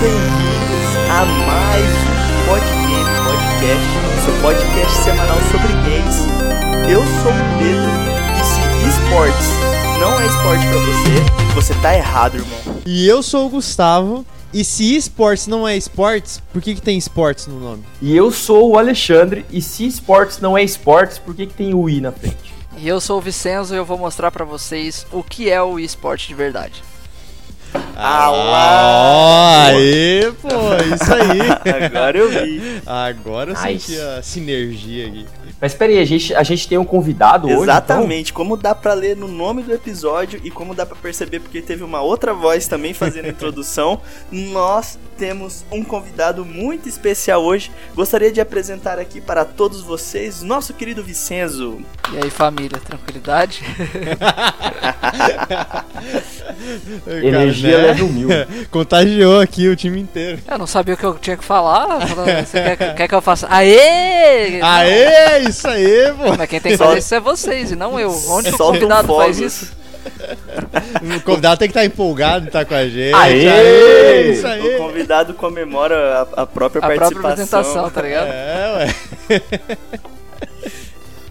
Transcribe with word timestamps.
bem-vindos 0.00 0.96
a 1.10 1.24
mais 1.24 1.86
um 1.86 2.44
Podgame 2.44 3.16
Podcast, 3.24 3.86
seu 4.24 4.42
podcast 4.42 5.04
semanal 5.04 5.38
sobre 5.50 5.72
games. 5.88 6.16
Eu 6.86 7.00
sou 7.22 7.32
o 7.32 7.58
Pedro 7.58 7.90
e 8.34 8.44
se 8.44 8.88
esportes 8.88 9.48
não 9.98 10.20
é 10.20 10.26
esporte 10.26 10.66
pra 10.66 10.78
você, 10.78 11.54
você 11.54 11.74
tá 11.80 11.94
errado, 11.96 12.36
irmão. 12.36 12.82
E 12.84 13.08
eu 13.08 13.22
sou 13.22 13.46
o 13.46 13.48
Gustavo. 13.48 14.26
E 14.52 14.62
se 14.64 14.96
esportes 14.96 15.46
não 15.46 15.66
é 15.66 15.76
esportes, 15.76 16.40
por 16.52 16.62
que, 16.62 16.74
que 16.74 16.80
tem 16.80 16.96
esportes 16.96 17.46
no 17.46 17.58
nome? 17.58 17.82
E 18.00 18.14
eu 18.14 18.30
sou 18.30 18.70
o 18.70 18.78
Alexandre, 18.78 19.44
e 19.50 19.60
se 19.60 19.86
esportes 19.86 20.40
não 20.40 20.56
é 20.56 20.62
esportes, 20.62 21.18
por 21.18 21.34
que, 21.34 21.46
que 21.46 21.54
tem 21.54 21.74
o 21.74 21.88
I 21.90 22.00
na 22.00 22.12
frente? 22.12 22.54
E 22.78 22.86
eu 22.86 23.00
sou 23.00 23.18
o 23.18 23.20
Vicenzo 23.20 23.74
e 23.74 23.78
eu 23.78 23.84
vou 23.84 23.98
mostrar 23.98 24.30
pra 24.30 24.44
vocês 24.44 25.06
o 25.10 25.22
que 25.22 25.50
é 25.50 25.60
o 25.60 25.78
esporte 25.78 26.28
de 26.28 26.34
verdade. 26.34 26.82
Ah, 27.96 28.30
lá! 28.30 29.64
Aê, 29.66 30.32
pô, 30.40 30.48
isso 30.94 31.12
aí. 31.14 31.40
Agora 31.86 32.18
eu 32.18 32.28
vi. 32.30 32.82
Agora 32.86 33.50
eu 33.52 33.62
Nice. 33.62 33.86
senti 33.92 34.00
a 34.00 34.22
sinergia 34.22 35.06
aqui. 35.08 35.26
Mas 35.60 35.74
peraí, 35.74 35.98
a 35.98 36.04
gente, 36.04 36.34
a 36.34 36.42
gente 36.42 36.68
tem 36.68 36.76
um 36.76 36.84
convidado 36.84 37.46
hoje? 37.46 37.54
então? 37.54 37.64
Exatamente, 37.64 38.32
como 38.32 38.56
dá 38.56 38.74
pra 38.74 38.92
ler 38.94 39.16
no 39.16 39.28
nome 39.28 39.62
do 39.62 39.72
episódio 39.72 40.40
e 40.44 40.50
como 40.50 40.74
dá 40.74 40.84
pra 40.84 40.96
perceber 40.96 41.40
porque 41.40 41.62
teve 41.62 41.82
uma 41.82 42.00
outra 42.00 42.34
voz 42.34 42.68
também 42.68 42.92
fazendo 42.92 43.26
a 43.26 43.28
introdução, 43.28 44.00
nós 44.30 44.98
temos 45.16 45.64
um 45.72 45.82
convidado 45.82 46.44
muito 46.44 46.88
especial 46.88 47.42
hoje. 47.42 47.70
Gostaria 47.94 48.30
de 48.30 48.40
apresentar 48.40 48.98
aqui 48.98 49.20
para 49.20 49.44
todos 49.44 49.80
vocês 49.80 50.42
nosso 50.42 50.74
querido 50.74 51.02
Vicenzo. 51.02 51.78
E 52.12 52.18
aí, 52.22 52.30
família, 52.30 52.78
tranquilidade? 52.78 53.62
Energia 57.06 57.76
Cara, 57.76 57.86
level 57.88 58.08
mil. 58.08 58.28
Contagiou 58.70 59.40
aqui 59.40 59.68
o 59.68 59.76
time 59.76 60.00
inteiro. 60.00 60.38
Eu 60.46 60.58
não 60.58 60.66
sabia 60.66 60.94
o 60.94 60.96
que 60.96 61.04
eu 61.04 61.14
tinha 61.18 61.36
que 61.36 61.44
falar. 61.44 62.06
Você 62.06 62.76
quer, 62.76 62.94
quer 62.94 63.08
que 63.08 63.14
eu 63.14 63.22
faça? 63.22 63.46
Aê! 63.50 64.60
Aê, 64.62 65.45
isso 65.48 65.68
aí, 65.68 66.12
pô. 66.12 66.36
Mas 66.36 66.48
quem 66.48 66.60
tem 66.60 66.72
que 66.72 66.78
fazer 66.78 66.98
isso 66.98 67.14
é 67.14 67.20
vocês 67.20 67.72
e 67.72 67.76
não 67.76 67.98
eu. 67.98 68.10
Onde 68.28 68.52
que 68.52 68.62
o 68.62 68.64
um 68.64 68.72
convidado 68.72 69.16
faz 69.16 69.38
isso? 69.38 69.72
O 71.16 71.20
convidado 71.22 71.58
tem 71.58 71.68
que 71.68 71.72
estar 71.72 71.84
empolgado, 71.84 72.50
tá 72.50 72.64
com 72.64 72.74
a 72.74 72.88
gente. 72.88 73.14
Aê! 73.14 74.30
isso 74.30 74.46
aí. 74.46 74.76
O 74.76 74.78
convidado 74.78 75.34
comemora 75.34 76.28
a, 76.36 76.42
a 76.42 76.46
própria 76.46 76.78
A 76.78 76.86
própria 76.86 77.20
participação. 77.20 77.30
apresentação, 77.30 77.90
tá 77.90 78.02
ligado? 78.02 78.28
É, 78.28 78.92
ué. 79.28 79.42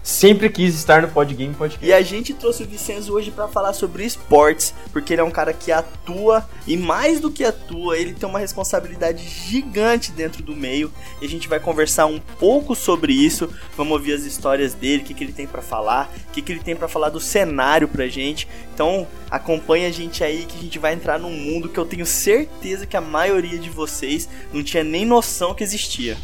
Sempre 0.06 0.48
quis 0.48 0.72
estar 0.76 1.02
no 1.02 1.08
Podgame 1.08 1.52
Podcast. 1.52 1.84
E 1.84 1.92
a 1.92 2.00
gente 2.00 2.32
trouxe 2.32 2.62
o 2.62 2.66
Vicenzo 2.66 3.12
hoje 3.12 3.32
pra 3.32 3.48
falar 3.48 3.72
sobre 3.72 4.04
esportes, 4.04 4.72
porque 4.92 5.12
ele 5.12 5.20
é 5.20 5.24
um 5.24 5.32
cara 5.32 5.52
que 5.52 5.72
atua 5.72 6.48
e 6.64 6.76
mais 6.76 7.18
do 7.18 7.28
que 7.28 7.42
atua, 7.42 7.98
ele 7.98 8.14
tem 8.14 8.28
uma 8.28 8.38
responsabilidade 8.38 9.28
gigante 9.28 10.12
dentro 10.12 10.44
do 10.44 10.54
meio. 10.54 10.92
E 11.20 11.26
a 11.26 11.28
gente 11.28 11.48
vai 11.48 11.58
conversar 11.58 12.06
um 12.06 12.20
pouco 12.20 12.72
sobre 12.76 13.12
isso. 13.12 13.50
Vamos 13.76 13.94
ouvir 13.94 14.12
as 14.12 14.22
histórias 14.22 14.74
dele, 14.74 15.02
o 15.02 15.06
que, 15.06 15.12
que 15.12 15.24
ele 15.24 15.32
tem 15.32 15.44
pra 15.44 15.60
falar, 15.60 16.08
o 16.28 16.32
que, 16.32 16.40
que 16.40 16.52
ele 16.52 16.60
tem 16.60 16.76
pra 16.76 16.86
falar 16.86 17.08
do 17.08 17.18
cenário 17.18 17.88
pra 17.88 18.06
gente. 18.06 18.46
Então, 18.72 19.08
acompanha 19.28 19.88
a 19.88 19.92
gente 19.92 20.22
aí 20.22 20.46
que 20.46 20.56
a 20.56 20.62
gente 20.62 20.78
vai 20.78 20.94
entrar 20.94 21.18
num 21.18 21.32
mundo 21.32 21.68
que 21.68 21.80
eu 21.80 21.84
tenho 21.84 22.06
certeza 22.06 22.86
que 22.86 22.96
a 22.96 23.00
maioria 23.00 23.58
de 23.58 23.70
vocês 23.70 24.28
não 24.52 24.62
tinha 24.62 24.84
nem 24.84 25.04
noção 25.04 25.52
que 25.52 25.64
existia. 25.64 26.16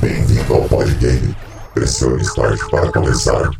Bem-vindo 0.00 0.54
ao 0.54 0.68
Podgame. 0.68 1.34
Pressione 1.74 2.22
Start 2.22 2.70
para 2.70 2.92
começar. 2.92 3.50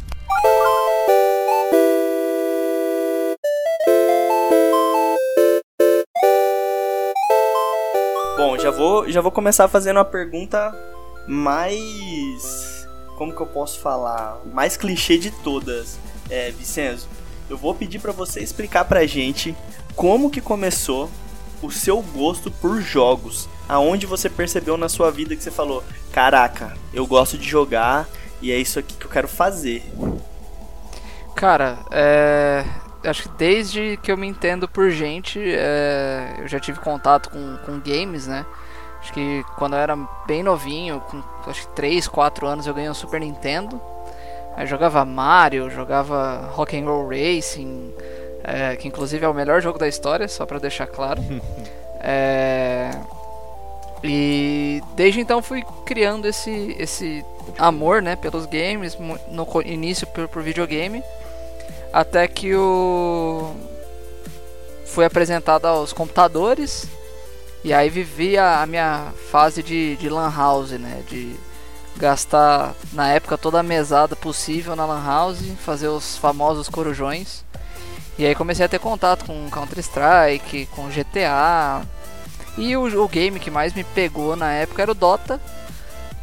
Bom, 8.36 8.56
já 8.56 8.70
vou, 8.70 9.10
já 9.10 9.20
vou 9.20 9.32
começar 9.32 9.66
fazendo 9.66 9.96
uma 9.96 10.04
pergunta 10.04 10.72
mais. 11.26 12.86
Como 13.18 13.34
que 13.34 13.40
eu 13.40 13.48
posso 13.48 13.80
falar? 13.80 14.40
Mais 14.46 14.76
clichê 14.76 15.18
de 15.18 15.32
todas, 15.32 15.98
é, 16.30 16.52
Vicenzo. 16.52 17.08
Eu 17.50 17.58
vou 17.58 17.74
pedir 17.74 17.98
pra 17.98 18.12
você 18.12 18.38
explicar 18.38 18.84
pra 18.84 19.04
gente 19.06 19.56
como 19.96 20.30
que 20.30 20.40
começou 20.40 21.10
o 21.60 21.68
seu 21.68 22.00
gosto 22.00 22.48
por 22.48 22.80
jogos. 22.80 23.48
Aonde 23.68 24.06
você 24.06 24.30
percebeu 24.30 24.76
na 24.76 24.88
sua 24.88 25.10
vida 25.10 25.34
que 25.34 25.42
você 25.42 25.50
falou: 25.50 25.82
Caraca, 26.14 26.72
eu 26.92 27.04
gosto 27.08 27.36
de 27.36 27.48
jogar 27.48 28.06
e 28.40 28.52
é 28.52 28.56
isso 28.56 28.78
aqui 28.78 28.94
que 28.94 29.04
eu 29.04 29.10
quero 29.10 29.26
fazer. 29.26 29.82
Cara, 31.34 31.78
é. 31.90 32.64
Acho 33.04 33.24
que 33.24 33.28
desde 33.30 33.98
que 34.00 34.12
eu 34.12 34.16
me 34.16 34.28
entendo 34.28 34.68
por 34.68 34.90
gente, 34.90 35.40
é, 35.44 36.36
eu 36.38 36.46
já 36.46 36.60
tive 36.60 36.78
contato 36.78 37.30
com, 37.30 37.56
com 37.66 37.80
games, 37.80 38.28
né? 38.28 38.46
Acho 39.00 39.12
que 39.12 39.44
quando 39.56 39.74
eu 39.74 39.80
era 39.80 39.98
bem 40.24 40.44
novinho, 40.44 41.00
com 41.00 41.20
acho 41.50 41.66
que 41.66 41.74
3, 41.74 42.06
4 42.06 42.46
anos, 42.46 42.66
eu 42.68 42.72
ganhei 42.72 42.88
um 42.88 42.94
Super 42.94 43.18
Nintendo. 43.18 43.80
Aí 44.56 44.62
eu 44.62 44.68
jogava 44.68 45.04
Mario, 45.04 45.68
jogava 45.68 46.48
Rock 46.52 46.78
and 46.78 46.84
Roll 46.84 47.08
Racing, 47.08 47.92
é, 48.44 48.76
que 48.76 48.86
inclusive 48.86 49.26
é 49.26 49.28
o 49.28 49.34
melhor 49.34 49.60
jogo 49.60 49.80
da 49.80 49.88
história, 49.88 50.28
só 50.28 50.46
pra 50.46 50.60
deixar 50.60 50.86
claro. 50.86 51.20
É, 52.06 52.90
e 54.06 54.82
desde 54.94 55.18
então 55.18 55.42
fui 55.42 55.64
criando 55.86 56.28
esse, 56.28 56.76
esse 56.78 57.24
amor 57.58 58.02
né, 58.02 58.14
pelos 58.14 58.44
games, 58.44 58.98
no 59.30 59.48
início 59.64 60.06
por, 60.08 60.28
por 60.28 60.42
videogame, 60.42 61.02
até 61.90 62.28
que 62.28 62.54
o 62.54 63.54
fui 64.84 65.06
apresentado 65.06 65.64
aos 65.64 65.94
computadores 65.94 66.86
e 67.64 67.72
aí 67.72 67.88
vivi 67.88 68.36
a, 68.36 68.60
a 68.60 68.66
minha 68.66 69.10
fase 69.30 69.62
de, 69.62 69.96
de 69.96 70.10
lan 70.10 70.30
house, 70.30 70.72
né, 70.72 71.02
de 71.08 71.34
gastar 71.96 72.74
na 72.92 73.08
época 73.08 73.38
toda 73.38 73.60
a 73.60 73.62
mesada 73.62 74.14
possível 74.14 74.76
na 74.76 74.84
lan 74.84 75.02
house, 75.02 75.40
fazer 75.64 75.88
os 75.88 76.18
famosos 76.18 76.68
corujões. 76.68 77.42
E 78.18 78.26
aí 78.26 78.34
comecei 78.34 78.66
a 78.66 78.68
ter 78.68 78.78
contato 78.78 79.24
com 79.24 79.50
Counter 79.50 79.78
Strike, 79.78 80.66
com 80.66 80.88
GTA. 80.88 81.82
E 82.56 82.76
o, 82.76 83.02
o 83.04 83.08
game 83.08 83.38
que 83.40 83.50
mais 83.50 83.72
me 83.72 83.82
pegou 83.82 84.36
na 84.36 84.52
época 84.52 84.82
era 84.82 84.90
o 84.92 84.94
Dota, 84.94 85.40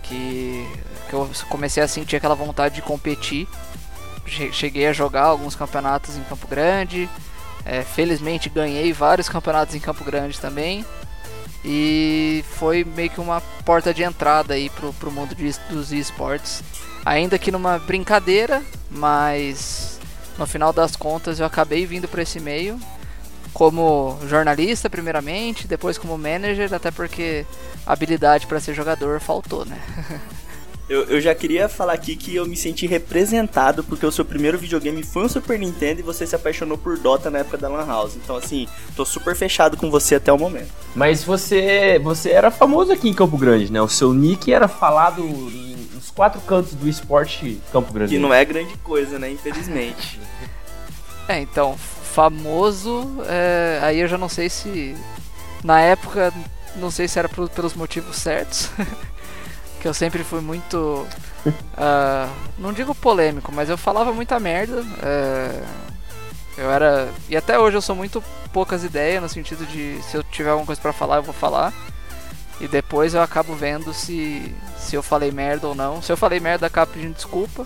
que, 0.03 0.65
que 1.09 1.13
eu 1.13 1.29
comecei 1.49 1.83
a 1.83 1.87
sentir 1.87 2.15
aquela 2.15 2.35
vontade 2.35 2.75
de 2.75 2.81
competir. 2.81 3.47
Che- 4.25 4.51
Cheguei 4.53 4.87
a 4.87 4.93
jogar 4.93 5.23
alguns 5.23 5.55
campeonatos 5.55 6.15
em 6.15 6.23
Campo 6.23 6.47
Grande. 6.47 7.09
É, 7.65 7.83
felizmente 7.83 8.49
ganhei 8.49 8.91
vários 8.93 9.27
campeonatos 9.29 9.75
em 9.75 9.79
Campo 9.79 10.03
Grande 10.03 10.39
também. 10.39 10.85
E 11.63 12.43
foi 12.57 12.83
meio 12.83 13.09
que 13.09 13.19
uma 13.21 13.39
porta 13.63 13.93
de 13.93 14.01
entrada 14.03 14.53
aí 14.55 14.69
pro, 14.69 14.91
pro 14.93 15.11
mundo 15.11 15.35
de, 15.35 15.51
dos 15.69 15.91
esportes. 15.91 16.63
Ainda 17.05 17.37
que 17.37 17.51
numa 17.51 17.77
brincadeira, 17.77 18.63
mas 18.89 19.99
no 20.37 20.47
final 20.47 20.71
das 20.73 20.95
contas 20.95 21.39
eu 21.39 21.45
acabei 21.45 21.85
vindo 21.85 22.07
para 22.07 22.21
esse 22.23 22.39
meio 22.39 22.79
como 23.53 24.17
jornalista 24.27 24.89
primeiramente, 24.89 25.67
depois 25.67 25.97
como 25.97 26.17
manager, 26.17 26.73
até 26.73 26.91
porque 26.91 27.45
habilidade 27.85 28.47
para 28.47 28.59
ser 28.59 28.73
jogador 28.73 29.19
faltou, 29.19 29.65
né? 29.65 29.79
Eu, 30.91 31.03
eu 31.05 31.21
já 31.21 31.33
queria 31.33 31.69
falar 31.69 31.93
aqui 31.93 32.17
que 32.17 32.35
eu 32.35 32.45
me 32.45 32.57
senti 32.57 32.85
representado 32.85 33.81
porque 33.81 34.05
o 34.05 34.11
seu 34.11 34.25
primeiro 34.25 34.57
videogame 34.57 35.01
foi 35.03 35.23
um 35.23 35.29
Super 35.29 35.57
Nintendo 35.57 36.01
e 36.01 36.03
você 36.03 36.27
se 36.27 36.35
apaixonou 36.35 36.77
por 36.77 36.97
Dota 36.97 37.29
na 37.29 37.39
época 37.39 37.57
da 37.57 37.69
Lan 37.69 37.85
House. 37.85 38.17
Então, 38.17 38.35
assim, 38.35 38.67
tô 38.93 39.05
super 39.05 39.33
fechado 39.33 39.77
com 39.77 39.89
você 39.89 40.15
até 40.15 40.33
o 40.33 40.37
momento. 40.37 40.67
Mas 40.93 41.23
você, 41.23 41.97
você 42.03 42.31
era 42.31 42.51
famoso 42.51 42.91
aqui 42.91 43.07
em 43.07 43.13
Campo 43.13 43.37
Grande, 43.37 43.71
né? 43.71 43.81
O 43.81 43.87
seu 43.87 44.11
nick 44.11 44.51
era 44.51 44.67
falado 44.67 45.23
nos 45.23 46.11
quatro 46.11 46.41
cantos 46.41 46.73
do 46.73 46.89
esporte 46.89 47.61
Campo 47.71 47.93
Grande. 47.93 48.13
Que 48.13 48.19
não 48.19 48.33
é 48.33 48.43
grande 48.43 48.75
coisa, 48.79 49.17
né? 49.17 49.31
Infelizmente. 49.31 50.19
É, 51.25 51.39
então, 51.39 51.77
famoso, 52.13 53.17
é, 53.27 53.79
aí 53.81 53.99
eu 53.99 54.07
já 54.07 54.17
não 54.17 54.29
sei 54.29 54.49
se 54.49 54.95
na 55.63 55.79
época 55.81 56.33
não 56.75 56.89
sei 56.91 57.07
se 57.07 57.19
era 57.19 57.29
pelos 57.29 57.73
motivos 57.73 58.17
certos. 58.17 58.69
que 59.81 59.87
eu 59.87 59.93
sempre 59.93 60.23
fui 60.23 60.41
muito. 60.41 61.07
ah, 61.75 62.29
não 62.57 62.71
digo 62.71 62.93
polêmico, 62.93 63.51
mas 63.51 63.69
eu 63.69 63.77
falava 63.77 64.13
muita 64.13 64.39
merda. 64.39 64.83
é, 65.01 65.63
eu 66.57 66.71
era. 66.71 67.09
E 67.27 67.35
até 67.35 67.57
hoje 67.57 67.77
eu 67.77 67.81
sou 67.81 67.95
muito 67.95 68.23
poucas 68.53 68.83
ideias, 68.83 69.21
no 69.21 69.29
sentido 69.29 69.65
de 69.65 69.99
se 70.03 70.15
eu 70.15 70.23
tiver 70.23 70.51
alguma 70.51 70.67
coisa 70.67 70.81
pra 70.81 70.93
falar, 70.93 71.17
eu 71.17 71.23
vou 71.23 71.33
falar. 71.33 71.73
E 72.59 72.67
depois 72.67 73.15
eu 73.15 73.21
acabo 73.23 73.55
vendo 73.55 73.91
se, 73.91 74.53
se 74.77 74.95
eu 74.95 75.01
falei 75.01 75.31
merda 75.31 75.67
ou 75.67 75.73
não. 75.73 75.99
Se 76.01 76.11
eu 76.11 76.17
falei 76.17 76.39
merda, 76.39 76.67
acabo 76.67 76.91
pedindo 76.93 77.15
desculpa. 77.15 77.65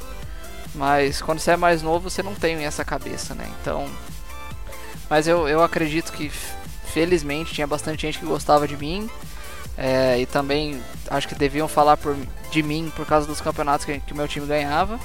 Mas 0.73 1.21
quando 1.21 1.39
você 1.39 1.51
é 1.51 1.57
mais 1.57 1.81
novo, 1.81 2.09
você 2.09 2.23
não 2.23 2.33
tem 2.33 2.63
essa 2.65 2.85
cabeça, 2.85 3.35
né? 3.35 3.49
Então. 3.61 3.89
Mas 5.09 5.27
eu, 5.27 5.47
eu 5.47 5.63
acredito 5.63 6.11
que, 6.11 6.29
felizmente, 6.87 7.53
tinha 7.53 7.67
bastante 7.67 8.01
gente 8.01 8.19
que 8.19 8.25
gostava 8.25 8.67
de 8.67 8.75
mim. 8.77 9.09
É, 9.77 10.17
e 10.19 10.25
também 10.25 10.81
acho 11.09 11.27
que 11.27 11.35
deviam 11.35 11.67
falar 11.67 11.97
por, 11.97 12.15
de 12.49 12.63
mim 12.63 12.91
por 12.95 13.05
causa 13.05 13.27
dos 13.27 13.41
campeonatos 13.41 13.85
que, 13.85 13.99
que 13.99 14.13
o 14.13 14.15
meu 14.15 14.27
time 14.27 14.45
ganhava. 14.47 14.99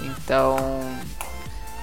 Então, 0.00 0.56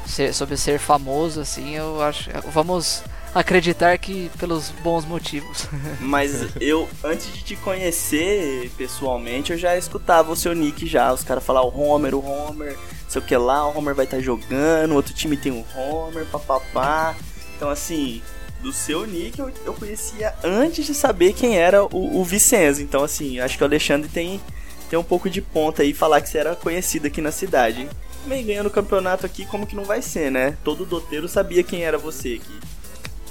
ser- 0.06 0.34
sobre 0.34 0.58
ser 0.58 0.80
famoso, 0.80 1.40
assim, 1.42 1.76
eu 1.76 2.02
acho. 2.02 2.30
Vamos 2.52 3.04
acreditar 3.34 3.98
que 3.98 4.30
pelos 4.40 4.70
bons 4.84 5.06
motivos. 5.06 5.68
Mas 6.00 6.48
eu, 6.60 6.88
antes 7.04 7.34
de 7.34 7.44
te 7.44 7.56
conhecer 7.56 8.72
pessoalmente, 8.78 9.52
eu 9.52 9.58
já 9.58 9.78
escutava 9.78 10.32
o 10.32 10.36
seu 10.36 10.54
nick 10.54 10.86
já. 10.88 11.12
Os 11.14 11.24
caras 11.24 11.44
falavam 11.44 11.72
o 11.72 11.88
Homer, 11.88 12.16
o 12.16 12.26
Homer, 12.26 12.78
sei 13.08 13.22
o 13.22 13.26
que 13.26 13.36
lá, 13.36 13.68
o 13.68 13.78
Homer 13.78 13.96
vai 13.96 14.06
estar 14.06 14.18
tá 14.18 14.24
jogando, 14.24 14.96
outro 14.96 15.14
time 15.14 15.38
tem 15.38 15.52
o 15.52 15.66
Homer, 15.76 16.26
papapá. 16.26 17.16
Então 17.56 17.70
assim, 17.70 18.22
do 18.62 18.72
seu 18.72 19.06
nick 19.06 19.40
eu, 19.40 19.52
eu 19.66 19.74
conhecia 19.74 20.34
antes 20.44 20.86
de 20.86 20.94
saber 20.94 21.34
quem 21.34 21.58
era 21.58 21.84
o, 21.84 22.20
o 22.20 22.24
Vicenzo. 22.24 22.82
Então 22.82 23.04
assim, 23.04 23.40
acho 23.40 23.58
que 23.58 23.64
o 23.64 23.68
Alexandre 23.68 24.10
tem, 24.10 24.42
tem 24.90 25.00
um 25.00 25.04
pouco 25.04 25.30
de 25.30 25.42
ponta 25.42 25.82
aí 25.84 25.94
falar 25.94 26.22
que 26.22 26.30
você 26.30 26.38
era 26.38 26.56
conhecido 26.56 27.08
aqui 27.08 27.22
na 27.22 27.32
cidade. 27.32 27.88
Também 28.24 28.46
ganhando 28.46 28.68
o 28.68 28.72
campeonato 28.72 29.26
aqui, 29.26 29.46
como 29.46 29.66
que 29.66 29.76
não 29.76 29.84
vai 29.84 30.00
ser, 30.02 30.32
né? 30.32 30.56
Todo 30.64 30.86
doteiro 30.86 31.28
sabia 31.28 31.64
quem 31.64 31.84
era 31.84 31.98
você 31.98 32.40
aqui. 32.40 32.71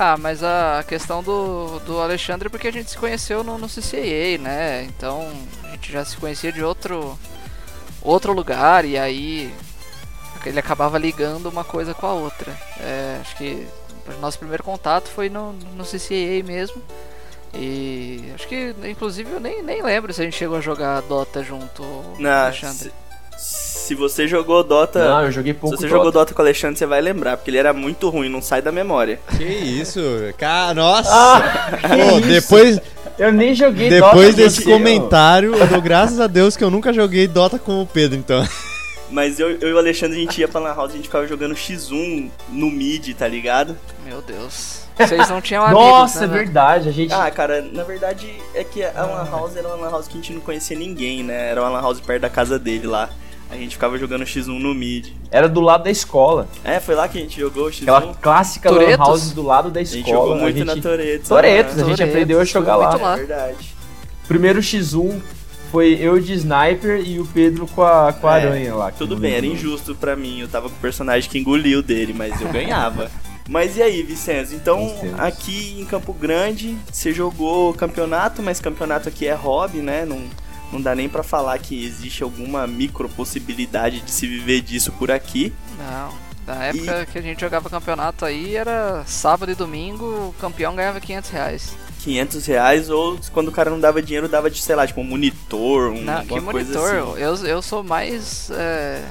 Ah, 0.03 0.17
mas 0.17 0.43
a 0.43 0.83
questão 0.89 1.23
do, 1.23 1.79
do 1.81 2.01
Alexandre 2.01 2.47
é 2.47 2.51
porque 2.51 2.69
a 2.69 2.73
gente 2.73 2.89
se 2.91 2.97
conheceu 2.97 3.45
no, 3.45 3.59
no 3.59 3.69
CCAA, 3.69 4.39
né? 4.41 4.85
Então 4.85 5.31
a 5.63 5.73
gente 5.73 5.93
já 5.93 6.03
se 6.07 6.17
conhecia 6.17 6.51
de 6.51 6.65
outro, 6.65 7.19
outro 8.01 8.33
lugar 8.33 8.87
e 8.87 8.97
aí 8.97 9.55
ele 10.47 10.59
acabava 10.59 10.97
ligando 10.97 11.51
uma 11.51 11.65
coisa 11.65 11.93
com 11.93 12.07
a 12.07 12.15
outra. 12.15 12.51
É, 12.81 13.19
acho 13.21 13.37
que 13.37 13.67
o 14.07 14.21
nosso 14.23 14.39
primeiro 14.39 14.65
contato 14.65 15.11
foi 15.11 15.29
no, 15.29 15.53
no 15.53 15.85
CCAA 15.85 16.43
mesmo. 16.47 16.83
E 17.53 18.25
acho 18.35 18.49
que, 18.49 18.75
inclusive, 18.85 19.31
eu 19.31 19.41
nem, 19.41 19.63
nem 19.63 19.83
lembro 19.83 20.15
se 20.15 20.23
a 20.23 20.25
gente 20.25 20.37
chegou 20.39 20.57
a 20.57 20.63
jogar 20.63 21.03
Dota 21.03 21.43
junto, 21.45 21.83
Não, 22.19 22.31
Alexandre. 22.31 22.91
Se, 23.41 23.95
você 23.95 24.29
jogou 24.29 24.63
Dota. 24.63 25.03
Não, 25.09 25.25
eu 25.25 25.33
joguei 25.33 25.55
pouco. 25.55 25.75
Se 25.75 25.81
você 25.83 25.89
Dota. 25.89 25.97
jogou 25.97 26.13
Dota 26.13 26.35
com 26.35 26.43
o 26.43 26.45
Alexandre, 26.45 26.79
você 26.79 26.87
vai 26.87 27.01
lembrar, 27.01 27.37
porque 27.37 27.51
ele 27.51 27.59
era 27.59 27.73
muito 27.73 28.09
ruim, 28.09 28.29
não 28.29 28.43
sai 28.43 28.61
da 28.61 28.71
memória. 28.71 29.19
Que 29.37 29.43
isso? 29.45 30.01
Cara, 30.37 30.75
nossa! 30.75 31.11
Ah, 31.11 31.81
Pô, 31.89 32.21
depois. 32.21 32.81
Eu 33.19 33.33
nem 33.33 33.55
joguei 33.55 33.91
Depois 33.91 34.35
Dota 34.35 34.49
desse 34.49 34.63
comentário, 34.65 35.55
eu 35.55 35.67
dou 35.67 35.83
graças 35.83 36.21
a 36.21 36.27
Deus 36.27 36.57
que 36.57 36.65
eu 36.65 36.71
nunca 36.71 36.93
joguei 36.93 37.27
Dota 37.27 37.59
com 37.59 37.83
o 37.83 37.87
Pedro, 37.87 38.17
então. 38.19 38.47
Mas 39.11 39.41
eu, 39.41 39.51
eu 39.51 39.69
e 39.69 39.73
o 39.73 39.79
Alexandre, 39.79 40.17
a 40.17 40.21
gente 40.21 40.41
ia 40.41 40.47
pra 40.47 40.61
Lan 40.61 40.75
House, 40.75 40.93
a 40.93 40.97
gente 40.97 41.05
ficava 41.05 41.27
jogando 41.27 41.55
X1 41.55 42.31
no 42.49 42.71
mid, 42.71 43.13
tá 43.15 43.27
ligado? 43.27 43.77
Meu 44.05 44.23
Deus. 44.23 44.83
Vocês 44.97 45.29
não 45.29 45.41
tinham 45.41 45.65
amigos, 45.67 45.83
Nossa, 45.83 46.27
né, 46.27 46.27
é 46.27 46.39
verdade, 46.39 46.89
a 46.89 46.93
gente... 46.93 47.13
Ah, 47.13 47.31
cara, 47.31 47.61
na 47.73 47.83
verdade 47.83 48.33
é 48.55 48.63
que 48.63 48.85
a 48.85 49.05
Lan 49.05 49.29
House 49.31 49.57
era 49.57 49.67
uma 49.67 49.77
Lan 49.77 49.91
House 49.91 50.07
que 50.07 50.13
a 50.17 50.21
gente 50.21 50.33
não 50.33 50.41
conhecia 50.41 50.79
ninguém, 50.79 51.25
né? 51.25 51.51
Era 51.51 51.61
uma 51.61 51.71
Lan 51.71 51.81
House 51.81 52.01
perto 52.01 52.23
da 52.23 52.31
casa 52.31 52.59
dele 52.59 52.87
lá. 52.87 53.11
A 53.51 53.57
gente 53.57 53.73
ficava 53.73 53.99
jogando 53.99 54.25
X1 54.25 54.61
no 54.61 54.73
mid. 54.75 55.09
Era 55.31 55.49
do 55.49 55.61
lado 55.61 55.85
da 55.85 55.91
escola. 55.91 56.49
É, 56.63 56.79
foi 56.79 56.95
lá 56.95 57.09
que 57.09 57.19
a 57.19 57.21
gente 57.21 57.41
jogou 57.41 57.69
X1. 57.69 57.83
Aquela 57.83 58.15
clássica 58.15 58.69
Toretos? 58.69 58.99
Lan 58.99 59.05
House 59.05 59.33
do 59.33 59.43
lado 59.43 59.71
da 59.71 59.83
escola. 59.83 60.03
A 60.03 60.07
gente 60.07 60.15
jogou 60.15 60.37
muito 60.37 60.57
gente... 60.57 60.67
na 60.67 60.77
Toretos. 60.77 61.29
Toretos, 61.29 61.77
né? 61.77 61.83
a 61.83 61.87
gente 61.87 62.03
aprendeu 62.03 62.41
a 62.41 62.45
jogar 62.45 62.77
lá. 62.77 62.95
lá. 62.95 63.15
É 63.15 63.17
verdade. 63.17 63.75
Primeiro 64.29 64.61
X1 64.61 65.21
foi 65.73 65.99
eu 66.01 66.21
de 66.21 66.33
sniper 66.35 67.01
e 67.05 67.19
o 67.19 67.27
Pedro 67.27 67.67
com 67.67 67.83
a, 67.83 68.13
com 68.13 68.29
a 68.29 68.39
é, 68.39 68.47
aranha 68.47 68.75
lá. 68.75 68.93
Tudo 68.93 69.17
bem, 69.17 69.35
era 69.35 69.47
injusto 69.47 69.95
para 69.95 70.15
mim. 70.15 70.41
Eu 70.41 70.49
tava 70.49 70.69
com 70.69 70.75
o 70.77 70.79
personagem 70.79 71.29
que 71.29 71.39
engoliu 71.39 71.83
dele, 71.83 72.13
mas 72.13 72.41
eu 72.41 72.49
ganhava. 72.49 73.11
Mas 73.49 73.77
e 73.77 73.83
aí, 73.83 74.01
Vicenzo? 74.05 74.55
Então, 74.55 74.95
aqui 75.19 75.77
em 75.81 75.85
Campo 75.85 76.13
Grande, 76.13 76.79
você 76.89 77.13
jogou 77.13 77.75
campeonato, 77.75 78.41
mas 78.41 78.61
campeonato 78.61 79.09
aqui 79.09 79.27
é 79.27 79.35
hobby, 79.35 79.79
né? 79.79 80.05
Não, 80.05 80.21
não 80.73 80.81
dá 80.81 80.95
nem 80.95 81.09
para 81.09 81.23
falar 81.23 81.59
que 81.59 81.85
existe 81.85 82.23
alguma 82.23 82.67
micro 82.67 83.09
possibilidade 83.09 84.01
de 84.01 84.11
se 84.11 84.27
viver 84.27 84.61
disso 84.61 84.93
por 84.93 85.11
aqui. 85.11 85.53
Não. 85.79 86.31
Na 86.47 86.65
época 86.65 87.03
e... 87.03 87.07
que 87.07 87.19
a 87.19 87.23
gente 87.23 87.41
jogava 87.41 87.71
campeonato 87.71 88.25
aí, 88.25 88.57
era 88.57 89.05
sábado 89.07 89.53
e 89.53 89.55
domingo, 89.55 90.05
o 90.05 90.35
campeão 90.41 90.75
ganhava 90.75 91.01
500 91.01 91.31
reais. 91.31 91.77
500 92.01 92.47
reais, 92.47 92.91
ou 92.91 93.19
quando 93.33 93.49
o 93.49 93.53
cara 93.53 93.71
não 93.71 93.79
dava 93.79 94.03
dinheiro, 94.03 94.29
dava 94.29 94.51
de, 94.51 94.61
sei 94.61 94.75
lá, 94.75 94.87
tipo 94.87 95.01
um 95.01 95.05
monitor, 95.05 95.93
um, 95.93 96.03
não, 96.03 96.25
que 96.25 96.41
monitor? 96.41 96.89
Assim. 96.89 97.21
Eu, 97.21 97.35
eu 97.47 97.63
sou 97.63 97.83
mais... 97.85 98.51
É 98.51 99.05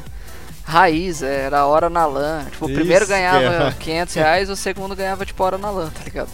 raiz, 0.69 1.23
era 1.23 1.65
hora 1.65 1.89
na 1.89 2.06
LAN. 2.06 2.45
Tipo, 2.51 2.65
o 2.67 2.73
primeiro 2.73 3.07
ganhava 3.07 3.69
é. 3.69 3.71
500 3.79 4.13
reais, 4.13 4.50
o 4.50 4.56
segundo 4.56 4.95
ganhava, 4.95 5.25
tipo, 5.25 5.44
hora 5.44 5.57
na 5.57 5.71
LAN, 5.71 5.89
tá 5.89 6.03
ligado? 6.03 6.29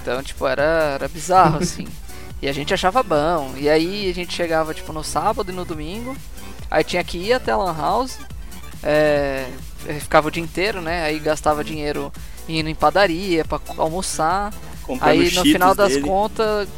Então, 0.00 0.22
tipo, 0.22 0.46
era, 0.46 0.92
era 0.94 1.08
bizarro, 1.08 1.58
assim. 1.62 1.86
E 2.42 2.48
a 2.48 2.52
gente 2.52 2.72
achava 2.72 3.02
bom. 3.02 3.54
E 3.56 3.68
aí 3.68 4.10
a 4.10 4.14
gente 4.14 4.34
chegava, 4.34 4.72
tipo, 4.72 4.92
no 4.92 5.04
sábado 5.04 5.50
e 5.50 5.54
no 5.54 5.64
domingo. 5.64 6.16
Aí 6.70 6.84
tinha 6.84 7.04
que 7.04 7.18
ir 7.18 7.32
até 7.32 7.52
a 7.52 7.56
Lan 7.56 7.76
House. 7.76 8.18
É, 8.82 9.46
ficava 10.00 10.28
o 10.28 10.30
dia 10.30 10.42
inteiro, 10.42 10.80
né? 10.80 11.04
Aí 11.04 11.18
gastava 11.18 11.62
dinheiro 11.62 12.12
indo 12.48 12.68
em 12.68 12.74
padaria 12.74 13.44
pra 13.44 13.60
almoçar. 13.76 14.52
Comprando 14.82 15.10
aí 15.10 15.30
no 15.32 15.42
final 15.42 15.74
das 15.74 15.92
dele. 15.92 16.06
contas, 16.06 16.68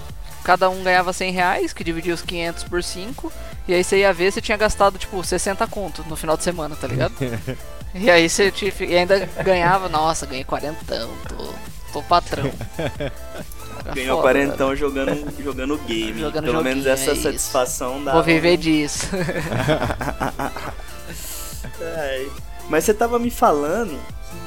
cada 0.43 0.69
um 0.69 0.83
ganhava 0.83 1.13
100 1.13 1.33
reais, 1.33 1.73
que 1.73 1.85
dividia 1.85 2.13
os 2.13 2.23
500 2.23 2.65
por 2.65 2.83
5. 2.83 3.33
E 3.69 3.75
aí 3.75 3.85
você 3.85 3.99
ia 3.99 4.13
ver, 4.13 4.33
você 4.33 4.41
tinha 4.41 4.57
gastado 4.57 4.99
tipo 4.99 5.23
60 5.23 5.67
conto 5.69 6.05
no 6.09 6.17
final 6.17 6.37
de 6.37 6.43
semana, 6.43 6.75
tá 6.75 6.89
ligado? 6.89 7.15
e 7.95 8.11
aí 8.11 8.29
você 8.29 8.51
te, 8.51 8.75
e 8.81 8.97
ainda 8.97 9.25
ganhava, 9.45 9.89
nossa, 9.89 10.27
ganhei 10.27 10.45
40, 10.45 10.85
tô, 11.29 11.55
tô 11.93 12.03
patrão. 12.03 12.51
Ganhou 13.95 14.17
foda, 14.21 14.33
40 14.33 14.77
jogando, 14.77 15.33
jogando 15.43 15.79
game. 15.79 16.21
Jogando 16.21 16.45
Pelo 16.45 16.63
menos 16.63 16.87
essa 16.87 17.13
é 17.13 17.15
satisfação 17.15 18.03
dá. 18.05 18.13
Vou 18.13 18.23
viver 18.23 18.57
disso. 18.57 19.09
é, 21.81 22.27
mas 22.69 22.85
você 22.85 22.95
tava 22.95 23.19
me 23.19 23.31
falando 23.31 23.99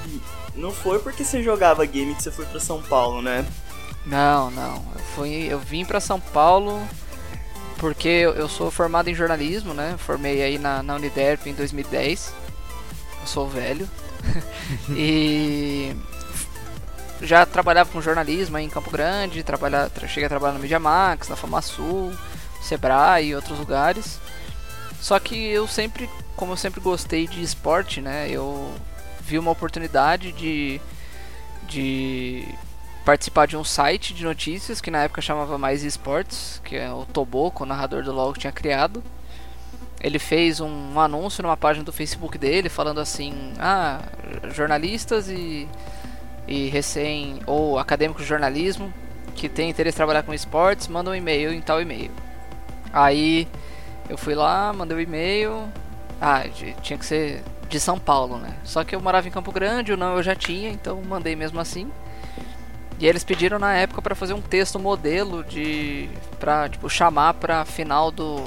que 0.04 0.22
não 0.56 0.72
foi 0.72 1.00
porque 1.00 1.24
você 1.24 1.44
jogava 1.44 1.86
game 1.86 2.16
que 2.16 2.24
você 2.24 2.31
foi 2.31 2.45
pra 2.45 2.60
São 2.60 2.81
Paulo, 2.81 3.22
né? 3.22 3.45
Não, 4.06 4.51
não. 4.51 4.75
Eu, 4.95 5.01
fui, 5.16 5.48
eu 5.50 5.60
vim 5.60 5.83
pra 5.83 6.00
São 6.00 6.19
Paulo 6.19 6.81
porque 7.77 8.07
eu 8.07 8.48
sou 8.48 8.72
formado 8.72 9.10
em 9.10 9.16
jornalismo, 9.16 9.74
né? 9.74 9.95
Formei 9.98 10.42
aí 10.42 10.57
na, 10.57 10.81
na 10.81 10.95
Uniderp 10.95 11.48
em 11.48 11.54
2010. 11.54 12.33
Eu 13.22 13.27
sou 13.27 13.48
velho. 13.48 13.88
e 14.95 15.94
já 17.21 17.45
trabalhava 17.45 17.91
com 17.91 18.01
jornalismo 18.01 18.57
em 18.57 18.69
Campo 18.69 18.91
Grande, 18.91 19.44
trabalha, 19.44 19.89
cheguei 20.07 20.25
a 20.25 20.29
trabalhar 20.29 20.53
no 20.53 20.59
Media 20.59 20.79
Max, 20.79 21.29
na 21.29 21.35
FamaSul, 21.35 22.13
Sebrae 22.62 23.27
e 23.27 23.35
outros 23.35 23.57
lugares. 23.57 24.19
Só 25.00 25.19
que 25.19 25.35
eu 25.35 25.67
sempre, 25.67 26.09
como 26.35 26.53
eu 26.53 26.57
sempre 26.57 26.81
gostei 26.81 27.27
de 27.27 27.41
esporte, 27.41 28.01
né? 28.01 28.27
Eu 28.29 28.73
vi 29.21 29.38
uma 29.38 29.51
oportunidade 29.51 30.31
de, 30.31 30.81
de 31.67 32.47
participar 33.06 33.45
de 33.45 33.56
um 33.56 33.63
site 33.63 34.13
de 34.13 34.23
notícias 34.23 34.81
que 34.81 34.91
na 34.91 35.03
época 35.03 35.21
chamava 35.21 35.57
Mais 35.57 35.84
Esportes, 35.84 36.60
que 36.63 36.75
é 36.75 36.91
o 36.91 37.05
Toboco, 37.05 37.63
o 37.63 37.67
narrador 37.67 38.03
do 38.03 38.34
que 38.34 38.39
tinha 38.39 38.51
criado. 38.51 39.03
Ele 40.01 40.19
fez 40.19 40.60
um 40.60 41.00
anúncio 41.00 41.41
numa 41.41 41.55
página 41.55 41.86
do 41.86 41.93
Facebook 41.93 42.38
dele 42.38 42.67
falando 42.67 43.00
assim: 43.00 43.53
"Ah, 43.57 44.01
jornalistas 44.53 45.29
e 45.29 45.67
e 46.47 46.67
recém 46.67 47.39
ou 47.45 47.79
acadêmicos 47.79 48.23
de 48.23 48.29
jornalismo 48.29 48.93
que 49.35 49.49
tem 49.49 49.69
interesse 49.69 49.95
em 49.95 49.97
trabalhar 49.97 50.23
com 50.23 50.33
esportes, 50.33 50.87
mandam 50.87 51.13
um 51.13 51.15
e-mail 51.15 51.53
em 51.53 51.61
tal 51.61 51.81
e-mail". 51.81 52.11
Aí 52.93 53.47
eu 54.09 54.17
fui 54.17 54.35
lá, 54.35 54.71
mandei 54.73 54.95
o 54.95 54.99
um 54.99 55.03
e-mail. 55.03 55.69
Ah, 56.21 56.43
tinha 56.81 56.97
que 56.97 57.05
ser 57.05 57.43
de 57.67 57.79
São 57.79 57.99
Paulo, 57.99 58.37
né? 58.37 58.53
Só 58.63 58.83
que 58.83 58.95
eu 58.95 59.01
morava 59.01 59.27
em 59.27 59.31
Campo 59.31 59.51
Grande, 59.51 59.91
o 59.91 59.97
não 59.97 60.15
eu 60.15 60.23
já 60.23 60.35
tinha, 60.35 60.69
então 60.69 61.01
mandei 61.01 61.35
mesmo 61.35 61.59
assim. 61.59 61.91
E 62.99 63.05
eles 63.05 63.23
pediram 63.23 63.59
na 63.59 63.73
época 63.75 64.01
para 64.01 64.15
fazer 64.15 64.33
um 64.33 64.41
texto 64.41 64.79
modelo 64.79 65.43
de 65.43 66.09
para 66.39 66.69
tipo 66.69 66.89
chamar 66.89 67.33
para 67.33 67.65
final 67.65 68.09
do 68.11 68.41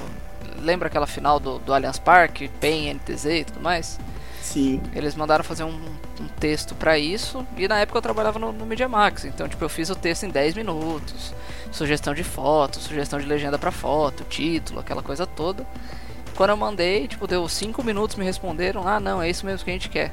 lembra 0.62 0.88
aquela 0.88 1.06
final 1.06 1.38
do, 1.38 1.58
do 1.58 1.72
Allianz 1.72 1.98
Parque, 1.98 2.48
PEN, 2.60 2.94
NTZ 2.94 3.24
e 3.26 3.44
tudo 3.44 3.60
mais? 3.60 3.98
Sim. 4.42 4.80
Eles 4.95 5.14
mandaram 5.14 5.45
fazer 5.45 5.64
um, 5.64 5.78
um 6.21 6.28
texto 6.40 6.75
para 6.75 6.99
isso 6.99 7.47
e 7.57 7.68
na 7.68 7.78
época 7.78 7.99
eu 7.99 8.02
trabalhava 8.02 8.38
no, 8.38 8.52
no 8.52 8.64
Media 8.64 8.88
Max, 8.88 9.25
então 9.25 9.49
tipo 9.49 9.62
eu 9.64 9.68
fiz 9.68 9.90
o 9.90 9.95
texto 9.95 10.25
em 10.25 10.30
10 10.30 10.54
minutos, 10.54 11.35
sugestão 11.71 12.14
de 12.14 12.25
foto, 12.25 12.78
sugestão 12.78 13.18
de 13.18 13.26
legenda 13.26 13.59
para 13.59 13.71
foto, 13.71 14.25
título, 14.25 14.80
aquela 14.80 15.02
coisa 15.02 15.26
toda. 15.26 15.66
Quando 16.37 16.50
eu 16.50 16.57
mandei, 16.57 17.09
tipo 17.09 17.26
deu 17.26 17.49
5 17.49 17.83
minutos 17.83 18.16
me 18.16 18.25
responderam: 18.25 18.87
"Ah, 18.87 19.00
não, 19.00 19.21
é 19.21 19.28
isso 19.28 19.45
mesmo 19.45 19.64
que 19.64 19.71
a 19.71 19.75
gente 19.75 19.88
quer". 19.88 20.12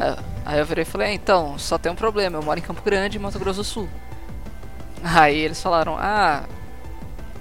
Aí, 0.00 0.24
aí 0.44 0.58
eu 0.60 0.66
virei 0.66 0.82
e 0.82 0.84
falei, 0.84 1.08
é, 1.08 1.12
então, 1.14 1.58
só 1.58 1.76
tem 1.76 1.90
um 1.90 1.96
problema, 1.96 2.38
eu 2.38 2.42
moro 2.42 2.58
em 2.58 2.62
Campo 2.62 2.82
Grande, 2.82 3.18
Mato 3.18 3.38
Grosso 3.38 3.60
do 3.60 3.64
Sul. 3.64 3.88
Aí 5.02 5.36
eles 5.36 5.60
falaram, 5.60 5.96
ah, 5.98 6.44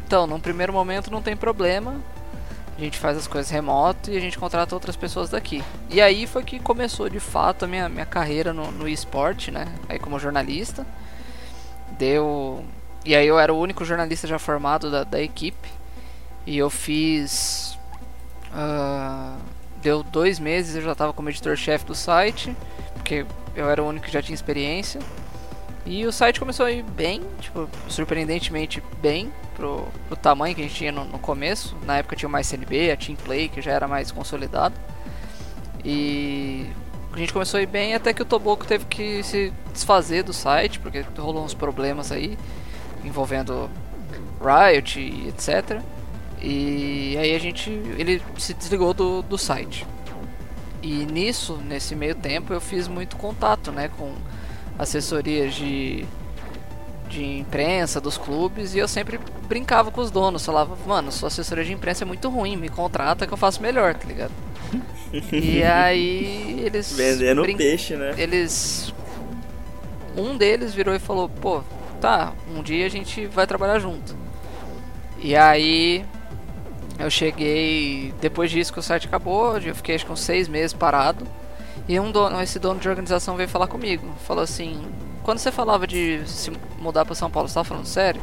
então, 0.05 0.25
num 0.27 0.39
primeiro 0.39 0.73
momento 0.73 1.11
não 1.11 1.21
tem 1.21 1.35
problema, 1.35 1.95
a 2.77 2.81
gente 2.81 2.97
faz 2.97 3.17
as 3.17 3.27
coisas 3.27 3.51
remoto 3.51 4.09
e 4.09 4.17
a 4.17 4.19
gente 4.19 4.37
contrata 4.37 4.75
outras 4.75 4.95
pessoas 4.95 5.29
daqui. 5.29 5.63
E 5.89 6.01
aí 6.01 6.25
foi 6.25 6.43
que 6.43 6.59
começou 6.59 7.07
de 7.07 7.19
fato 7.19 7.65
a 7.65 7.67
minha, 7.67 7.87
minha 7.87 8.05
carreira 8.05 8.51
no, 8.51 8.71
no 8.71 8.87
esporte, 8.87 9.51
né? 9.51 9.67
Aí 9.87 9.99
como 9.99 10.17
jornalista. 10.19 10.85
Deu. 11.97 12.65
E 13.05 13.15
aí 13.15 13.27
eu 13.27 13.37
era 13.37 13.53
o 13.53 13.59
único 13.59 13.85
jornalista 13.85 14.25
já 14.25 14.39
formado 14.39 14.89
da, 14.89 15.03
da 15.03 15.21
equipe. 15.21 15.69
E 16.47 16.57
eu 16.57 16.69
fiz. 16.69 17.77
Uh, 18.51 19.37
deu 19.81 20.01
dois 20.03 20.39
meses 20.39 20.75
eu 20.75 20.81
já 20.81 20.93
estava 20.93 21.13
como 21.13 21.29
editor-chefe 21.29 21.85
do 21.85 21.95
site, 21.95 22.55
porque 22.93 23.25
eu 23.55 23.69
era 23.69 23.83
o 23.83 23.87
único 23.87 24.05
que 24.05 24.11
já 24.11 24.21
tinha 24.21 24.33
experiência. 24.33 24.99
E 25.85 26.05
o 26.07 26.11
site 26.11 26.39
começou 26.39 26.65
a 26.65 26.71
ir 26.71 26.81
bem, 26.81 27.21
tipo, 27.39 27.69
surpreendentemente 27.87 28.81
bem 29.01 29.31
pro, 29.55 29.87
pro 30.07 30.15
tamanho 30.15 30.55
que 30.55 30.61
a 30.61 30.63
gente 30.65 30.75
tinha 30.75 30.91
no, 30.91 31.05
no 31.05 31.19
começo. 31.19 31.75
Na 31.85 31.97
época 31.97 32.15
tinha 32.15 32.29
mais 32.29 32.47
CNB, 32.47 32.91
a 32.91 32.97
Team 32.97 33.15
Play, 33.15 33.49
que 33.49 33.61
já 33.61 33.71
era 33.71 33.87
mais 33.87 34.11
consolidado. 34.11 34.75
E 35.83 36.67
a 37.11 37.17
gente 37.17 37.33
começou 37.33 37.59
a 37.59 37.63
ir 37.63 37.67
bem 37.67 37.93
até 37.93 38.13
que 38.13 38.21
o 38.21 38.25
Toboco 38.25 38.65
teve 38.65 38.85
que 38.85 39.21
se 39.23 39.53
desfazer 39.71 40.23
do 40.23 40.33
site, 40.33 40.79
porque 40.79 41.05
rolou 41.17 41.43
uns 41.43 41.53
problemas 41.53 42.11
aí 42.11 42.37
envolvendo 43.03 43.69
Riot 44.41 44.99
e 44.99 45.27
etc. 45.29 45.81
E 46.41 47.17
aí 47.17 47.35
a 47.35 47.39
gente. 47.39 47.69
ele 47.69 48.21
se 48.37 48.53
desligou 48.53 48.93
do, 48.93 49.21
do 49.21 49.37
site. 49.37 49.85
E 50.81 51.05
nisso, 51.05 51.57
nesse 51.65 51.95
meio 51.95 52.13
tempo, 52.13 52.53
eu 52.53 52.59
fiz 52.59 52.89
muito 52.89 53.15
contato 53.15 53.71
né, 53.71 53.89
com 53.97 54.13
assessorias 54.77 55.55
de, 55.55 56.05
de 57.09 57.23
imprensa 57.39 57.99
dos 58.01 58.17
clubes 58.17 58.73
e 58.73 58.79
eu 58.79 58.87
sempre 58.87 59.19
brincava 59.47 59.91
com 59.91 60.01
os 60.01 60.09
donos. 60.11 60.45
Falava, 60.45 60.75
mano, 60.85 61.11
sua 61.11 61.27
assessoria 61.27 61.63
de 61.63 61.73
imprensa 61.73 62.03
é 62.03 62.05
muito 62.05 62.29
ruim, 62.29 62.55
me 62.57 62.69
contrata 62.69 63.27
que 63.27 63.33
eu 63.33 63.37
faço 63.37 63.61
melhor, 63.61 63.93
tá 63.93 64.07
ligado? 64.07 64.31
e 65.31 65.63
aí 65.63 66.61
eles. 66.65 66.91
Vendendo 66.93 67.43
brin- 67.43 67.57
peixe, 67.57 67.95
né? 67.95 68.13
Eles. 68.17 68.93
Um 70.17 70.37
deles 70.37 70.73
virou 70.73 70.95
e 70.95 70.99
falou: 70.99 71.29
pô, 71.29 71.61
tá, 72.01 72.33
um 72.55 72.61
dia 72.63 72.85
a 72.85 72.89
gente 72.89 73.25
vai 73.27 73.45
trabalhar 73.45 73.79
junto. 73.79 74.15
E 75.19 75.35
aí. 75.35 76.05
Eu 76.99 77.09
cheguei. 77.09 78.13
Depois 78.21 78.51
disso 78.51 78.71
que 78.71 78.79
o 78.79 78.83
site 78.83 79.07
acabou, 79.07 79.57
eu 79.57 79.73
fiquei 79.75 79.95
acho 79.95 80.05
que 80.05 80.11
uns 80.11 80.19
seis 80.21 80.47
meses 80.47 80.73
parado. 80.73 81.25
E 81.87 81.99
um 81.99 82.11
dono, 82.11 82.41
esse 82.41 82.59
dono 82.59 82.79
de 82.79 82.87
organização 82.87 83.35
veio 83.35 83.49
falar 83.49 83.67
comigo. 83.67 84.07
Falou 84.25 84.43
assim: 84.43 84.85
quando 85.23 85.39
você 85.39 85.51
falava 85.51 85.87
de 85.87 86.21
se 86.27 86.51
mudar 86.79 87.05
pra 87.05 87.15
São 87.15 87.29
Paulo, 87.29 87.47
você 87.47 87.55
tava 87.55 87.65
falando 87.67 87.85
sério? 87.85 88.21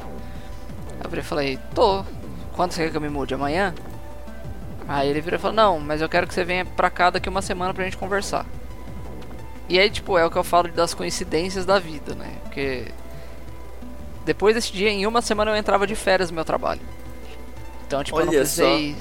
Eu 1.03 1.09
virei 1.11 1.23
e 1.25 1.27
falei: 1.27 1.59
tô. 1.75 2.05
Quando 2.55 2.73
você 2.73 2.85
quer 2.85 2.91
que 2.91 2.97
eu 2.97 3.01
me 3.01 3.09
mude? 3.09 3.35
Amanhã? 3.35 3.75
Aí 4.87 5.09
ele 5.09 5.21
virou 5.21 5.39
e 5.39 5.41
falou: 5.41 5.57
Não, 5.57 5.81
mas 5.81 6.01
eu 6.01 6.09
quero 6.09 6.27
que 6.27 6.35
você 6.35 6.45
venha 6.45 6.65
pra 6.65 6.91
cá 6.91 7.11
daqui 7.11 7.29
uma 7.29 7.43
semana 7.43 7.73
pra 7.73 7.85
gente 7.85 7.97
conversar. 7.97 8.45
E 9.69 9.79
aí, 9.79 9.89
tipo, 9.89 10.19
é 10.19 10.25
o 10.27 10.31
que 10.31 10.37
eu 10.37 10.45
falo 10.45 10.69
das 10.69 10.93
coincidências 10.95 11.65
da 11.65 11.79
vida, 11.79 12.15
né? 12.15 12.29
Porque 12.43 12.87
depois 14.25 14.55
desse 14.55 14.73
dia, 14.73 14.91
em 14.91 15.07
uma 15.07 15.23
semana 15.23 15.51
eu 15.53 15.57
entrava 15.57 15.87
de 15.87 15.95
férias 15.95 16.31
no 16.31 16.35
meu 16.35 16.45
trabalho. 16.45 16.81
Então, 17.87 18.03
tipo, 18.03 18.19
eu 18.19 18.25
não 18.27 18.33
Olha 18.33 18.41
precisei 18.41 18.97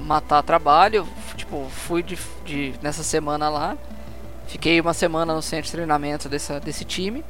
matar 0.00 0.42
trabalho. 0.42 1.06
Tipo, 1.36 1.68
fui 1.70 2.02
de, 2.02 2.18
de- 2.44 2.74
nessa 2.82 3.02
semana 3.02 3.48
lá. 3.48 3.76
Fiquei 4.46 4.80
uma 4.80 4.94
semana 4.94 5.34
no 5.34 5.42
centro 5.42 5.66
de 5.66 5.72
treinamento 5.72 6.28
dessa, 6.28 6.58
desse 6.58 6.84
time. 6.84 7.22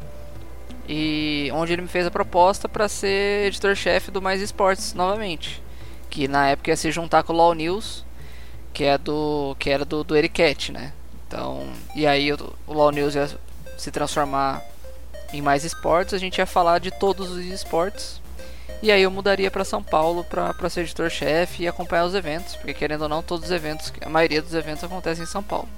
E 0.89 1.51
onde 1.53 1.73
ele 1.73 1.83
me 1.83 1.89
fez 1.89 2.07
a 2.07 2.11
proposta 2.11 2.69
pra 2.69 2.89
ser 2.89 3.47
editor-chefe 3.47 4.11
do 4.11 4.21
Mais 4.21 4.41
Esportes 4.41 4.95
novamente. 4.95 5.63
Que 6.11 6.29
na 6.29 6.49
época 6.49 6.71
ia 6.71 6.77
se 6.77 6.91
juntar 6.91 7.23
com 7.23 7.33
o 7.33 7.37
LoL 7.37 7.55
News, 7.55 8.05
que 8.73 8.85
é 8.85 8.99
do 8.99 9.57
que 9.59 9.71
era 9.71 9.85
do, 9.85 10.05
do 10.05 10.17
Ericat, 10.17 10.73
né? 10.73 10.93
Então, 11.27 11.67
e 11.95 12.07
aí 12.07 12.33
o, 12.33 12.55
o 12.67 12.73
LoL 12.73 12.93
News 12.93 13.15
ia 13.15 13.31
se 13.79 13.91
transformar 13.91 14.63
em 15.33 15.43
mais 15.43 15.65
esportes, 15.65 16.15
a 16.15 16.19
gente 16.19 16.39
ia 16.39 16.47
falar 16.47 16.79
de 16.79 16.91
todos 16.91 17.31
os 17.31 17.45
esportes. 17.47 18.21
E 18.83 18.93
aí 18.93 19.03
eu 19.03 19.11
mudaria 19.11 19.51
para 19.51 19.65
São 19.65 19.83
Paulo 19.83 20.25
para 20.25 20.69
ser 20.69 20.83
editor-chefe 20.83 21.63
e 21.63 21.69
acompanhar 21.69 22.05
os 22.05 22.15
eventos, 22.15 22.55
porque 22.57 22.75
querendo 22.75 23.03
ou 23.03 23.09
não, 23.09 23.23
todos 23.23 23.47
os 23.47 23.51
eventos, 23.51 23.93
a 24.05 24.09
maioria 24.11 24.43
dos 24.43 24.55
eventos 24.55 24.85
acontecem 24.85 25.25
em 25.25 25.27
São 25.27 25.43
Paulo. 25.43 25.69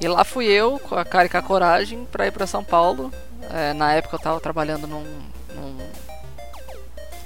E 0.00 0.06
lá 0.06 0.24
fui 0.24 0.46
eu, 0.46 0.78
com 0.78 0.94
a 0.94 1.04
cara 1.04 1.26
e 1.26 1.28
com 1.28 1.36
a 1.36 1.42
coragem, 1.42 2.06
para 2.10 2.26
ir 2.26 2.30
para 2.30 2.46
São 2.46 2.62
Paulo. 2.62 3.12
É, 3.52 3.72
na 3.72 3.92
época 3.92 4.16
eu 4.16 4.20
tava 4.20 4.40
trabalhando 4.40 4.86
num, 4.86 5.04
num 5.54 5.78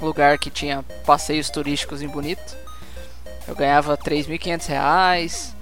lugar 0.01 0.39
que 0.39 0.51
tinha 0.51 0.83
passeios 1.07 1.49
turísticos 1.51 2.03
em 2.03 2.09
Bonito. 2.09 2.57
Eu 3.47 3.55
ganhava 3.55 3.97
3.500 3.97 4.67
reais, 4.67 5.55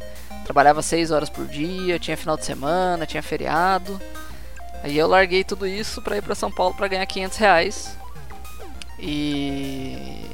trabalhava 0.44 0.82
6 0.82 1.10
horas 1.12 1.30
por 1.30 1.46
dia, 1.46 1.98
tinha 1.98 2.16
final 2.16 2.36
de 2.36 2.44
semana, 2.44 3.06
tinha 3.06 3.22
feriado. 3.22 4.00
Aí 4.82 4.96
eu 4.98 5.06
larguei 5.06 5.44
tudo 5.44 5.66
isso 5.66 6.02
pra 6.02 6.16
ir 6.16 6.22
pra 6.22 6.34
São 6.34 6.50
Paulo 6.50 6.74
pra 6.74 6.88
ganhar 6.88 7.06
500 7.06 7.38
reais. 7.38 7.96
E. 8.98 10.26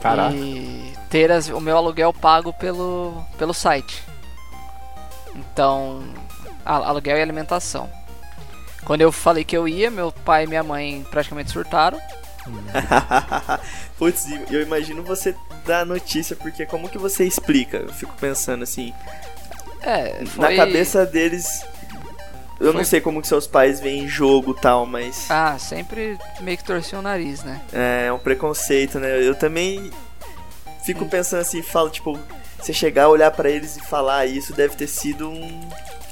Caraca. 0.00 0.34
E 0.34 0.92
ter 1.10 1.30
as- 1.30 1.48
o 1.48 1.60
meu 1.60 1.76
aluguel 1.76 2.12
pago 2.12 2.52
pelo, 2.52 3.24
pelo 3.38 3.52
site. 3.54 4.02
Então, 5.34 6.02
aluguel 6.64 7.16
e 7.18 7.22
alimentação. 7.22 7.90
Quando 8.84 9.00
eu 9.00 9.12
falei 9.12 9.44
que 9.44 9.56
eu 9.56 9.68
ia, 9.68 9.90
meu 9.90 10.10
pai 10.10 10.44
e 10.44 10.46
minha 10.46 10.62
mãe 10.62 11.06
praticamente 11.10 11.50
surtaram. 11.50 12.00
Putz, 13.98 14.26
eu 14.50 14.62
imagino 14.62 15.02
você 15.02 15.34
dar 15.64 15.86
notícia, 15.86 16.34
porque 16.34 16.66
como 16.66 16.88
que 16.88 16.98
você 16.98 17.24
explica? 17.24 17.76
Eu 17.78 17.92
fico 17.92 18.12
pensando 18.20 18.62
assim, 18.64 18.92
É, 19.80 20.20
na 20.36 20.46
foi... 20.48 20.56
cabeça 20.56 21.06
deles. 21.06 21.64
Eu 22.58 22.66
não 22.68 22.74
Foi- 22.74 22.84
sei 22.84 23.00
como 23.00 23.20
que 23.20 23.26
seus 23.28 23.46
pais 23.46 23.80
veem 23.80 24.06
jogo 24.08 24.54
e 24.56 24.60
tal, 24.60 24.86
mas 24.86 25.28
Ah, 25.30 25.56
sempre 25.58 26.16
meio 26.40 26.56
que 26.58 26.64
torci 26.64 26.94
o 26.94 27.02
nariz, 27.02 27.42
né? 27.42 27.60
é 27.72 28.12
um 28.12 28.18
preconceito, 28.18 28.98
né? 29.00 29.20
Eu 29.20 29.34
também 29.34 29.90
fico 30.84 31.06
pensando 31.06 31.40
assim, 31.40 31.60
falo, 31.62 31.90
tipo, 31.90 32.18
você 32.58 32.72
chegar, 32.72 33.08
olhar 33.08 33.30
pra 33.32 33.50
eles 33.50 33.76
e 33.76 33.80
falar 33.80 34.26
isso 34.26 34.52
deve 34.52 34.76
ter 34.76 34.86
sido 34.86 35.28
um. 35.28 35.68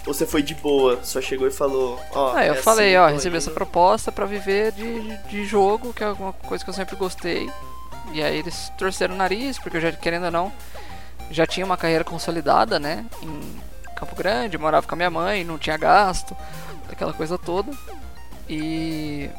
Ou 0.07 0.15
você 0.15 0.27
foi 0.27 0.43
de 0.43 0.55
boa, 0.55 1.01
só 1.03 1.21
chegou 1.21 1.47
e 1.47 1.51
falou, 1.51 2.01
ó. 2.13 2.35
Ah, 2.35 2.47
eu 2.47 2.55
é 2.55 2.57
falei, 2.57 2.97
assim, 2.97 3.13
ó, 3.13 3.15
recebi 3.15 3.37
indo. 3.37 3.39
essa 3.39 3.51
proposta 3.51 4.11
pra 4.11 4.25
viver 4.25 4.73
de, 4.73 5.17
de 5.29 5.45
jogo, 5.45 5.93
que 5.93 6.03
é 6.03 6.07
alguma 6.07 6.33
coisa 6.33 6.65
que 6.65 6.71
eu 6.71 6.75
sempre 6.75 6.97
gostei. 6.97 7.51
E 8.13 8.23
aí 8.23 8.39
eles 8.39 8.73
torceram 8.79 9.15
o 9.15 9.19
nariz, 9.19 9.59
porque 9.59 9.77
eu 9.77 9.81
já, 9.81 9.93
querendo 9.93 10.25
ou 10.25 10.31
não, 10.31 10.53
já 11.31 11.47
tinha 11.47 11.67
uma 11.67 11.77
carreira 11.77 12.03
consolidada, 12.03 12.79
né? 12.79 13.05
Em 13.23 13.61
Campo 13.95 14.17
Grande, 14.17 14.57
morava 14.57 14.87
com 14.87 14.95
a 14.95 14.97
minha 14.97 15.11
mãe, 15.11 15.45
não 15.45 15.59
tinha 15.59 15.77
gasto, 15.77 16.35
aquela 16.91 17.13
coisa 17.13 17.37
toda. 17.37 17.71
E 18.49 19.31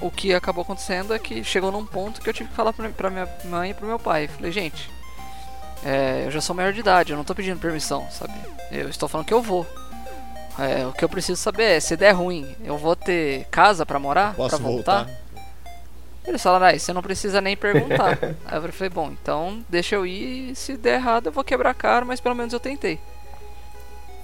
o 0.00 0.10
que 0.10 0.32
acabou 0.32 0.62
acontecendo 0.62 1.12
é 1.12 1.18
que 1.18 1.44
chegou 1.44 1.70
num 1.70 1.84
ponto 1.84 2.20
que 2.20 2.28
eu 2.28 2.34
tive 2.34 2.48
que 2.48 2.54
falar 2.54 2.72
pra 2.72 3.10
minha 3.10 3.28
mãe 3.44 3.70
e 3.70 3.74
pro 3.74 3.86
meu 3.86 3.98
pai. 3.98 4.28
Falei, 4.28 4.52
gente, 4.52 4.88
é, 5.84 6.24
eu 6.26 6.30
já 6.30 6.40
sou 6.40 6.56
maior 6.56 6.72
de 6.72 6.80
idade, 6.80 7.12
eu 7.12 7.16
não 7.16 7.24
tô 7.24 7.34
pedindo 7.34 7.60
permissão, 7.60 8.06
sabe? 8.10 8.32
Eu 8.70 8.88
estou 8.88 9.08
falando 9.08 9.26
que 9.26 9.34
eu 9.34 9.42
vou. 9.42 9.66
É, 10.58 10.86
o 10.86 10.92
que 10.92 11.04
eu 11.04 11.08
preciso 11.08 11.40
saber 11.40 11.64
é, 11.64 11.80
se 11.80 11.96
der 11.96 12.12
ruim, 12.12 12.54
eu 12.64 12.78
vou 12.78 12.96
ter 12.96 13.46
casa 13.50 13.84
pra 13.84 13.98
morar? 13.98 14.34
Posso 14.34 14.56
pra 14.56 14.58
voltar? 14.58 15.04
voltar? 15.04 15.24
Eles 16.26 16.42
falaram, 16.42 16.66
ah, 16.66 16.78
você 16.78 16.92
não 16.92 17.02
precisa 17.02 17.40
nem 17.40 17.56
perguntar. 17.56 18.18
Aí 18.46 18.56
eu 18.56 18.72
falei, 18.72 18.88
bom, 18.88 19.10
então 19.10 19.62
deixa 19.68 19.94
eu 19.94 20.06
ir 20.06 20.52
e 20.52 20.56
se 20.56 20.76
der 20.76 20.94
errado 20.94 21.26
eu 21.26 21.32
vou 21.32 21.44
quebrar 21.44 21.70
a 21.70 21.74
cara, 21.74 22.04
mas 22.04 22.20
pelo 22.20 22.34
menos 22.34 22.52
eu 22.52 22.60
tentei. 22.60 22.98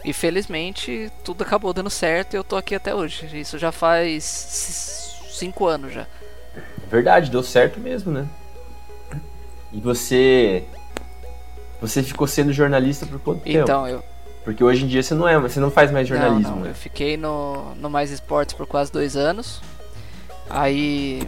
E 0.03 0.15
felizmente 0.15 1.13
tudo 1.23 1.43
acabou 1.43 1.75
dando 1.75 1.91
certo 1.91 2.33
e 2.33 2.37
eu 2.37 2.45
tô 2.45 2.57
aqui 2.57 2.75
até 2.75 2.95
hoje. 2.95 3.39
Isso 3.39 3.59
já 3.59 3.71
faz 3.71 4.25
cinco 5.31 5.67
anos 5.67 5.93
já. 5.93 6.07
Verdade, 6.91 7.31
deu 7.31 7.43
certo 7.43 7.79
mesmo, 7.79 8.11
né? 8.11 8.27
E 9.73 9.79
você. 9.79 10.65
Você 11.81 12.03
ficou 12.03 12.27
sendo 12.27 12.53
jornalista 12.53 13.07
por 13.07 13.19
quanto 13.21 13.41
tempo? 13.43 13.59
Então, 13.59 13.89
eu, 13.89 14.03
Porque 14.45 14.63
hoje 14.63 14.85
em 14.85 14.89
dia 14.89 15.03
você 15.03 15.15
não 15.15 15.27
é, 15.29 15.39
você 15.39 15.61
não 15.61 15.71
faz 15.71 15.91
mais 15.91 16.07
jornalismo, 16.09 16.43
Não, 16.43 16.57
não, 16.57 16.63
né? 16.65 16.71
Eu 16.71 16.75
fiquei 16.75 17.17
no, 17.17 17.75
no 17.77 17.89
Mais 17.91 18.11
Esportes 18.11 18.55
por 18.55 18.67
quase 18.67 18.91
dois 18.93 19.17
anos. 19.17 19.61
Aí 20.49 21.23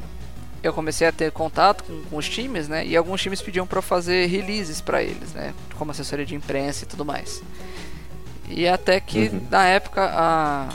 eu 0.62 0.72
comecei 0.72 1.06
a 1.06 1.12
ter 1.12 1.30
contato 1.32 1.84
com, 1.84 2.02
com 2.04 2.16
os 2.16 2.28
times, 2.28 2.68
né? 2.68 2.84
E 2.86 2.96
alguns 2.96 3.20
times 3.20 3.40
pediam 3.42 3.66
pra 3.66 3.78
eu 3.78 3.82
fazer 3.82 4.26
releases 4.26 4.80
pra 4.80 5.02
eles, 5.02 5.32
né? 5.32 5.52
Como 5.78 5.90
assessoria 5.90 6.24
de 6.26 6.34
imprensa 6.34 6.84
e 6.84 6.86
tudo 6.86 7.04
mais. 7.04 7.42
E 8.48 8.66
até 8.68 9.00
que 9.00 9.28
Uhum. 9.28 9.46
na 9.50 9.66
época 9.66 10.02
a, 10.12 10.68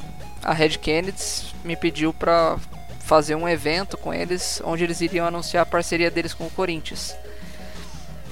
a 0.44 0.54
Red 0.54 0.70
Kennedy 0.78 1.54
me 1.64 1.76
pediu 1.76 2.14
pra 2.14 2.58
fazer 3.02 3.36
um 3.36 3.48
evento 3.48 3.98
com 3.98 4.14
eles 4.14 4.62
onde 4.66 4.84
eles 4.84 5.00
iriam 5.02 5.26
anunciar 5.28 5.64
a 5.64 5.66
parceria 5.66 6.10
deles 6.12 6.34
com 6.34 6.46
o 6.46 6.50
Corinthians. 6.50 7.16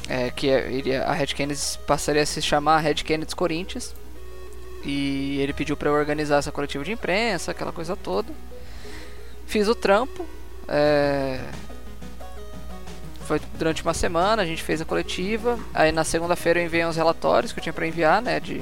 É, 0.08 0.30
que 0.30 0.50
é- 0.50 0.98
a 1.06 1.14
Red 1.14 1.28
Kennedy 1.28 1.60
passaria 1.88 2.22
a 2.22 2.26
se 2.26 2.42
chamar 2.42 2.80
Red 2.80 2.96
Kennedy 2.96 3.36
Corinthians. 3.36 3.96
E 4.84 5.40
ele 5.42 5.52
pediu 5.54 5.76
pra 5.76 5.90
eu 5.90 5.94
organizar 5.96 6.38
essa 6.38 6.52
coletiva 6.52 6.84
de 6.84 6.92
imprensa, 6.92 7.52
aquela 7.52 7.72
coisa 7.72 7.96
toda. 7.96 8.32
Fiz 9.48 9.68
o 9.68 9.74
trampo. 9.76 10.26
é, 10.68 11.40
Foi 13.28 13.42
durante 13.56 13.82
uma 13.82 13.94
semana, 13.96 14.44
a 14.44 14.46
gente 14.46 14.62
fez 14.62 14.80
a 14.82 14.86
coletiva. 14.86 15.58
Aí 15.74 15.92
na 15.92 16.04
segunda-feira 16.04 16.60
eu 16.60 16.66
enviei 16.66 16.86
uns 16.86 16.96
relatórios 16.96 17.52
que 17.52 17.60
eu 17.60 17.64
tinha 17.64 17.74
pra 17.74 17.88
enviar, 17.88 18.22
né? 18.22 18.40
De. 18.40 18.62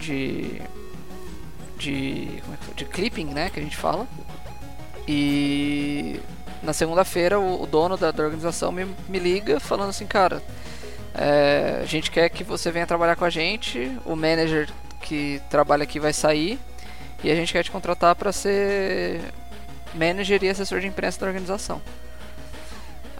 De. 0.00 0.62
De. 1.76 2.28
É? 2.70 2.74
De 2.76 2.84
clipping, 2.84 3.24
né? 3.26 3.50
Que 3.50 3.58
a 3.58 3.62
gente 3.62 3.76
fala. 3.76 4.06
E. 5.08 6.20
Na 6.62 6.72
segunda-feira 6.72 7.38
o, 7.38 7.62
o 7.62 7.66
dono 7.66 7.96
da, 7.96 8.10
da 8.10 8.22
organização 8.22 8.72
me, 8.72 8.84
me 9.08 9.18
liga 9.18 9.60
falando 9.60 9.90
assim, 9.90 10.06
cara. 10.06 10.42
é, 11.14 11.78
a 11.82 11.86
gente 11.86 12.10
quer 12.10 12.28
que 12.28 12.42
você 12.44 12.70
venha 12.70 12.86
trabalhar 12.86 13.16
com 13.16 13.24
a 13.24 13.30
gente. 13.30 13.96
O 14.04 14.16
manager 14.16 14.68
que 15.00 15.40
trabalha 15.48 15.84
aqui 15.84 15.98
vai 16.00 16.12
sair. 16.12 16.58
e 17.22 17.30
a 17.30 17.34
gente 17.34 17.52
quer 17.52 17.62
te 17.64 17.70
contratar 17.70 18.14
para 18.14 18.32
ser 18.32 19.20
manager 19.94 20.42
e 20.42 20.48
assessor 20.48 20.80
de 20.80 20.86
imprensa 20.86 21.20
da 21.20 21.26
organização. 21.26 21.80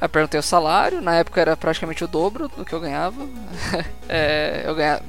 Aí 0.00 0.04
eu 0.04 0.08
perguntei 0.08 0.38
o 0.38 0.42
salário, 0.42 1.00
na 1.00 1.16
época 1.16 1.40
era 1.40 1.56
praticamente 1.56 2.04
o 2.04 2.08
dobro 2.08 2.48
do 2.48 2.64
que 2.64 2.72
eu 2.72 2.80
ganhava. 2.80 3.26
é, 4.08 4.62
eu 4.64 4.74
ganhava. 4.74 5.02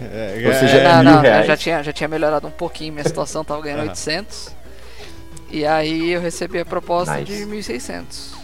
É, 0.00 0.42
Ou 0.46 0.52
seja, 0.54 0.80
não, 0.82 1.02
mil 1.02 1.20
não, 1.22 1.24
eu 1.30 1.32
reais. 1.32 1.46
já 1.46 1.56
tinha, 1.56 1.82
já 1.82 1.92
tinha 1.92 2.06
melhorado 2.08 2.46
um 2.46 2.50
pouquinho 2.50 2.92
minha 2.92 3.04
situação, 3.04 3.44
tava 3.44 3.62
ganhando 3.62 3.80
Aham. 3.80 3.88
800. 3.88 4.55
E 5.50 5.64
aí 5.64 6.10
eu 6.10 6.20
recebi 6.20 6.58
a 6.58 6.64
proposta 6.64 7.16
Nice. 7.16 7.24
de 7.24 7.44
1.600. 7.46 8.34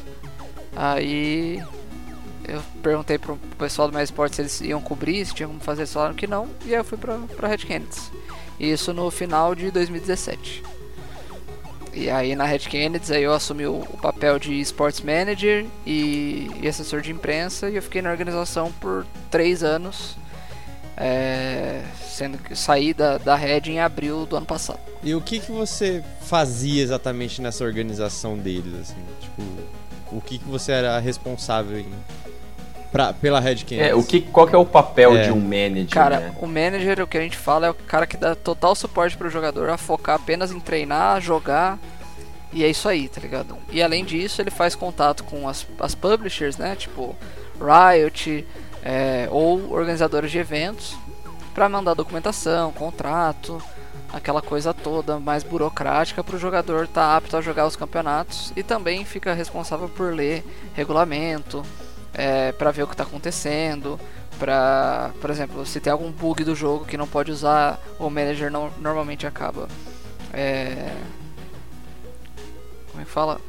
Aí 0.75 1.63
eu 2.49 2.63
perguntei 2.83 3.19
pro 3.19 3.37
pessoal 3.59 3.89
do 3.89 3.95
Mais 3.95 4.09
Esportes 4.09 4.37
se 4.37 4.43
eles 4.43 4.61
iam 4.61 4.81
cobrir, 4.81 5.25
se 5.25 5.35
tinha 5.35 5.47
como 5.49 5.61
fazer, 5.61 5.83
eles 5.83 5.93
falaram 5.93 6.15
que 6.15 6.27
não. 6.27 6.49
E 6.65 6.71
aí 6.73 6.81
eu 6.81 6.85
fui 6.85 6.99
pra, 6.99 7.19
pra 7.37 7.49
Red 7.49 7.59
Kennedy. 7.59 7.97
Isso 8.59 8.93
no 8.93 9.11
final 9.11 9.55
de 9.55 9.71
2017. 9.71 10.63
E 11.95 12.09
aí 12.09 12.35
na 12.35 12.45
Red 12.45 12.61
Kennedy 12.61 13.13
aí 13.13 13.23
eu 13.23 13.35
assumi 13.35 13.67
o, 13.67 13.81
o 13.81 13.99
papel 13.99 14.39
de 14.39 14.59
Sports 14.61 15.01
Manager 15.03 15.67
e, 15.87 16.51
e 16.61 16.67
assessor 16.67 17.03
de 17.03 17.11
imprensa 17.11 17.69
e 17.69 17.77
eu 17.77 17.83
fiquei 17.83 18.01
na 18.01 18.11
organização 18.11 18.73
por 18.73 19.07
três 19.31 19.63
anos. 19.63 20.17
É, 21.05 21.83
sendo 22.01 22.39
que 22.39 22.55
saí 22.55 22.95
da, 22.95 23.19
da 23.19 23.35
Red 23.35 23.63
em 23.67 23.81
abril 23.81 24.25
do 24.25 24.37
ano 24.37 24.47
passado. 24.47 24.79
E 25.03 25.17
o 25.17 25.21
que, 25.21 25.41
que 25.41 25.51
você 25.51 26.01
fazia 26.21 26.81
exatamente 26.81 27.43
nessa 27.43 27.65
organização 27.65 28.39
deles, 28.39 28.73
assim? 28.81 29.03
Tipo, 29.21 29.43
o 30.13 30.21
que, 30.21 30.39
que 30.39 30.45
você 30.49 30.71
era 30.71 30.97
responsável 31.01 31.77
em, 31.81 31.89
pra, 32.93 33.13
pela 33.13 33.41
Red 33.41 33.57
Kennedy? 33.57 33.89
É, 33.91 33.95
o 33.97 34.05
que, 34.05 34.21
qual 34.21 34.47
que 34.47 34.55
é 34.55 34.59
o 34.59 34.65
papel 34.65 35.17
É. 35.17 35.25
de 35.25 35.33
um 35.33 35.41
manager, 35.41 35.89
Cara, 35.91 36.21
né? 36.21 36.35
o 36.41 36.47
manager, 36.47 37.01
o 37.01 37.07
que 37.09 37.19
a 37.19 37.23
gente 37.23 37.37
fala, 37.37 37.67
é 37.67 37.71
o 37.71 37.75
cara 37.75 38.07
que 38.07 38.17
dá 38.17 38.37
total 38.37 38.77
suporte 38.77 39.17
pro 39.17 39.29
jogador 39.29 39.71
a 39.71 39.77
focar 39.77 40.15
apenas 40.15 40.53
em 40.53 40.61
treinar, 40.61 41.21
jogar. 41.21 41.81
E 42.53 42.63
é 42.63 42.69
isso 42.69 42.89
aí, 42.89 43.09
tá 43.09 43.21
ligado? 43.21 43.57
E 43.73 43.83
além 43.83 44.05
disso, 44.05 44.41
ele 44.41 44.51
faz 44.51 44.77
contato 44.77 45.25
com 45.25 45.49
as, 45.49 45.67
as 45.81 45.97
publishers, 45.97 46.59
né? 46.59 46.77
Tipo 46.77 47.17
Riot 47.59 48.47
é, 48.83 49.29
ou 49.31 49.73
organizadores 49.73 50.31
de 50.31 50.39
eventos 50.39 50.97
pra 51.55 51.69
mandar 51.69 51.95
documentação, 51.95 52.73
contrato, 52.73 53.63
aquela 54.13 54.43
coisa 54.43 54.73
toda 54.73 55.19
mais 55.19 55.43
burocrática 55.43 56.25
pro 56.25 56.39
jogador 56.39 56.85
estar 56.85 57.09
tá 57.09 57.17
apto 57.17 57.37
a 57.37 57.41
jogar 57.41 57.67
os 57.67 57.77
campeonatos 57.77 58.53
e 58.57 58.63
também 58.63 59.05
fica 59.05 59.35
responsável 59.35 59.89
por 59.89 60.15
ler 60.15 60.45
regulamento, 60.75 61.63
é, 62.15 62.53
para 62.53 62.71
ver 62.71 62.83
o 62.83 62.87
que 62.87 62.95
está 62.95 63.05
acontecendo, 63.05 63.99
para, 64.39 65.11
por 65.21 65.31
exemplo, 65.31 65.65
se 65.65 65.81
tem 65.81 65.93
algum 65.93 66.11
bug 66.11 66.43
do 66.45 66.55
jogo 66.55 66.85
que 66.85 66.97
não 66.97 67.07
pode 67.07 67.31
usar, 67.31 67.79
o 67.99 68.11
manager 68.11 68.51
não, 68.51 68.71
normalmente 68.81 69.27
acaba 69.27 69.69
é, 70.33 70.91
como 72.91 73.03
é 73.03 73.05
que 73.05 73.11
fala? 73.11 73.41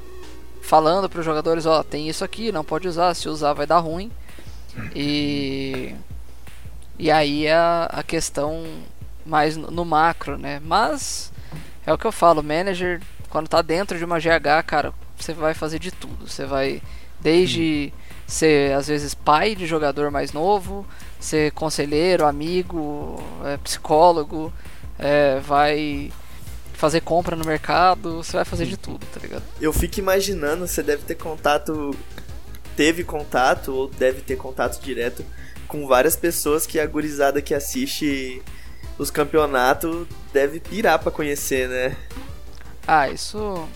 Falando 0.62 1.10
para 1.10 1.20
os 1.20 1.26
jogadores, 1.26 1.66
ó, 1.66 1.84
tem 1.84 2.08
isso 2.08 2.24
aqui, 2.24 2.52
não 2.52 2.64
pode 2.64 2.88
usar, 2.88 3.14
se 3.14 3.30
usar 3.30 3.54
vai 3.54 3.66
dar 3.66 3.80
ruim. 3.80 4.12
E 4.96 5.96
e 6.98 7.10
aí 7.12 7.48
a, 7.48 7.86
a 7.92 8.04
questão 8.04 8.64
mais 9.26 9.58
no, 9.58 9.72
no 9.72 9.86
macro, 9.86 10.38
né? 10.38 10.62
Mas 10.64 11.32
é 11.86 11.92
o 11.94 11.98
que 11.98 12.06
eu 12.06 12.12
falo, 12.12 12.44
manager 12.44 13.02
quando 13.30 13.48
tá 13.48 13.64
dentro 13.64 13.98
de 13.98 14.06
uma 14.06 14.20
GH, 14.20 14.64
cara, 14.68 14.94
você 15.18 15.34
vai 15.34 15.56
fazer 15.56 15.80
de 15.80 15.90
tudo. 15.92 16.30
Você 16.30 16.46
vai 16.46 16.84
desde 17.20 17.92
ser 18.28 18.74
às 18.76 18.88
vezes 18.88 19.16
pai 19.16 19.56
de 19.56 19.66
jogador 19.66 20.12
mais 20.12 20.32
novo, 20.32 20.86
ser 21.20 21.52
conselheiro, 21.54 22.28
amigo, 22.28 23.24
é, 23.44 23.58
psicólogo, 23.58 24.54
é, 25.00 25.40
vai 25.40 26.12
fazer 26.74 27.02
compra 27.02 27.36
no 27.36 27.44
mercado, 27.44 28.18
você 28.18 28.34
vai 28.34 28.46
fazer 28.46 28.66
de 28.66 28.78
tudo, 28.78 29.06
tá 29.12 29.20
ligado? 29.20 29.44
Eu 29.60 29.74
fico 29.74 30.00
imaginando, 30.00 30.68
você 30.68 30.84
deve 30.84 31.04
ter 31.04 31.16
contato, 31.16 31.96
teve 32.76 33.04
contato 33.04 33.74
ou 33.74 33.88
deve 33.88 34.22
ter 34.22 34.36
contato 34.36 34.82
direto 34.82 35.26
com 35.68 35.88
várias 35.88 36.16
pessoas 36.16 36.68
que 36.68 36.80
a 36.80 36.86
gurizada 36.86 37.42
que 37.42 37.54
assiste 37.54 38.42
os 38.98 39.10
campeonatos 39.10 40.08
deve 40.32 40.60
pirar 40.60 41.00
pra 41.00 41.12
conhecer, 41.12 41.68
né? 41.68 41.98
Ah, 42.88 43.10
isso 43.10 43.68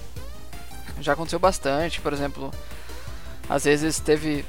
já 1.00 1.14
aconteceu 1.14 1.40
bastante, 1.40 2.02
por 2.02 2.14
exemplo, 2.14 2.52
às 3.50 3.64
vezes 3.64 4.00
teve, 4.00 4.46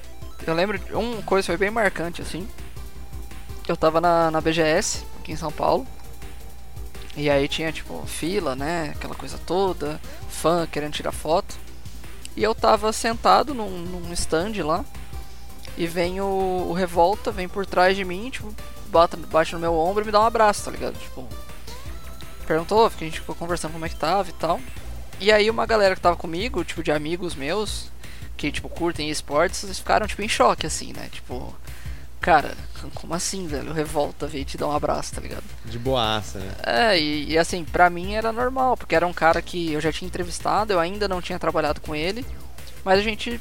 eu 0.46 0.54
lembro 0.54 0.78
de 0.78 0.92
uma 0.92 1.22
coisa 1.22 1.44
que 1.44 1.52
foi 1.52 1.56
bem 1.56 1.70
marcante 1.70 2.20
assim. 2.22 2.48
Eu 3.66 3.76
tava 3.76 4.00
na, 4.00 4.30
na 4.30 4.40
BGS 4.40 5.04
aqui 5.20 5.32
em 5.32 5.36
São 5.36 5.52
Paulo. 5.52 5.86
E 7.16 7.28
aí 7.28 7.48
tinha 7.48 7.72
tipo 7.72 8.04
fila, 8.06 8.54
né, 8.54 8.92
aquela 8.94 9.14
coisa 9.14 9.38
toda, 9.44 10.00
fã 10.28 10.66
querendo 10.66 10.92
tirar 10.92 11.12
foto. 11.12 11.56
E 12.38 12.42
eu 12.44 12.54
tava 12.54 12.92
sentado 12.92 13.52
num, 13.52 13.68
num 13.68 14.12
stand 14.12 14.64
lá. 14.64 14.84
E 15.76 15.88
vem 15.88 16.20
o, 16.20 16.68
o 16.68 16.72
Revolta, 16.72 17.32
vem 17.32 17.48
por 17.48 17.66
trás 17.66 17.96
de 17.96 18.04
mim, 18.04 18.30
tipo, 18.30 18.54
bate, 18.86 19.16
bate 19.16 19.54
no 19.54 19.58
meu 19.58 19.74
ombro 19.74 20.04
e 20.04 20.06
me 20.06 20.12
dá 20.12 20.20
um 20.20 20.24
abraço, 20.24 20.64
tá 20.64 20.70
ligado? 20.70 20.96
Tipo, 20.96 21.28
perguntou, 22.46 22.88
que 22.90 23.02
a 23.02 23.08
gente 23.08 23.18
ficou 23.18 23.34
conversando 23.34 23.72
como 23.72 23.84
é 23.84 23.88
que 23.88 23.96
tava 23.96 24.28
e 24.28 24.32
tal. 24.34 24.60
E 25.18 25.32
aí 25.32 25.50
uma 25.50 25.66
galera 25.66 25.96
que 25.96 26.00
tava 26.00 26.14
comigo, 26.14 26.62
tipo, 26.62 26.80
de 26.80 26.92
amigos 26.92 27.34
meus, 27.34 27.90
que, 28.36 28.52
tipo, 28.52 28.68
curtem 28.68 29.10
esportes, 29.10 29.64
eles 29.64 29.80
ficaram, 29.80 30.06
tipo, 30.06 30.22
em 30.22 30.28
choque, 30.28 30.64
assim, 30.64 30.92
né? 30.92 31.08
Tipo, 31.10 31.52
cara, 32.20 32.52
como 32.94 33.14
assim, 33.14 33.46
velho? 33.46 33.72
Revolta 33.72 34.26
veio 34.26 34.44
te 34.44 34.56
dar 34.56 34.66
um 34.68 34.72
abraço, 34.72 35.14
tá 35.14 35.20
ligado? 35.20 35.44
De 35.64 35.78
boaça, 35.78 36.38
né? 36.38 36.52
É, 36.64 36.98
e, 37.00 37.30
e 37.32 37.38
assim, 37.38 37.64
pra 37.64 37.88
mim 37.90 38.14
era 38.14 38.32
normal, 38.32 38.76
porque 38.76 38.94
era 38.94 39.06
um 39.06 39.12
cara 39.12 39.40
que 39.42 39.72
eu 39.72 39.80
já 39.80 39.92
tinha 39.92 40.06
entrevistado, 40.06 40.72
eu 40.72 40.80
ainda 40.80 41.06
não 41.08 41.20
tinha 41.22 41.38
trabalhado 41.38 41.80
com 41.80 41.94
ele, 41.94 42.24
mas 42.84 42.98
a 42.98 43.02
gente 43.02 43.40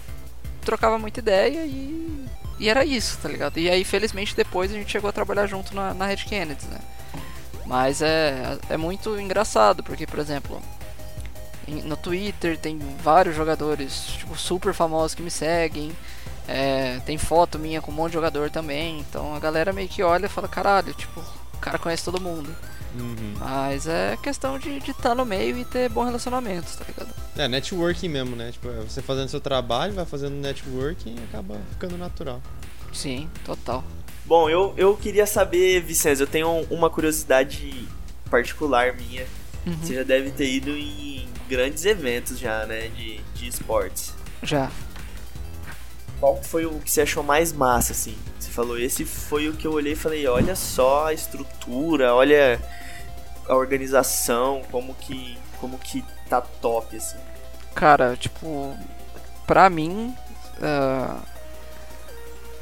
trocava 0.61 0.97
muita 0.99 1.19
ideia 1.19 1.65
e, 1.65 2.25
e 2.59 2.69
era 2.69 2.83
isso, 2.85 3.17
tá 3.21 3.29
ligado? 3.29 3.57
E 3.57 3.69
aí, 3.69 3.83
felizmente, 3.83 4.35
depois 4.35 4.71
a 4.71 4.75
gente 4.75 4.91
chegou 4.91 5.09
a 5.09 5.13
trabalhar 5.13 5.47
junto 5.47 5.73
na, 5.75 5.93
na 5.93 6.05
Red 6.05 6.17
Kennedy, 6.17 6.65
né? 6.67 6.79
Mas 7.65 8.01
é, 8.01 8.57
é 8.69 8.77
muito 8.77 9.19
engraçado, 9.19 9.83
porque, 9.83 10.07
por 10.07 10.19
exemplo, 10.19 10.61
em- 11.67 11.81
no 11.83 11.97
Twitter 11.97 12.57
tem 12.57 12.79
vários 13.03 13.35
jogadores 13.35 14.05
tipo, 14.17 14.35
super 14.37 14.73
famosos 14.73 15.13
que 15.15 15.21
me 15.21 15.31
seguem. 15.31 15.91
É, 16.47 16.99
tem 17.05 17.17
foto 17.17 17.59
minha 17.59 17.81
com 17.81 17.91
um 17.91 17.95
monte 17.95 18.11
de 18.11 18.13
jogador 18.15 18.49
também. 18.49 18.99
Então 18.99 19.35
a 19.35 19.39
galera 19.39 19.73
meio 19.73 19.89
que 19.89 20.01
olha 20.01 20.25
e 20.25 20.29
fala, 20.29 20.47
caralho, 20.47 20.93
tipo, 20.93 21.19
o 21.53 21.57
cara 21.57 21.77
conhece 21.77 22.05
todo 22.05 22.21
mundo. 22.21 22.49
Uhum. 22.95 23.33
Mas 23.39 23.85
é 23.87 24.17
questão 24.17 24.57
de 24.57 24.77
estar 24.77 25.13
no 25.13 25.25
meio 25.25 25.57
e 25.57 25.65
ter 25.65 25.89
bom 25.89 26.03
relacionamento, 26.03 26.77
tá 26.77 26.85
ligado? 26.87 27.13
É, 27.35 27.47
networking 27.47 28.09
mesmo, 28.09 28.35
né? 28.35 28.51
Tipo, 28.51 28.69
é 28.69 28.81
você 28.81 29.01
fazendo 29.01 29.29
seu 29.29 29.41
trabalho, 29.41 29.93
vai 29.93 30.05
fazendo 30.05 30.35
networking 30.35 31.15
e 31.15 31.23
acaba 31.25 31.59
ficando 31.71 31.97
natural. 31.97 32.41
Sim, 32.93 33.29
total. 33.45 33.83
Bom, 34.25 34.49
eu, 34.49 34.73
eu 34.77 34.95
queria 34.97 35.25
saber, 35.25 35.81
Vicenzo, 35.81 36.23
eu 36.23 36.27
tenho 36.27 36.65
uma 36.69 36.89
curiosidade 36.89 37.87
particular 38.29 38.93
minha. 38.93 39.25
Uhum. 39.65 39.77
Você 39.77 39.95
já 39.95 40.03
deve 40.03 40.31
ter 40.31 40.49
ido 40.49 40.71
em 40.71 41.27
grandes 41.47 41.85
eventos 41.85 42.39
já, 42.39 42.65
né, 42.65 42.87
de, 42.89 43.19
de 43.35 43.47
esportes. 43.47 44.13
Já. 44.41 44.71
Qual 46.19 46.41
foi 46.41 46.65
o 46.65 46.79
que 46.79 46.89
você 46.89 47.01
achou 47.01 47.23
mais 47.23 47.53
massa, 47.53 47.93
assim? 47.93 48.17
Você 48.39 48.49
falou, 48.49 48.79
esse 48.79 49.05
foi 49.05 49.49
o 49.49 49.53
que 49.53 49.67
eu 49.67 49.73
olhei 49.73 49.93
e 49.93 49.95
falei, 49.95 50.27
olha 50.27 50.55
só 50.55 51.07
a 51.07 51.13
estrutura, 51.13 52.13
olha 52.13 52.59
a 53.47 53.55
organização, 53.55 54.63
como 54.71 54.95
que, 54.95 55.37
como 55.59 55.77
que 55.77 56.03
tá 56.27 56.41
top, 56.41 56.95
assim. 56.97 57.17
Cara, 57.75 58.15
tipo, 58.17 58.75
pra 59.45 59.69
mim, 59.69 60.15
ah, 60.61 61.19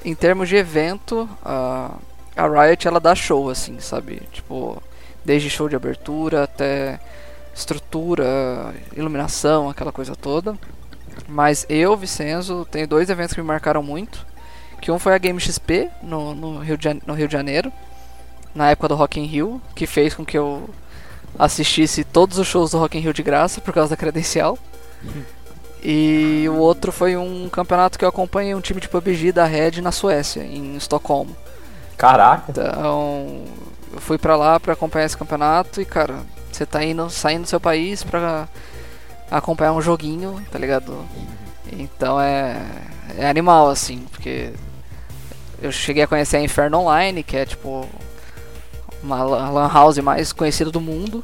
em 0.04 0.14
termos 0.14 0.50
de 0.50 0.58
evento, 0.58 1.30
ah, 1.44 1.96
a 2.36 2.48
Riot 2.48 2.88
ela 2.88 3.00
dá 3.00 3.16
show, 3.16 3.50
assim, 3.50 3.80
sabe? 3.80 4.22
Tipo, 4.32 4.82
desde 5.24 5.50
show 5.50 5.70
de 5.70 5.76
abertura 5.76 6.44
até 6.44 7.00
estrutura, 7.56 8.76
iluminação, 8.96 9.70
aquela 9.70 9.94
coisa 9.94 10.14
toda. 10.14 10.58
Mas 11.28 11.66
eu, 11.70 11.96
Vicenzo, 11.96 12.68
tenho 12.70 12.88
dois 12.88 13.10
eventos 13.10 13.34
que 13.34 13.42
me 13.42 13.48
marcaram 13.48 13.82
muito. 13.82 14.26
Que 14.82 14.92
um 14.92 15.00
foi 15.00 15.14
a 15.14 15.18
Game 15.18 15.40
XP 15.40 15.90
no, 16.04 16.36
no, 16.36 16.60
Rio, 16.60 16.78
de, 16.78 17.02
no 17.06 17.14
Rio 17.14 17.28
de 17.28 17.34
Janeiro, 17.34 17.72
na 18.54 18.70
época 18.70 18.90
do 18.90 18.96
Rock 18.96 19.20
in 19.20 19.26
Rio, 19.26 19.62
que 19.74 19.88
fez 19.88 20.14
com 20.14 20.26
que 20.26 20.38
eu 20.38 20.70
assistisse 21.38 22.04
todos 22.04 22.38
os 22.38 22.48
shows 22.48 22.72
do 22.72 22.78
Rock 22.78 22.98
in 22.98 23.02
Rio 23.02 23.14
de 23.14 23.24
graça 23.24 23.60
por 23.60 23.74
causa 23.74 23.90
da 23.90 23.98
credencial. 23.98 24.58
E 25.84 26.46
o 26.50 26.56
outro 26.56 26.92
foi 26.92 27.16
um 27.16 27.48
campeonato 27.50 28.00
que 28.00 28.04
eu 28.04 28.10
acompanhei 28.10 28.56
um 28.56 28.62
time 28.62 28.82
de 28.82 28.90
PUBG 28.90 29.32
da 29.32 29.46
Red 29.46 29.82
na 29.82 29.92
Suécia, 29.92 30.44
em 30.44 30.76
Estocolmo. 30.76 31.36
Caraca. 31.98 32.46
Então, 32.50 33.44
eu 33.94 34.00
fui 34.00 34.18
pra 34.18 34.36
lá 34.36 34.60
pra 34.60 34.74
acompanhar 34.74 35.06
esse 35.06 35.18
campeonato 35.18 35.80
e, 35.80 35.86
cara, 35.86 36.16
você 36.52 36.66
tá 36.66 36.84
indo, 36.84 37.10
saindo 37.10 37.44
do 37.44 37.48
seu 37.48 37.60
país 37.60 38.04
pra 38.04 38.48
acompanhar 39.30 39.74
um 39.74 39.82
joguinho, 39.82 40.42
tá 40.52 40.60
ligado? 40.60 41.06
Então 41.72 42.20
é, 42.20 42.56
é 43.18 43.28
animal, 43.28 43.70
assim, 43.70 44.00
porque 44.12 44.52
eu 45.62 45.72
cheguei 45.72 46.04
a 46.04 46.08
conhecer 46.08 46.38
a 46.38 46.42
Inferno 46.42 46.80
Online, 46.80 47.24
que 47.24 47.38
é 47.38 47.46
tipo 47.46 47.88
uma 49.02 49.24
la- 49.24 49.50
lan 49.50 49.68
house 49.72 49.98
mais 50.00 50.32
conhecida 50.32 50.72
do 50.72 50.82
mundo. 50.82 51.24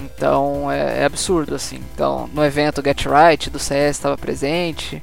Então 0.00 0.70
é, 0.70 1.00
é 1.02 1.04
absurdo, 1.04 1.54
assim. 1.54 1.80
Então, 1.94 2.28
no 2.32 2.44
evento 2.44 2.82
Get 2.84 3.06
Right 3.06 3.48
do 3.50 3.58
CS 3.58 3.96
estava 3.96 4.18
presente. 4.18 5.02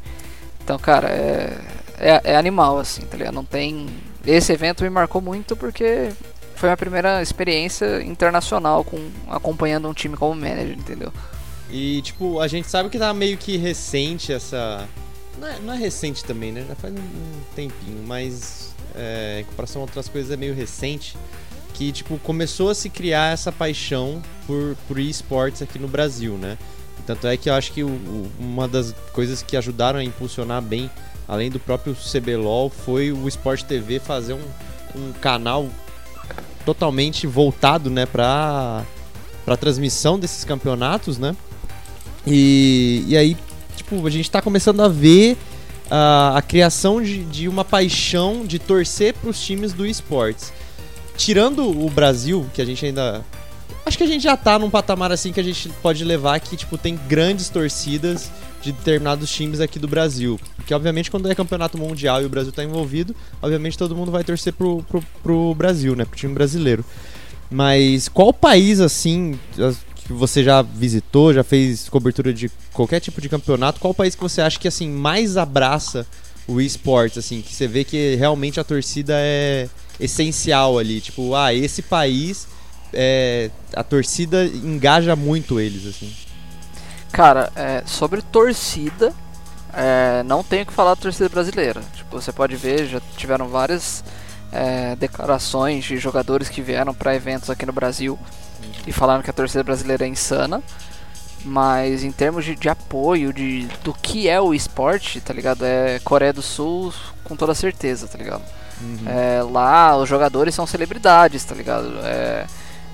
Então, 0.63 0.77
cara, 0.77 1.09
é, 1.09 1.57
é, 1.97 2.21
é 2.33 2.35
animal, 2.35 2.77
assim, 2.79 3.01
tá 3.03 3.17
ligado? 3.17 3.33
Não 3.33 3.45
tem. 3.45 3.87
Esse 4.25 4.51
evento 4.53 4.83
me 4.83 4.89
marcou 4.89 5.21
muito 5.21 5.55
porque 5.55 6.11
foi 6.55 6.71
a 6.71 6.77
primeira 6.77 7.21
experiência 7.21 8.03
internacional 8.03 8.83
com 8.83 9.09
acompanhando 9.29 9.87
um 9.89 9.93
time 9.93 10.15
como 10.15 10.35
manager, 10.35 10.77
entendeu? 10.77 11.11
E, 11.71 12.01
tipo, 12.01 12.39
a 12.39 12.47
gente 12.47 12.69
sabe 12.69 12.89
que 12.89 12.99
tá 12.99 13.13
meio 13.13 13.37
que 13.37 13.55
recente 13.55 14.33
essa. 14.33 14.87
Não 15.39 15.47
é, 15.47 15.59
não 15.59 15.73
é 15.73 15.77
recente 15.77 16.23
também, 16.23 16.51
né? 16.51 16.65
Já 16.67 16.75
faz 16.75 16.93
um 16.93 17.55
tempinho, 17.55 18.03
mas 18.05 18.75
é, 18.93 19.39
em 19.41 19.45
comparação 19.45 19.81
a 19.81 19.85
outras 19.85 20.09
coisas 20.09 20.31
é 20.31 20.37
meio 20.37 20.53
recente. 20.53 21.17
Que, 21.73 21.91
tipo, 21.91 22.17
começou 22.19 22.69
a 22.69 22.75
se 22.75 22.89
criar 22.89 23.33
essa 23.33 23.51
paixão 23.51 24.21
por, 24.45 24.75
por 24.87 24.99
esportes 24.99 25.61
aqui 25.61 25.79
no 25.79 25.87
Brasil, 25.87 26.33
né? 26.33 26.57
Tanto 27.05 27.25
é 27.25 27.37
que 27.37 27.49
eu 27.49 27.53
acho 27.53 27.71
que 27.71 27.83
o, 27.83 27.87
o, 27.87 28.31
uma 28.37 28.67
das 28.67 28.93
coisas 29.13 29.41
que 29.41 29.55
ajudaram 29.55 29.99
a 29.99 30.03
impulsionar 30.03 30.61
bem, 30.61 30.91
além 31.27 31.49
do 31.49 31.59
próprio 31.59 31.95
CBLOL, 31.95 32.69
foi 32.69 33.11
o 33.11 33.27
Sport 33.29 33.63
TV 33.63 33.99
fazer 33.99 34.33
um, 34.33 34.43
um 34.95 35.13
canal 35.13 35.67
totalmente 36.65 37.25
voltado, 37.25 37.89
né, 37.89 38.05
pra, 38.05 38.85
pra 39.43 39.57
transmissão 39.57 40.19
desses 40.19 40.43
campeonatos, 40.43 41.17
né? 41.17 41.35
E, 42.25 43.03
e 43.07 43.17
aí, 43.17 43.37
tipo, 43.75 44.05
a 44.05 44.09
gente 44.09 44.29
tá 44.29 44.41
começando 44.41 44.81
a 44.81 44.87
ver 44.87 45.37
uh, 45.87 46.35
a 46.35 46.41
criação 46.41 47.01
de, 47.01 47.23
de 47.25 47.47
uma 47.47 47.65
paixão 47.65 48.45
de 48.45 48.59
torcer 48.59 49.13
pros 49.15 49.41
times 49.41 49.73
do 49.73 49.85
esportes. 49.85 50.53
Tirando 51.17 51.67
o 51.67 51.89
Brasil, 51.89 52.45
que 52.53 52.61
a 52.61 52.65
gente 52.65 52.85
ainda. 52.85 53.23
Acho 53.85 53.97
que 53.97 54.03
a 54.03 54.07
gente 54.07 54.23
já 54.23 54.37
tá 54.37 54.59
num 54.59 54.69
patamar 54.69 55.11
assim 55.11 55.33
que 55.33 55.39
a 55.39 55.43
gente 55.43 55.69
pode 55.81 56.03
levar 56.03 56.39
que, 56.39 56.55
tipo, 56.55 56.77
tem 56.77 56.99
grandes 57.07 57.49
torcidas 57.49 58.31
de 58.61 58.71
determinados 58.71 59.29
times 59.31 59.59
aqui 59.59 59.79
do 59.79 59.87
Brasil. 59.87 60.39
Porque, 60.55 60.73
obviamente, 60.73 61.09
quando 61.09 61.29
é 61.29 61.35
campeonato 61.35 61.77
mundial 61.77 62.21
e 62.21 62.25
o 62.25 62.29
Brasil 62.29 62.51
tá 62.51 62.63
envolvido, 62.63 63.15
obviamente 63.41 63.77
todo 63.77 63.95
mundo 63.95 64.11
vai 64.11 64.23
torcer 64.23 64.53
pro, 64.53 64.83
pro, 64.83 65.03
pro 65.23 65.55
Brasil, 65.55 65.95
né? 65.95 66.05
Pro 66.05 66.15
time 66.15 66.33
brasileiro. 66.33 66.85
Mas 67.49 68.07
qual 68.07 68.31
país, 68.31 68.79
assim, 68.79 69.37
que 70.05 70.13
você 70.13 70.43
já 70.43 70.61
visitou, 70.61 71.33
já 71.33 71.43
fez 71.43 71.89
cobertura 71.89 72.33
de 72.33 72.49
qualquer 72.73 72.99
tipo 72.99 73.21
de 73.21 73.29
campeonato, 73.29 73.79
qual 73.79 73.93
país 73.93 74.15
que 74.15 74.21
você 74.21 74.41
acha 74.41 74.59
que 74.59 74.67
assim 74.67 74.89
mais 74.89 75.37
abraça 75.37 76.05
o 76.47 76.59
esportes, 76.59 77.19
assim, 77.19 77.41
que 77.41 77.53
você 77.53 77.67
vê 77.67 77.83
que 77.83 78.15
realmente 78.15 78.59
a 78.59 78.63
torcida 78.63 79.13
é 79.15 79.69
essencial 79.99 80.79
ali, 80.79 80.99
tipo, 80.99 81.35
ah, 81.35 81.53
esse 81.53 81.81
país 81.81 82.47
é, 82.93 83.49
a 83.73 83.83
torcida 83.83 84.45
engaja 84.45 85.15
muito 85.15 85.59
eles, 85.59 85.85
assim. 85.85 86.11
Cara, 87.11 87.51
é, 87.55 87.83
sobre 87.85 88.21
torcida, 88.21 89.13
é, 89.73 90.23
não 90.23 90.43
tenho 90.43 90.65
que 90.65 90.73
falar 90.73 90.91
da 90.91 91.01
torcida 91.01 91.29
brasileira. 91.29 91.81
Tipo, 91.95 92.21
você 92.21 92.31
pode 92.31 92.55
ver, 92.55 92.87
já 92.87 93.01
tiveram 93.17 93.47
várias 93.47 94.03
é, 94.51 94.95
declarações 94.95 95.85
de 95.85 95.97
jogadores 95.97 96.49
que 96.49 96.61
vieram 96.61 96.93
para 96.93 97.15
eventos 97.15 97.49
aqui 97.49 97.65
no 97.65 97.73
Brasil 97.73 98.17
e 98.85 98.91
falaram 98.91 99.21
que 99.21 99.29
a 99.29 99.33
torcida 99.33 99.63
brasileira 99.63 100.05
é 100.05 100.07
insana. 100.07 100.61
Mas 101.43 102.03
em 102.03 102.11
termos 102.11 102.45
de, 102.45 102.55
de, 102.55 102.69
apoio, 102.69 103.33
de 103.33 103.67
do 103.83 103.93
que 103.93 104.29
é 104.29 104.39
o 104.39 104.53
esporte, 104.53 105.19
tá 105.19 105.33
ligado? 105.33 105.65
É 105.65 105.99
Coreia 106.03 106.31
do 106.31 106.41
Sul 106.41 106.93
com 107.23 107.35
toda 107.35 107.55
certeza, 107.55 108.07
tá 108.07 108.17
ligado? 108.17 108.43
Uhum. 108.79 109.07
É, 109.07 109.41
lá 109.41 109.97
os 109.97 110.07
jogadores 110.07 110.53
são 110.53 110.67
celebridades, 110.67 111.43
tá 111.43 111.55
ligado? 111.55 111.97
É 112.03 112.45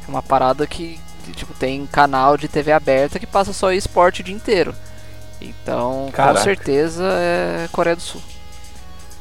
uma 0.08 0.24
parada 0.24 0.66
que, 0.66 0.98
tipo, 1.34 1.54
tem 1.54 1.86
canal 1.88 2.38
de 2.38 2.48
TV 2.48 2.72
aberta 2.72 3.20
que 3.20 3.28
passa 3.28 3.52
só 3.52 3.74
esporte 3.74 4.22
o 4.22 4.24
dia 4.24 4.36
inteiro. 4.36 4.74
Então, 5.42 6.10
Caraca. 6.14 6.40
com 6.40 6.44
certeza 6.44 7.04
é 7.04 7.68
Coreia 7.72 7.96
do 7.96 8.02
Sul. 8.02 8.22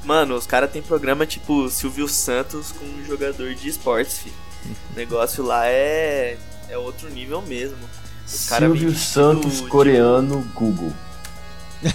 Mano, 0.05 0.37
os 0.37 0.47
caras 0.47 0.71
têm 0.71 0.81
programa 0.81 1.27
tipo 1.27 1.69
Silvio 1.69 2.09
Santos 2.09 2.71
com 2.71 2.85
um 2.85 3.05
jogador 3.05 3.53
de 3.55 3.69
esportes, 3.69 4.21
filho. 4.21 4.46
O 4.93 4.97
negócio 4.97 5.45
lá 5.45 5.67
é, 5.67 6.37
é 6.69 6.79
outro 6.79 7.09
nível 7.11 7.43
mesmo. 7.43 7.79
Os 8.25 8.33
Silvio 8.33 8.95
Santos 8.95 9.63
de... 9.63 9.69
coreano 9.69 10.41
Google. 10.55 10.93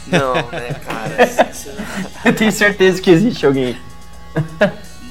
Não, 0.07 0.35
né, 0.51 0.73
cara? 0.85 1.17
eu 2.23 2.35
tenho 2.35 2.51
certeza 2.51 3.01
que 3.01 3.09
existe 3.09 3.45
alguém. 3.45 3.77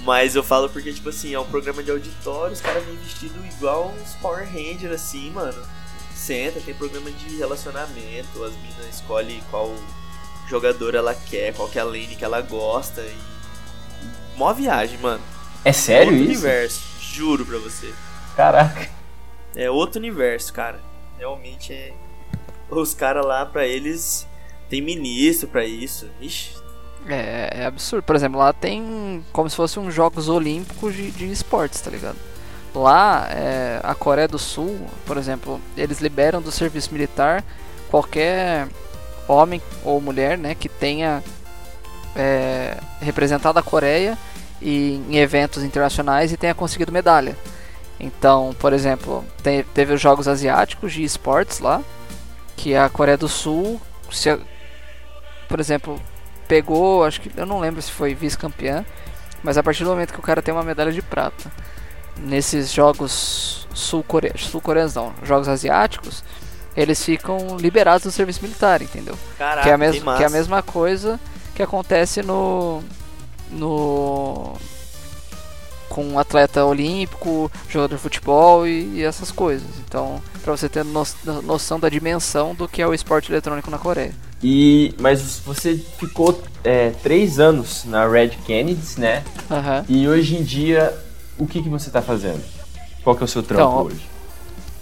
Mas 0.05 0.35
eu 0.35 0.43
falo 0.43 0.69
porque, 0.71 0.93
tipo 0.93 1.11
assim, 1.11 1.35
é 1.35 1.39
um 1.39 1.45
programa 1.45 1.83
de 1.83 1.91
auditório, 1.91 2.53
os 2.53 2.61
caras 2.61 2.85
vêm 2.85 2.97
vestido 2.97 3.35
igual 3.47 3.95
uns 4.01 4.15
Power 4.15 4.47
Rangers, 4.47 4.93
assim, 4.93 5.31
mano. 5.31 5.63
Senta, 6.15 6.61
tem 6.61 6.75
programa 6.75 7.11
de 7.11 7.37
relacionamento, 7.37 8.45
as 8.45 8.53
minas 8.55 8.95
escolhem 8.95 9.43
qual 9.51 9.75
jogador 10.49 10.95
ela 10.95 11.15
quer, 11.15 11.55
qual 11.55 11.69
que 11.69 11.79
é 11.79 11.83
a 11.83 11.85
lane 11.85 12.17
que 12.17 12.25
ela 12.25 12.41
gosta 12.41 13.03
e. 13.03 13.17
Mó 14.37 14.53
viagem, 14.53 14.99
mano. 14.99 15.23
É 15.65 15.73
sério 15.73 16.13
Outro 16.13 16.17
isso? 16.17 16.31
universo, 16.31 16.81
juro 17.11 17.45
pra 17.45 17.59
você. 17.59 17.93
Caraca. 18.37 18.89
É 19.55 19.71
outro 19.71 19.99
universo, 19.99 20.53
cara. 20.53 20.81
Realmente 21.19 21.73
é. 21.73 21.93
Os 22.71 22.95
caras 22.95 23.27
lá, 23.27 23.45
pra 23.45 23.67
eles, 23.67 24.27
tem 24.69 24.81
ministro 24.81 25.49
pra 25.49 25.65
isso. 25.65 26.09
Ixi. 26.21 26.55
É, 27.07 27.63
é 27.63 27.65
absurdo. 27.67 28.03
Por 28.05 28.15
exemplo, 28.15 28.39
lá 28.39 28.53
tem 28.53 29.25
como 29.33 29.51
se 29.51 29.57
fosse 29.57 29.79
uns 29.79 29.93
Jogos 29.93 30.29
Olímpicos 30.29 30.95
de, 30.95 31.11
de 31.11 31.31
esportes, 31.31 31.81
tá 31.81 31.91
ligado? 31.91 32.17
Lá, 32.75 33.27
é, 33.31 33.81
a 33.83 33.95
Coreia 33.95 34.29
do 34.29 34.39
Sul, 34.39 34.87
por 35.05 35.17
exemplo, 35.17 35.61
eles 35.77 36.01
liberam 36.01 36.41
do 36.41 36.53
serviço 36.53 36.93
militar 36.93 37.45
qualquer 37.91 38.69
homem 39.27 39.61
ou 39.85 40.01
mulher, 40.01 40.39
né, 40.39 40.55
que 40.55 40.69
tenha 40.69 41.23
é, 42.15 42.77
representado 43.01 43.59
a 43.59 43.63
Coreia 43.63 44.17
e, 44.61 45.03
em 45.09 45.17
eventos 45.17 45.63
internacionais 45.63 46.33
e 46.33 46.37
tenha 46.37 46.55
conseguido 46.55 46.93
medalha. 46.93 47.37
Então, 47.99 48.55
por 48.59 48.73
exemplo, 48.73 49.25
te, 49.43 49.65
teve 49.75 49.93
os 49.93 50.01
Jogos 50.01 50.27
Asiáticos 50.27 50.93
de 50.93 51.03
esportes 51.03 51.61
lá, 51.61 51.83
que 52.57 52.75
a 52.75 52.89
Coreia 52.89 53.17
do 53.17 53.29
Sul, 53.29 53.81
se, 54.11 54.39
por 55.49 55.61
exemplo, 55.61 56.01
pegou, 56.49 57.05
acho 57.05 57.21
que 57.21 57.31
eu 57.37 57.47
não 57.47 57.61
lembro 57.61 57.81
se 57.81 57.91
foi 57.91 58.15
vice-campeã, 58.15 58.85
mas 59.43 59.57
a 59.59 59.63
partir 59.63 59.85
do 59.85 59.91
momento 59.91 60.13
que 60.13 60.19
o 60.19 60.23
cara 60.23 60.43
tem 60.43 60.53
uma 60.53 60.63
medalha 60.63 60.93
de 60.93 61.03
prata 61.03 61.51
nesses 62.17 62.73
jogos 62.73 63.67
sul-coreanos, 63.73 64.47
sul-coreanos 64.47 64.95
não, 64.95 65.13
jogos 65.23 65.49
asiáticos, 65.49 66.23
eles 66.77 67.03
ficam 67.05 67.57
liberados 67.57 68.05
do 68.05 68.11
serviço 68.11 68.43
militar, 68.43 68.83
entendeu? 68.83 69.17
Caraca, 69.39 69.63
que, 69.63 69.69
é 69.69 69.75
a 69.75 70.17
que 70.17 70.23
é 70.23 70.27
a 70.27 70.31
mesma 70.31 70.63
coisa 70.63 71.19
que 71.55 71.63
acontece 71.63 72.23
no. 72.23 72.83
No. 73.51 74.55
com 75.89 76.05
um 76.05 76.19
atleta 76.19 76.65
olímpico, 76.65 77.51
jogador 77.69 77.97
de 77.97 78.03
futebol 78.03 78.67
e, 78.67 78.97
e 78.97 79.03
essas 79.03 79.31
coisas. 79.31 79.69
Então, 79.87 80.23
pra 80.43 80.57
você 80.57 80.69
ter 80.69 80.85
no, 80.85 81.05
noção 81.43 81.79
da 81.79 81.89
dimensão 81.89 82.55
do 82.55 82.69
que 82.69 82.81
é 82.81 82.87
o 82.87 82.95
esporte 82.95 83.31
eletrônico 83.31 83.71
na 83.71 83.79
Coreia. 83.79 84.15
E, 84.43 84.95
mas 84.99 85.41
você 85.45 85.77
ficou 85.99 86.43
é, 86.65 86.91
três 87.03 87.39
anos 87.39 87.85
na 87.85 88.09
Red 88.09 88.31
Kennedy, 88.47 88.99
né? 88.99 89.23
Uhum. 89.51 89.85
E 89.89 90.09
hoje 90.09 90.37
em 90.37 90.43
dia, 90.43 90.97
o 91.39 91.47
que, 91.47 91.63
que 91.63 91.69
você 91.69 91.89
está 91.89 92.01
fazendo? 92.01 92.43
Qual 93.03 93.15
que 93.15 93.23
é 93.23 93.27
o 93.27 93.29
seu 93.29 93.43
trampo 93.43 93.63
então, 93.63 93.83
hoje? 93.85 94.09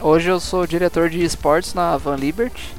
Hoje 0.01 0.29
eu 0.29 0.39
sou 0.39 0.67
diretor 0.67 1.11
de 1.11 1.25
esportes 1.25 1.75
na 1.75 1.97
Van 1.97 2.15
Liberty, 2.15 2.73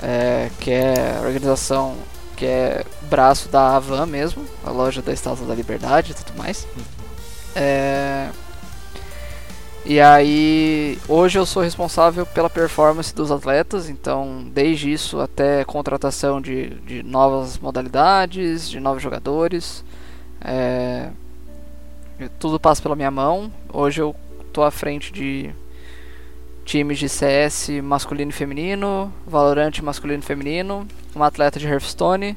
é, 0.00 0.48
que 0.60 0.70
é 0.70 1.18
a 1.18 1.26
organização 1.26 1.96
que 2.36 2.44
é 2.44 2.84
braço 3.02 3.48
da 3.48 3.76
Avan 3.76 4.06
mesmo, 4.06 4.44
a 4.64 4.70
loja 4.70 5.00
da 5.02 5.12
Estátua 5.12 5.46
da 5.46 5.54
Liberdade 5.54 6.12
e 6.12 6.14
tudo 6.14 6.36
mais. 6.36 6.66
É, 7.54 8.28
e 9.88 10.00
aí, 10.00 10.98
hoje 11.08 11.38
eu 11.38 11.46
sou 11.46 11.62
responsável 11.62 12.26
pela 12.26 12.50
performance 12.50 13.14
dos 13.14 13.30
atletas, 13.30 13.88
então 13.88 14.44
desde 14.52 14.92
isso 14.92 15.20
até 15.20 15.64
contratação 15.64 16.40
de, 16.40 16.70
de 16.80 17.04
novas 17.04 17.56
modalidades, 17.56 18.68
de 18.68 18.80
novos 18.80 19.00
jogadores, 19.00 19.84
é, 20.40 21.10
tudo 22.40 22.58
passa 22.58 22.82
pela 22.82 22.96
minha 22.96 23.12
mão. 23.12 23.52
Hoje 23.72 24.02
eu 24.02 24.12
tô 24.52 24.64
à 24.64 24.72
frente 24.72 25.12
de 25.12 25.54
times 26.66 26.98
de 26.98 27.08
CS 27.08 27.68
masculino 27.82 28.30
e 28.30 28.34
feminino, 28.34 29.10
Valorant 29.24 29.78
masculino 29.80 30.22
e 30.22 30.26
feminino, 30.26 30.86
um 31.14 31.22
atleta 31.22 31.58
de 31.58 31.66
Hearthstone. 31.66 32.36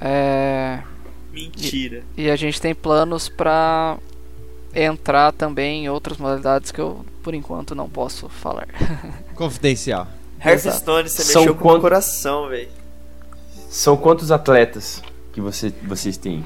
É... 0.00 0.80
Mentira. 1.32 2.04
E, 2.16 2.22
e, 2.22 2.30
a 2.30 2.36
gente 2.36 2.60
tem 2.60 2.72
planos 2.72 3.28
para 3.28 3.98
entrar 4.72 5.32
também 5.32 5.84
em 5.84 5.88
outras 5.88 6.16
modalidades 6.16 6.70
que 6.70 6.80
eu, 6.80 7.04
por 7.24 7.34
enquanto, 7.34 7.74
não 7.74 7.88
posso 7.90 8.28
falar. 8.28 8.68
Confidencial. 9.34 10.06
Hearthstone, 10.40 11.08
você 11.08 11.24
São 11.24 11.42
mexeu 11.42 11.56
com 11.56 11.68
o 11.72 11.80
coração, 11.80 12.48
velho. 12.48 12.68
São 13.68 13.96
quantos 13.96 14.30
atletas 14.30 15.02
que 15.32 15.40
você, 15.40 15.70
vocês 15.82 16.16
têm? 16.16 16.44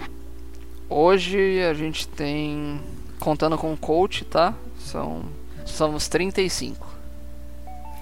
Hoje 0.89 1.63
a 1.63 1.75
gente 1.75 2.09
tem, 2.09 2.81
contando 3.21 3.59
com 3.59 3.75
o 3.75 3.77
coach, 3.77 4.25
tá? 4.25 4.55
São 4.79 5.23
Somos 5.69 6.09
35. 6.09 6.87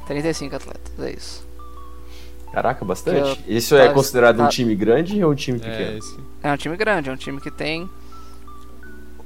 35 0.07 0.57
atletas, 0.57 0.93
é 1.01 1.11
isso. 1.11 1.47
Caraca, 2.53 2.85
bastante. 2.85 3.43
Que 3.43 3.55
Isso 3.55 3.75
é 3.77 3.89
tá- 3.89 3.93
considerado 3.95 4.41
um 4.43 4.49
time 4.49 4.75
grande 4.75 5.23
ou 5.23 5.33
um 5.33 5.35
time 5.35 5.59
É, 5.59 5.63
pequeno? 5.63 5.99
esse. 5.99 6.17
É 6.43 6.53
um 6.53 6.57
time 6.57 6.77
grande, 6.77 7.11
é 7.11 7.13
um 7.13 7.17
time 7.17 7.41
que 7.41 7.51
tem 7.51 7.89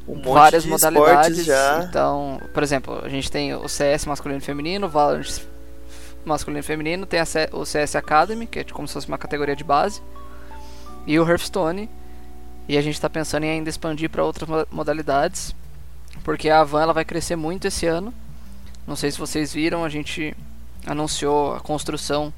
Um 0.09 0.17
monte 0.17 0.25
várias 0.35 0.63
de 0.65 0.69
modalidades. 0.71 1.47
Então, 1.89 2.41
por 2.53 2.63
exemplo, 2.63 3.01
a 3.05 3.09
gente 3.09 3.31
tem 3.31 3.55
o 3.55 3.69
CS 3.69 4.07
masculino 4.07 4.41
e 4.41 4.45
feminino, 4.45 4.87
o 4.87 4.91
Valorant 4.91 5.41
masculino 6.25 6.59
e 6.61 6.63
feminino, 6.63 7.07
tem 7.07 7.21
a 7.21 7.25
C- 7.27 7.49
o 7.53 7.65
CS 7.65 7.95
Academy, 7.95 8.47
que 8.47 8.59
é 8.61 8.65
como 8.65 8.89
se 8.89 8.95
fosse 8.95 9.07
uma 9.07 9.19
categoria 9.19 9.55
de 9.55 9.63
base, 9.63 10.03
e 11.07 11.19
o 11.21 11.29
Hearthstone. 11.29 11.89
E 12.69 12.77
a 12.77 12.83
gente 12.83 12.95
está 12.95 13.09
pensando 13.11 13.45
em 13.45 13.51
ainda 13.51 13.69
expandir 13.71 14.09
para 14.11 14.25
outras 14.25 14.49
mo- 14.49 14.67
modalidades, 14.71 15.55
porque 16.25 16.49
a 16.51 16.65
Van 16.65 16.83
ela 16.83 16.93
vai 16.93 17.05
crescer 17.05 17.37
muito 17.37 17.67
esse 17.69 17.87
ano. 17.87 18.13
Não 18.87 18.97
sei 18.97 19.11
se 19.11 19.19
vocês 19.19 19.53
viram, 19.53 19.85
a 19.85 19.89
gente 19.89 20.37
anunciou 20.87 21.55
a 21.55 21.61
construção 21.61 22.33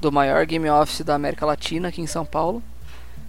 do 0.00 0.10
maior 0.10 0.44
game 0.46 0.68
office 0.68 1.02
da 1.02 1.14
América 1.14 1.46
Latina 1.46 1.88
aqui 1.88 2.00
em 2.00 2.06
São 2.06 2.24
Paulo. 2.24 2.62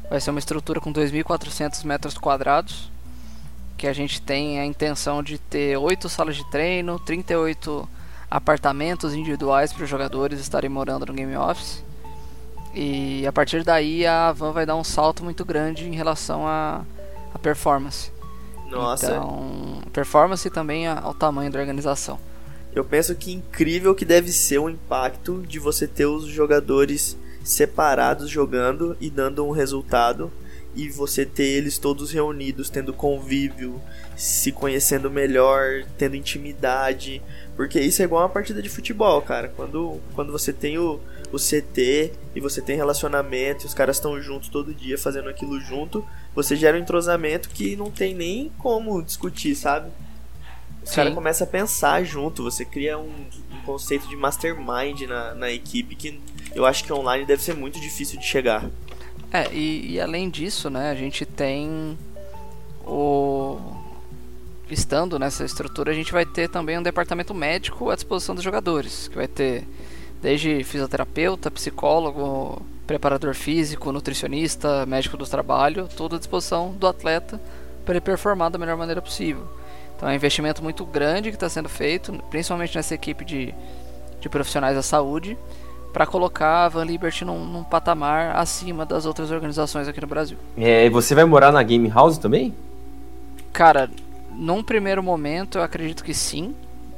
Vai 0.09 0.19
ser 0.19 0.31
uma 0.31 0.39
estrutura 0.39 0.79
com 0.79 0.91
2.400 0.91 1.83
metros 1.85 2.17
quadrados, 2.17 2.91
que 3.77 3.87
a 3.87 3.93
gente 3.93 4.21
tem 4.21 4.59
a 4.59 4.65
intenção 4.65 5.21
de 5.21 5.37
ter 5.37 5.77
8 5.77 6.09
salas 6.09 6.35
de 6.35 6.49
treino, 6.49 6.99
38 6.99 7.87
apartamentos 8.29 9.13
individuais 9.13 9.71
para 9.71 9.83
os 9.83 9.89
jogadores 9.89 10.39
estarem 10.39 10.69
morando 10.69 11.05
no 11.05 11.13
game 11.13 11.35
office. 11.35 11.83
E 12.73 13.25
a 13.27 13.31
partir 13.31 13.63
daí 13.63 14.05
a 14.07 14.31
Van 14.31 14.51
vai 14.51 14.65
dar 14.65 14.75
um 14.75 14.83
salto 14.83 15.23
muito 15.23 15.45
grande 15.45 15.87
em 15.87 15.93
relação 15.93 16.47
à 16.47 16.81
à 17.33 17.39
performance. 17.39 18.11
Nossa, 18.69 19.07
Então, 19.07 19.81
performance 19.91 20.47
e 20.47 20.51
também 20.51 20.87
ao 20.87 21.13
tamanho 21.13 21.51
da 21.51 21.59
organização. 21.59 22.19
Eu 22.75 22.83
penso 22.83 23.15
que 23.15 23.31
incrível 23.31 23.93
que 23.93 24.05
deve 24.05 24.31
ser 24.31 24.59
o 24.59 24.69
impacto 24.69 25.43
de 25.47 25.59
você 25.59 25.87
ter 25.87 26.05
os 26.05 26.25
jogadores 26.25 27.17
separados 27.43 28.29
jogando 28.29 28.95
e 28.99 29.09
dando 29.09 29.45
um 29.45 29.51
resultado 29.51 30.31
e 30.75 30.89
você 30.89 31.25
ter 31.25 31.43
eles 31.43 31.77
todos 31.77 32.11
reunidos, 32.11 32.69
tendo 32.69 32.93
convívio, 32.93 33.79
se 34.17 34.51
conhecendo 34.51 35.09
melhor, 35.09 35.83
tendo 35.97 36.15
intimidade, 36.15 37.21
porque 37.55 37.79
isso 37.79 38.01
é 38.01 38.05
igual 38.05 38.23
uma 38.23 38.29
partida 38.29 38.61
de 38.61 38.69
futebol, 38.69 39.21
cara. 39.21 39.49
Quando, 39.49 39.99
quando 40.15 40.31
você 40.31 40.51
tem 40.51 40.79
o, 40.79 40.99
o 41.31 41.37
CT 41.37 42.11
e 42.35 42.39
você 42.39 42.59
tem 42.59 42.75
relacionamento 42.75 43.63
e 43.63 43.67
os 43.67 43.73
caras 43.73 43.97
estão 43.97 44.19
juntos 44.19 44.49
todo 44.49 44.73
dia 44.73 44.97
fazendo 44.97 45.29
aquilo 45.29 45.59
junto, 45.59 46.03
você 46.33 46.55
gera 46.55 46.75
um 46.75 46.81
entrosamento 46.81 47.49
que 47.49 47.75
não 47.75 47.91
tem 47.91 48.15
nem 48.15 48.51
como 48.57 49.03
discutir, 49.03 49.55
sabe? 49.55 49.91
Os 50.83 50.89
Sim. 50.89 50.95
caras 50.95 51.13
começam 51.13 51.47
a 51.47 51.49
pensar 51.49 52.03
junto, 52.03 52.43
você 52.43 52.65
cria 52.65 52.97
um, 52.97 53.25
um 53.51 53.61
conceito 53.65 54.07
de 54.07 54.15
mastermind 54.15 55.01
na, 55.07 55.33
na 55.33 55.51
equipe 55.51 55.95
que 55.95 56.19
eu 56.53 56.65
acho 56.65 56.83
que 56.83 56.91
online 56.91 57.25
deve 57.25 57.41
ser 57.41 57.55
muito 57.55 57.79
difícil 57.79 58.19
de 58.19 58.25
chegar. 58.25 58.69
É, 59.31 59.51
e, 59.51 59.93
e 59.93 60.01
além 60.01 60.29
disso, 60.29 60.69
né, 60.69 60.91
a 60.91 60.95
gente 60.95 61.25
tem 61.25 61.97
o. 62.85 63.59
Estando 64.69 65.19
nessa 65.19 65.43
estrutura, 65.43 65.91
a 65.91 65.93
gente 65.93 66.11
vai 66.11 66.25
ter 66.25 66.49
também 66.49 66.77
um 66.79 66.83
departamento 66.83 67.33
médico 67.33 67.89
à 67.89 67.95
disposição 67.95 68.33
dos 68.33 68.43
jogadores, 68.43 69.07
que 69.07 69.15
vai 69.15 69.27
ter 69.27 69.67
desde 70.21 70.63
fisioterapeuta, 70.63 71.51
psicólogo, 71.51 72.61
preparador 72.87 73.35
físico, 73.35 73.91
nutricionista, 73.91 74.85
médico 74.85 75.17
do 75.17 75.25
trabalho, 75.25 75.87
tudo 75.95 76.15
à 76.15 76.19
disposição 76.19 76.71
do 76.73 76.87
atleta 76.87 77.39
para 77.83 77.95
ele 77.95 78.01
performar 78.01 78.49
da 78.49 78.57
melhor 78.57 78.77
maneira 78.77 79.01
possível. 79.01 79.47
Então 80.03 80.09
é 80.11 80.15
um 80.15 80.17
investimento 80.17 80.61
muito 80.61 80.83
grande 80.85 81.29
que 81.29 81.37
está 81.37 81.47
sendo 81.47 81.69
feito, 81.69 82.11
principalmente 82.29 82.75
nessa 82.75 82.93
equipe 82.93 83.23
de, 83.23 83.55
de 84.19 84.27
profissionais 84.27 84.75
da 84.75 84.81
saúde, 84.81 85.37
para 85.93 86.05
colocar 86.05 86.65
a 86.65 86.67
Van 86.67 86.83
Liberty 86.83 87.23
num, 87.23 87.45
num 87.45 87.63
patamar 87.63 88.35
acima 88.35 88.85
das 88.85 89.05
outras 89.05 89.31
organizações 89.31 89.87
aqui 89.87 90.01
no 90.01 90.07
Brasil. 90.07 90.37
É, 90.57 90.89
você 90.89 91.15
vai 91.15 91.23
morar 91.23 91.53
na 91.53 91.63
Game 91.63 91.87
House 91.87 92.17
também? 92.17 92.53
Cara, 93.53 93.89
num 94.29 94.61
primeiro 94.61 95.01
momento 95.01 95.59
eu 95.59 95.63
acredito 95.63 96.03
que 96.03 96.13
sim, 96.13 96.53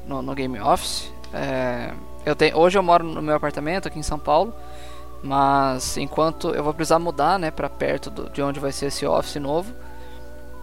no, 0.07 0.23
no 0.23 0.33
Game 0.33 0.59
Office. 0.59 1.11
É, 1.31 1.91
eu 2.25 2.35
tenho, 2.35 2.57
hoje 2.57 2.75
eu 2.75 2.81
moro 2.81 3.03
no 3.03 3.21
meu 3.21 3.35
apartamento 3.35 3.87
aqui 3.87 3.99
em 3.99 4.03
São 4.03 4.17
Paulo, 4.17 4.51
mas 5.21 5.95
enquanto 5.95 6.55
eu 6.55 6.63
vou 6.63 6.73
precisar 6.73 6.97
mudar, 6.97 7.37
né, 7.37 7.51
para 7.51 7.69
perto 7.69 8.09
do- 8.09 8.31
de 8.31 8.41
onde 8.41 8.59
vai 8.59 8.71
ser 8.71 8.87
esse 8.87 9.05
office 9.05 9.35
novo. 9.35 9.71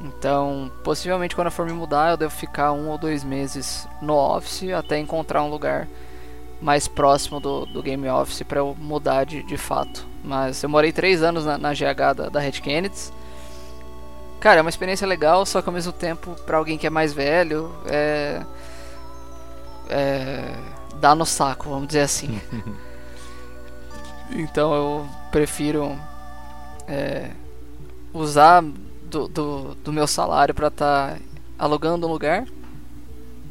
Então, 0.02 0.70
possivelmente 0.82 1.34
quando 1.34 1.46
eu 1.46 1.52
for 1.52 1.64
me 1.64 1.72
mudar, 1.72 2.10
eu 2.10 2.16
devo 2.16 2.32
ficar 2.32 2.72
um 2.72 2.90
ou 2.90 2.98
dois 2.98 3.22
meses 3.22 3.86
no 4.00 4.14
office 4.14 4.72
até 4.72 4.98
encontrar 4.98 5.42
um 5.42 5.48
lugar 5.48 5.86
mais 6.60 6.88
próximo 6.88 7.38
do, 7.38 7.66
do 7.66 7.82
Game 7.82 8.08
Office 8.08 8.42
para 8.42 8.58
eu 8.58 8.76
mudar 8.78 9.24
de, 9.24 9.42
de 9.44 9.56
fato. 9.56 10.04
Mas 10.24 10.62
eu 10.62 10.68
morei 10.68 10.92
três 10.92 11.22
anos 11.22 11.44
na, 11.44 11.56
na 11.56 11.72
GH 11.72 12.14
da, 12.16 12.28
da 12.28 12.40
Red 12.40 12.52
Kennedy. 12.52 13.12
Cara, 14.40 14.58
é 14.58 14.60
uma 14.60 14.70
experiência 14.70 15.06
legal, 15.06 15.46
só 15.46 15.62
que 15.62 15.68
ao 15.68 15.72
mesmo 15.72 15.92
tempo, 15.92 16.34
pra 16.44 16.56
alguém 16.56 16.76
que 16.76 16.86
é 16.86 16.90
mais 16.90 17.12
velho, 17.12 17.72
é. 17.86 18.42
É. 19.88 20.54
dá 20.96 21.14
no 21.14 21.24
saco, 21.24 21.68
vamos 21.68 21.86
dizer 21.88 22.00
assim. 22.00 22.40
então 24.30 24.74
eu 24.74 25.08
prefiro. 25.30 25.96
é, 26.88 27.30
usar 28.12 28.64
do, 29.12 29.28
do, 29.28 29.74
do 29.76 29.92
meu 29.92 30.06
salário 30.06 30.54
pra 30.54 30.68
estar 30.68 31.18
alugando 31.58 32.06
um 32.06 32.10
lugar. 32.10 32.46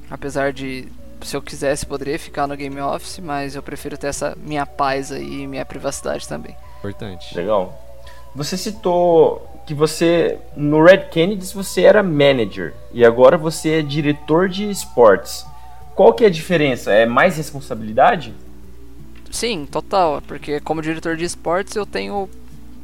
Apesar 0.09 0.51
de, 0.51 0.87
se 1.21 1.37
eu 1.37 1.41
quisesse, 1.41 1.85
poderia 1.85 2.17
ficar 2.19 2.47
no 2.47 2.57
Game 2.57 2.81
Office, 2.81 3.19
mas 3.19 3.55
eu 3.55 3.63
prefiro 3.63 3.97
ter 3.97 4.07
essa 4.07 4.35
minha 4.43 4.65
paz 4.65 5.11
aí 5.11 5.43
e 5.43 5.47
minha 5.47 5.63
privacidade 5.63 6.27
também. 6.27 6.55
Importante. 6.79 7.35
Legal. 7.35 7.79
Você 8.35 8.57
citou 8.57 9.47
que 9.65 9.73
você 9.73 10.39
no 10.57 10.83
Red 10.83 11.09
Kennedy 11.11 11.45
você 11.53 11.83
era 11.83 12.01
manager 12.01 12.73
e 12.91 13.05
agora 13.05 13.37
você 13.37 13.79
é 13.79 13.81
diretor 13.81 14.49
de 14.49 14.69
esportes. 14.69 15.45
Qual 15.93 16.13
que 16.13 16.23
é 16.23 16.27
a 16.27 16.31
diferença? 16.31 16.91
É 16.91 17.05
mais 17.05 17.37
responsabilidade? 17.37 18.33
Sim, 19.29 19.65
total. 19.65 20.21
Porque 20.27 20.59
como 20.59 20.81
diretor 20.81 21.15
de 21.15 21.25
esportes 21.25 21.75
eu 21.75 21.85
tenho 21.85 22.27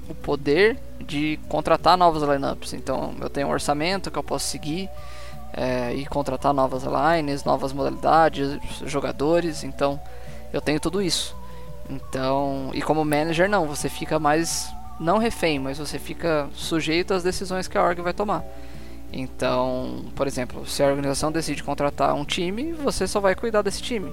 o 0.10 0.16
poder 0.16 0.78
de 1.00 1.40
contratar 1.50 1.98
novas 1.98 2.24
lineups. 2.24 2.74
Então 2.74 3.14
eu 3.20 3.30
tenho 3.30 3.48
um 3.48 3.52
orçamento 3.52 4.12
que 4.12 4.18
eu 4.18 4.24
posso 4.24 4.48
seguir 4.48 4.90
é, 5.54 5.94
e 5.94 6.06
contratar 6.06 6.54
novas 6.54 6.84
lines, 6.84 7.44
novas 7.44 7.74
modalidades, 7.74 8.58
jogadores. 8.86 9.64
Então 9.64 10.00
eu 10.52 10.62
tenho 10.62 10.80
tudo 10.80 11.02
isso. 11.02 11.36
Então, 11.90 12.70
e 12.74 12.82
como 12.82 13.06
manager 13.06 13.50
não, 13.50 13.66
você 13.66 13.88
fica 13.88 14.20
mais 14.20 14.70
não 15.00 15.18
refém, 15.18 15.60
mas 15.60 15.78
você 15.78 16.00
fica 16.00 16.50
sujeito 16.54 17.14
às 17.14 17.24
decisões 17.24 17.68
que 17.68 17.78
a 17.78 17.84
org 17.84 18.02
vai 18.02 18.14
tomar. 18.14 18.44
Então, 19.12 20.06
por 20.16 20.28
exemplo, 20.28 20.66
se 20.66 20.84
a 20.84 20.88
organização 20.88 21.32
decide 21.32 21.64
contratar 21.64 22.14
um 22.14 22.26
time, 22.26 22.74
você 22.74 23.08
só 23.08 23.20
vai 23.20 23.36
cuidar 23.36 23.62
desse 23.62 23.82
time. 23.82 24.12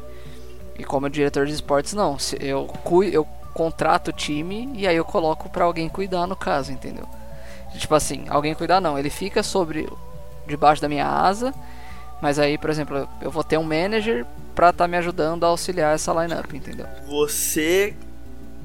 E 0.78 0.84
como 0.84 1.08
diretor 1.10 1.46
de 1.46 1.52
esportes, 1.52 1.94
não. 1.94 2.16
Eu, 2.38 2.66
cui, 2.84 3.10
eu 3.12 3.26
contrato 3.54 4.08
o 4.08 4.12
time 4.12 4.68
e 4.74 4.86
aí 4.86 4.96
eu 4.96 5.04
coloco 5.04 5.48
pra 5.48 5.64
alguém 5.64 5.88
cuidar 5.88 6.26
no 6.26 6.36
caso, 6.36 6.72
entendeu? 6.72 7.08
Tipo 7.78 7.94
assim, 7.94 8.24
alguém 8.28 8.54
cuidar 8.54 8.80
não. 8.80 8.98
Ele 8.98 9.10
fica 9.10 9.42
sobre. 9.42 9.88
debaixo 10.46 10.82
da 10.82 10.88
minha 10.88 11.06
asa. 11.06 11.54
Mas 12.20 12.38
aí, 12.38 12.56
por 12.58 12.68
exemplo, 12.70 13.08
eu- 13.20 13.30
vou 13.30 13.42
ter 13.42 13.58
um 13.58 13.62
manager 13.64 14.24
pra 14.54 14.70
estar 14.70 14.86
me 14.86 14.96
ajudando 14.96 15.44
a 15.44 15.48
auxiliar 15.48 15.94
essa 15.94 16.12
lineup, 16.12 16.52
entendeu? 16.54 16.86
Você 17.06 17.94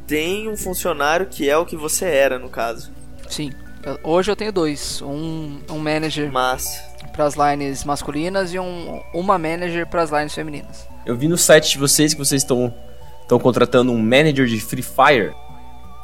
tem 0.07 0.49
um 0.49 0.55
funcionário 0.57 1.25
que 1.27 1.49
é 1.49 1.57
o 1.57 1.65
que 1.65 1.75
você 1.75 2.05
era, 2.05 2.37
no 2.39 2.49
caso. 2.49 2.91
Sim. 3.29 3.51
Eu- 3.83 3.99
hoje 4.03 4.29
eu 4.31 4.35
tenho 4.35 4.51
dois. 4.51 5.01
Um, 5.01 5.59
um 5.69 5.79
manager 5.79 6.31
Mas 6.31 6.83
para 7.13 7.25
as 7.25 7.35
lines 7.35 7.83
masculinas 7.83 8.53
e 8.53 8.59
um, 8.59 9.01
uma 9.13 9.37
manager 9.37 9.87
para 9.87 10.01
as 10.03 10.09
lines 10.11 10.33
femininas. 10.33 10.85
Eu 11.05 11.15
vi 11.17 11.27
no 11.27 11.37
site 11.37 11.71
de 11.71 11.77
vocês 11.79 12.13
que 12.13 12.19
vocês 12.19 12.41
estão 12.41 12.73
estão 13.29 13.37
contratando 13.37 13.91
um 13.91 14.01
manager 14.01 14.47
de 14.47 14.59
Free 14.59 14.81
Fire. 14.81 15.35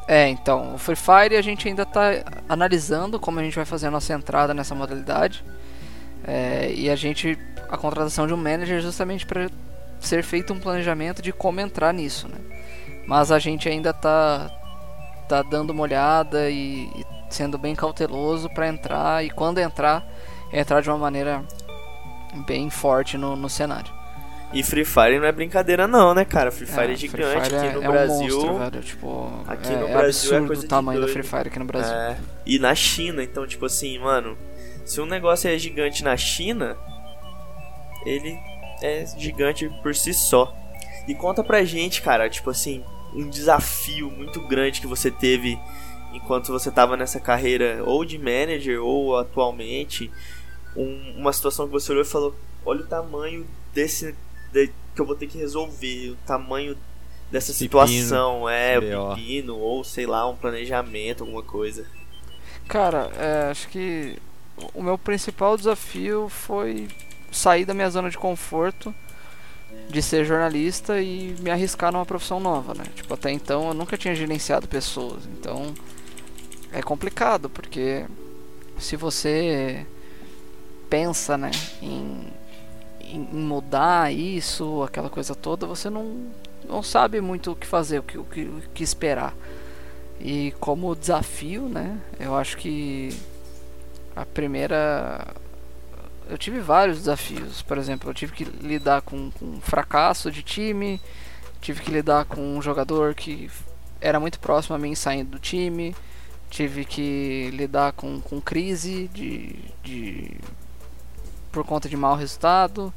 É, 0.06 0.28
então, 0.28 0.76
o 0.76 0.78
Free 0.78 0.94
Fire 0.94 1.36
a 1.36 1.42
gente 1.42 1.66
ainda 1.66 1.82
está 1.82 2.22
analisando 2.48 3.18
como 3.18 3.40
a 3.40 3.42
gente 3.42 3.56
vai 3.56 3.64
fazer 3.64 3.88
a 3.88 3.90
nossa 3.90 4.14
entrada 4.14 4.54
nessa 4.54 4.76
modalidade. 4.76 5.44
É, 6.24 6.72
e 6.72 6.88
a 6.88 6.94
gente, 6.94 7.36
a 7.68 7.76
contratação 7.76 8.28
de 8.28 8.32
um 8.32 8.36
manager 8.36 8.80
justamente 8.80 9.26
para 9.26 9.50
ser 9.98 10.22
feito 10.22 10.52
um 10.52 10.60
planejamento 10.60 11.20
de 11.20 11.32
como 11.32 11.60
entrar 11.60 11.92
nisso, 11.92 12.28
né? 12.28 12.38
Mas 13.08 13.32
a 13.32 13.40
gente 13.40 13.68
ainda 13.68 13.92
tá, 13.92 14.48
tá 15.28 15.42
dando 15.42 15.70
uma 15.70 15.82
olhada 15.82 16.48
e, 16.48 16.88
e 16.94 17.04
sendo 17.28 17.58
bem 17.58 17.74
cauteloso 17.74 18.48
para 18.50 18.68
entrar 18.68 19.24
e 19.24 19.30
quando 19.30 19.58
entrar, 19.58 20.06
entrar 20.52 20.80
de 20.80 20.88
uma 20.88 20.98
maneira 20.98 21.42
bem 22.46 22.70
forte 22.70 23.18
no, 23.18 23.34
no 23.34 23.48
cenário. 23.48 23.95
E 24.52 24.62
Free 24.62 24.84
Fire 24.84 25.18
não 25.18 25.26
é 25.26 25.32
brincadeira 25.32 25.86
não, 25.88 26.14
né, 26.14 26.24
cara? 26.24 26.50
Free 26.50 26.66
Fire 26.66 26.80
é, 26.80 26.84
Free 26.86 26.96
gigante 26.96 27.42
Fire 27.44 27.56
aqui 27.56 27.66
é- 27.66 27.72
no 27.72 27.82
é 27.82 27.88
um 27.88 27.92
Brasil. 27.92 28.18
monstro, 28.40 28.58
velho, 28.58 28.80
tipo, 28.82 29.44
Aqui 29.46 29.72
é, 29.72 29.76
no 29.76 29.88
é 29.88 29.92
Brasil 29.92 29.98
é 29.98 30.36
absurdo 30.36 30.46
coisa 30.46 30.64
o 30.64 30.68
tamanho 30.68 31.00
do. 31.00 31.08
Free 31.08 31.22
Fire 31.22 31.48
aqui 31.48 31.58
no 31.58 31.64
Brasil. 31.64 31.94
É. 31.94 32.16
E 32.46 32.58
na 32.58 32.74
China, 32.74 33.22
então, 33.22 33.46
tipo 33.46 33.66
assim, 33.66 33.98
mano, 33.98 34.38
se 34.84 35.00
um 35.00 35.06
negócio 35.06 35.50
é 35.50 35.58
gigante 35.58 36.04
na 36.04 36.16
China, 36.16 36.76
ele 38.04 38.38
é 38.82 39.04
gigante 39.18 39.68
por 39.82 39.94
si 39.94 40.14
só. 40.14 40.54
E 41.08 41.14
conta 41.14 41.42
pra 41.42 41.64
gente, 41.64 42.00
cara, 42.02 42.28
tipo 42.30 42.50
assim, 42.50 42.84
um 43.14 43.28
desafio 43.28 44.10
muito 44.10 44.40
grande 44.46 44.80
que 44.80 44.86
você 44.86 45.10
teve 45.10 45.58
enquanto 46.12 46.48
você 46.52 46.70
tava 46.70 46.96
nessa 46.96 47.20
carreira, 47.20 47.82
ou 47.84 48.04
de 48.04 48.16
manager, 48.18 48.82
ou 48.82 49.18
atualmente. 49.18 50.10
Um, 50.76 51.14
uma 51.16 51.32
situação 51.32 51.66
que 51.66 51.72
você 51.72 51.90
olhou 51.92 52.04
e 52.04 52.06
falou: 52.06 52.34
olha 52.64 52.80
o 52.82 52.86
tamanho 52.86 53.46
desse. 53.74 54.14
De, 54.56 54.72
que 54.94 55.00
eu 55.00 55.04
vou 55.04 55.14
ter 55.14 55.26
que 55.26 55.36
resolver, 55.36 56.10
o 56.10 56.16
tamanho 56.26 56.76
dessa 57.30 57.52
Pepino, 57.52 57.86
situação, 57.86 58.48
é, 58.48 58.78
o 58.78 59.14
pepino, 59.14 59.56
ou 59.56 59.84
sei 59.84 60.06
lá, 60.06 60.28
um 60.28 60.34
planejamento, 60.34 61.24
alguma 61.24 61.42
coisa. 61.42 61.86
Cara, 62.66 63.10
é, 63.18 63.50
acho 63.50 63.68
que 63.68 64.16
o 64.72 64.82
meu 64.82 64.96
principal 64.96 65.56
desafio 65.56 66.28
foi 66.28 66.88
sair 67.30 67.66
da 67.66 67.74
minha 67.74 67.90
zona 67.90 68.08
de 68.08 68.16
conforto 68.16 68.94
de 69.90 70.00
ser 70.00 70.24
jornalista 70.24 71.00
e 71.00 71.36
me 71.40 71.50
arriscar 71.50 71.92
numa 71.92 72.06
profissão 72.06 72.40
nova, 72.40 72.72
né? 72.72 72.84
Tipo, 72.94 73.12
até 73.12 73.30
então 73.30 73.68
eu 73.68 73.74
nunca 73.74 73.98
tinha 73.98 74.14
gerenciado 74.14 74.66
pessoas, 74.66 75.26
então 75.26 75.74
é 76.72 76.80
complicado, 76.80 77.50
porque 77.50 78.06
se 78.78 78.96
você 78.96 79.86
pensa, 80.88 81.36
né, 81.36 81.50
em, 81.82 82.32
em 83.14 83.18
mudar 83.20 84.12
isso, 84.12 84.82
aquela 84.82 85.10
coisa 85.10 85.34
toda, 85.34 85.66
você 85.66 85.88
não, 85.90 86.26
não 86.68 86.82
sabe 86.82 87.20
muito 87.20 87.52
o 87.52 87.56
que 87.56 87.66
fazer, 87.66 87.98
o 87.98 88.02
que, 88.02 88.18
o 88.18 88.24
que, 88.24 88.42
o 88.42 88.62
que 88.74 88.82
esperar. 88.82 89.34
E 90.20 90.52
como 90.60 90.94
desafio, 90.96 91.68
né, 91.68 91.98
eu 92.18 92.34
acho 92.34 92.56
que 92.56 93.16
a 94.14 94.24
primeira. 94.24 95.34
Eu 96.28 96.38
tive 96.38 96.58
vários 96.58 96.98
desafios. 96.98 97.62
Por 97.62 97.78
exemplo, 97.78 98.10
eu 98.10 98.14
tive 98.14 98.32
que 98.32 98.44
lidar 98.44 99.02
com, 99.02 99.30
com 99.30 99.60
fracasso 99.60 100.30
de 100.32 100.42
time, 100.42 101.00
tive 101.60 101.82
que 101.82 101.90
lidar 101.90 102.24
com 102.24 102.40
um 102.56 102.62
jogador 102.62 103.14
que 103.14 103.50
era 104.00 104.18
muito 104.18 104.40
próximo 104.40 104.74
a 104.74 104.78
mim 104.78 104.94
saindo 104.94 105.32
do 105.32 105.38
time, 105.38 105.94
tive 106.50 106.84
que 106.84 107.50
lidar 107.52 107.92
com, 107.92 108.20
com 108.20 108.40
crise 108.40 109.08
de, 109.12 109.54
de 109.84 110.32
por 111.56 111.64
conta 111.64 111.88
de 111.88 111.96
mau 111.96 112.14
resultado. 112.14 112.92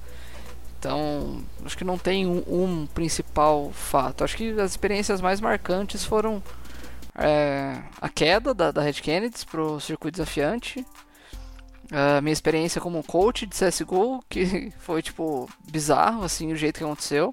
Então, 0.78 1.42
acho 1.64 1.78
que 1.78 1.86
não 1.86 1.98
tem 1.98 2.28
um, 2.28 2.44
um 2.46 2.88
principal 2.88 3.72
fato. 3.72 4.22
Acho 4.22 4.36
que 4.36 4.52
as 4.60 4.72
experiências 4.72 5.22
mais 5.22 5.40
marcantes 5.40 6.04
foram 6.04 6.44
é, 7.18 7.78
a 8.02 8.10
queda 8.10 8.54
da, 8.54 8.70
da 8.70 8.82
Red 8.82 8.94
Kennedy 8.94 9.46
pro 9.50 9.80
circuito 9.80 10.18
desafiante. 10.18 10.86
A 11.90 12.20
minha 12.20 12.34
experiência 12.34 12.82
como 12.82 13.02
coach 13.02 13.46
de 13.46 13.56
CSGO, 13.56 14.22
que 14.28 14.74
foi 14.80 15.02
tipo 15.02 15.50
bizarro 15.72 16.26
assim 16.26 16.52
o 16.52 16.56
jeito 16.58 16.80
que 16.80 16.84
aconteceu. 16.84 17.32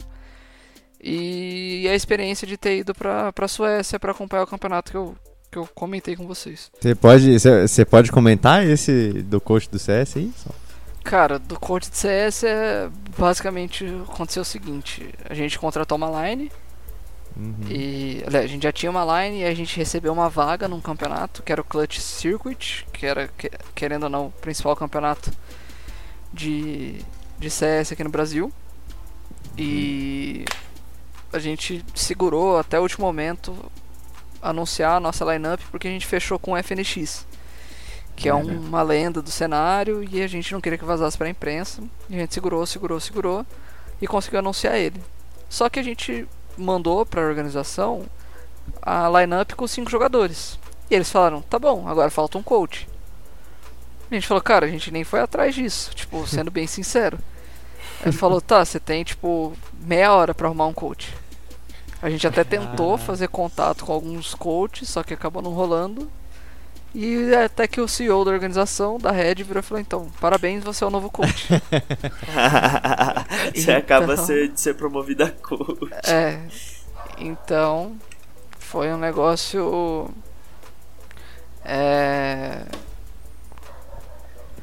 E 1.02 1.88
a 1.90 1.94
experiência 1.94 2.46
de 2.46 2.56
ter 2.56 2.78
ido 2.78 2.94
pra, 2.94 3.32
pra 3.32 3.48
Suécia 3.48 3.98
para 3.98 4.12
acompanhar 4.12 4.44
o 4.44 4.46
campeonato 4.46 4.92
que 4.92 4.96
eu, 4.96 5.16
que 5.50 5.58
eu 5.58 5.68
comentei 5.74 6.14
com 6.14 6.24
vocês. 6.24 6.70
Você 6.80 6.94
pode, 6.94 7.38
você 7.38 7.84
pode 7.84 8.12
comentar 8.12 8.64
esse 8.64 9.12
do 9.24 9.40
coach 9.40 9.68
do 9.68 9.78
CS 9.78 10.16
aí? 10.16 10.32
Cara, 11.06 11.38
do 11.38 11.58
coach 11.58 11.88
de 11.88 11.96
CS 11.96 12.42
é 12.44 12.90
basicamente 13.16 13.86
aconteceu 14.08 14.42
o 14.42 14.44
seguinte: 14.44 15.08
a 15.28 15.34
gente 15.34 15.58
contratou 15.58 15.96
uma 15.96 16.28
line 16.28 16.50
Uhum. 17.36 17.54
e 17.68 18.24
a 18.26 18.46
gente 18.46 18.62
já 18.62 18.72
tinha 18.72 18.90
uma 18.90 19.04
line 19.22 19.40
e 19.40 19.44
a 19.44 19.54
gente 19.54 19.76
recebeu 19.76 20.10
uma 20.10 20.26
vaga 20.30 20.66
num 20.66 20.80
campeonato 20.80 21.42
que 21.42 21.52
era 21.52 21.60
o 21.60 21.64
Clutch 21.64 21.98
Circuit, 22.00 22.86
que 22.94 23.04
era 23.04 23.28
que- 23.28 23.50
querendo 23.74 24.04
ou 24.04 24.08
não 24.08 24.26
o 24.28 24.32
principal 24.32 24.74
campeonato 24.74 25.30
de, 26.32 26.94
de 27.38 27.50
CS 27.50 27.92
aqui 27.92 28.02
no 28.02 28.08
Brasil. 28.10 28.50
E 29.58 30.44
a 31.32 31.38
gente 31.38 31.84
segurou 31.94 32.58
até 32.58 32.78
o 32.78 32.82
último 32.82 33.04
momento 33.06 33.54
anunciar 34.40 34.96
a 34.96 35.00
nossa 35.00 35.24
lineup 35.30 35.60
porque 35.70 35.88
a 35.88 35.90
gente 35.90 36.06
fechou 36.06 36.38
com 36.38 36.52
o 36.52 36.56
FNX, 36.56 37.26
que 38.16 38.28
é 38.28 38.34
um- 38.34 38.58
uma 38.68 38.82
lenda 38.82 39.20
do 39.22 39.30
cenário 39.30 40.02
e 40.10 40.22
a 40.22 40.26
gente 40.26 40.52
não 40.52 40.60
queria 40.60 40.78
que 40.78 40.84
vazasse 40.84 41.16
para 41.18 41.26
a 41.26 41.30
imprensa. 41.30 41.82
E 42.08 42.16
a 42.16 42.18
gente 42.20 42.32
segurou, 42.34 42.66
segurou, 42.66 42.98
segurou 42.98 43.46
e 44.00 44.06
conseguiu 44.06 44.38
anunciar 44.40 44.76
ele. 44.76 45.00
Só 45.48 45.68
que 45.68 45.78
a 45.78 45.82
gente 45.82 46.26
mandou 46.56 47.04
para 47.06 47.20
a 47.22 47.26
organização 47.26 48.04
a 48.82 49.08
lineup 49.08 49.52
com 49.52 49.66
cinco 49.66 49.90
jogadores. 49.90 50.58
E 50.90 50.94
eles 50.94 51.10
falaram: 51.10 51.42
"Tá 51.42 51.58
bom, 51.58 51.86
agora 51.86 52.10
falta 52.10 52.38
um 52.38 52.42
coach". 52.42 52.88
A 54.10 54.14
gente 54.14 54.26
falou: 54.26 54.42
"Cara, 54.42 54.66
a 54.66 54.68
gente 54.68 54.90
nem 54.90 55.04
foi 55.04 55.20
atrás 55.20 55.54
disso", 55.54 55.90
tipo, 55.94 56.26
sendo 56.26 56.50
bem 56.50 56.66
sincero. 56.66 57.18
Ele 58.02 58.12
falou: 58.12 58.40
"Tá, 58.40 58.64
você 58.64 58.80
tem 58.80 59.04
tipo 59.04 59.52
meia 59.80 60.12
hora 60.14 60.34
para 60.34 60.46
arrumar 60.48 60.66
um 60.66 60.72
coach". 60.72 61.14
A 62.02 62.10
gente 62.10 62.26
até 62.26 62.44
tentou 62.44 62.92
Caraca. 62.92 63.04
fazer 63.04 63.28
contato 63.28 63.84
com 63.84 63.92
alguns 63.92 64.34
coaches, 64.34 64.88
só 64.88 65.02
que 65.02 65.14
acabou 65.14 65.42
não 65.42 65.52
rolando. 65.52 66.10
E 66.98 67.34
até 67.34 67.68
que 67.68 67.78
o 67.78 67.86
CEO 67.86 68.24
da 68.24 68.30
organização, 68.30 68.96
da 68.98 69.10
Red, 69.10 69.34
virou 69.42 69.60
e 69.60 69.62
falou: 69.62 69.80
Então, 69.82 70.10
parabéns, 70.18 70.64
você 70.64 70.82
é 70.82 70.86
o 70.86 70.90
novo 70.90 71.10
coach. 71.10 71.46
Você 73.54 73.70
acaba 73.72 74.14
Então- 74.14 74.24
ser, 74.24 74.48
de 74.48 74.58
ser 74.58 74.74
promovido 74.74 75.24
a 75.24 75.30
coach. 75.30 75.90
é. 76.08 76.40
Então, 77.18 77.96
foi 78.58 78.90
um 78.92 78.96
negócio. 78.96 80.08
É. 81.62 82.62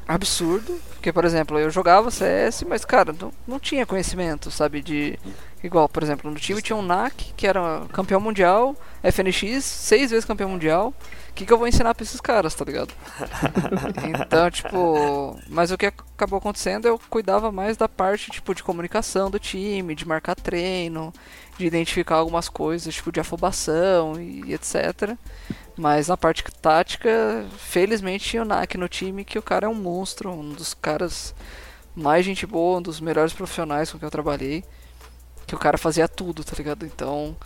Absurdo. 0.06 0.78
Porque, 0.94 1.12
por 1.12 1.24
exemplo, 1.24 1.58
eu 1.58 1.70
jogava 1.70 2.10
CS, 2.10 2.62
mas, 2.66 2.84
cara, 2.84 3.14
não, 3.18 3.32
não 3.46 3.58
tinha 3.60 3.86
conhecimento, 3.86 4.50
sabe? 4.50 4.82
De. 4.82 5.18
Igual, 5.62 5.88
por 5.88 6.02
exemplo, 6.02 6.30
no 6.30 6.36
time 6.38 6.60
tinha 6.60 6.76
um 6.76 6.82
NAC, 6.82 7.32
que 7.36 7.46
era 7.46 7.82
campeão 7.92 8.20
mundial, 8.20 8.76
FNX, 9.02 9.64
seis 9.64 10.10
vezes 10.10 10.24
campeão 10.24 10.48
mundial. 10.50 10.92
O 11.34 11.36
que, 11.36 11.44
que 11.44 11.52
eu 11.52 11.58
vou 11.58 11.66
ensinar 11.66 11.92
pra 11.96 12.04
esses 12.04 12.20
caras, 12.20 12.54
tá 12.54 12.64
ligado? 12.64 12.94
então, 14.08 14.48
tipo. 14.52 15.36
Mas 15.48 15.72
o 15.72 15.76
que 15.76 15.86
acabou 15.86 16.38
acontecendo, 16.38 16.86
eu 16.86 16.96
cuidava 17.10 17.50
mais 17.50 17.76
da 17.76 17.88
parte, 17.88 18.30
tipo, 18.30 18.54
de 18.54 18.62
comunicação 18.62 19.28
do 19.28 19.40
time, 19.40 19.96
de 19.96 20.06
marcar 20.06 20.36
treino, 20.36 21.12
de 21.58 21.66
identificar 21.66 22.14
algumas 22.18 22.48
coisas, 22.48 22.94
tipo, 22.94 23.10
de 23.10 23.18
afobação 23.18 24.20
e 24.20 24.54
etc. 24.54 25.18
Mas 25.76 26.06
na 26.06 26.16
parte 26.16 26.44
tática, 26.62 27.44
felizmente 27.58 28.28
tinha 28.28 28.42
o 28.42 28.44
NAC 28.46 28.78
no 28.78 28.88
time, 28.88 29.24
que 29.24 29.36
o 29.36 29.42
cara 29.42 29.66
é 29.66 29.68
um 29.68 29.74
monstro, 29.74 30.30
um 30.30 30.50
dos 30.50 30.72
caras 30.72 31.34
mais 31.96 32.24
gente 32.24 32.46
boa, 32.46 32.78
um 32.78 32.82
dos 32.82 33.00
melhores 33.00 33.32
profissionais 33.32 33.90
com 33.90 33.98
que 33.98 34.04
eu 34.04 34.10
trabalhei. 34.10 34.62
Que 35.48 35.56
o 35.56 35.58
cara 35.58 35.76
fazia 35.76 36.06
tudo, 36.06 36.44
tá 36.44 36.54
ligado? 36.56 36.86
Então. 36.86 37.36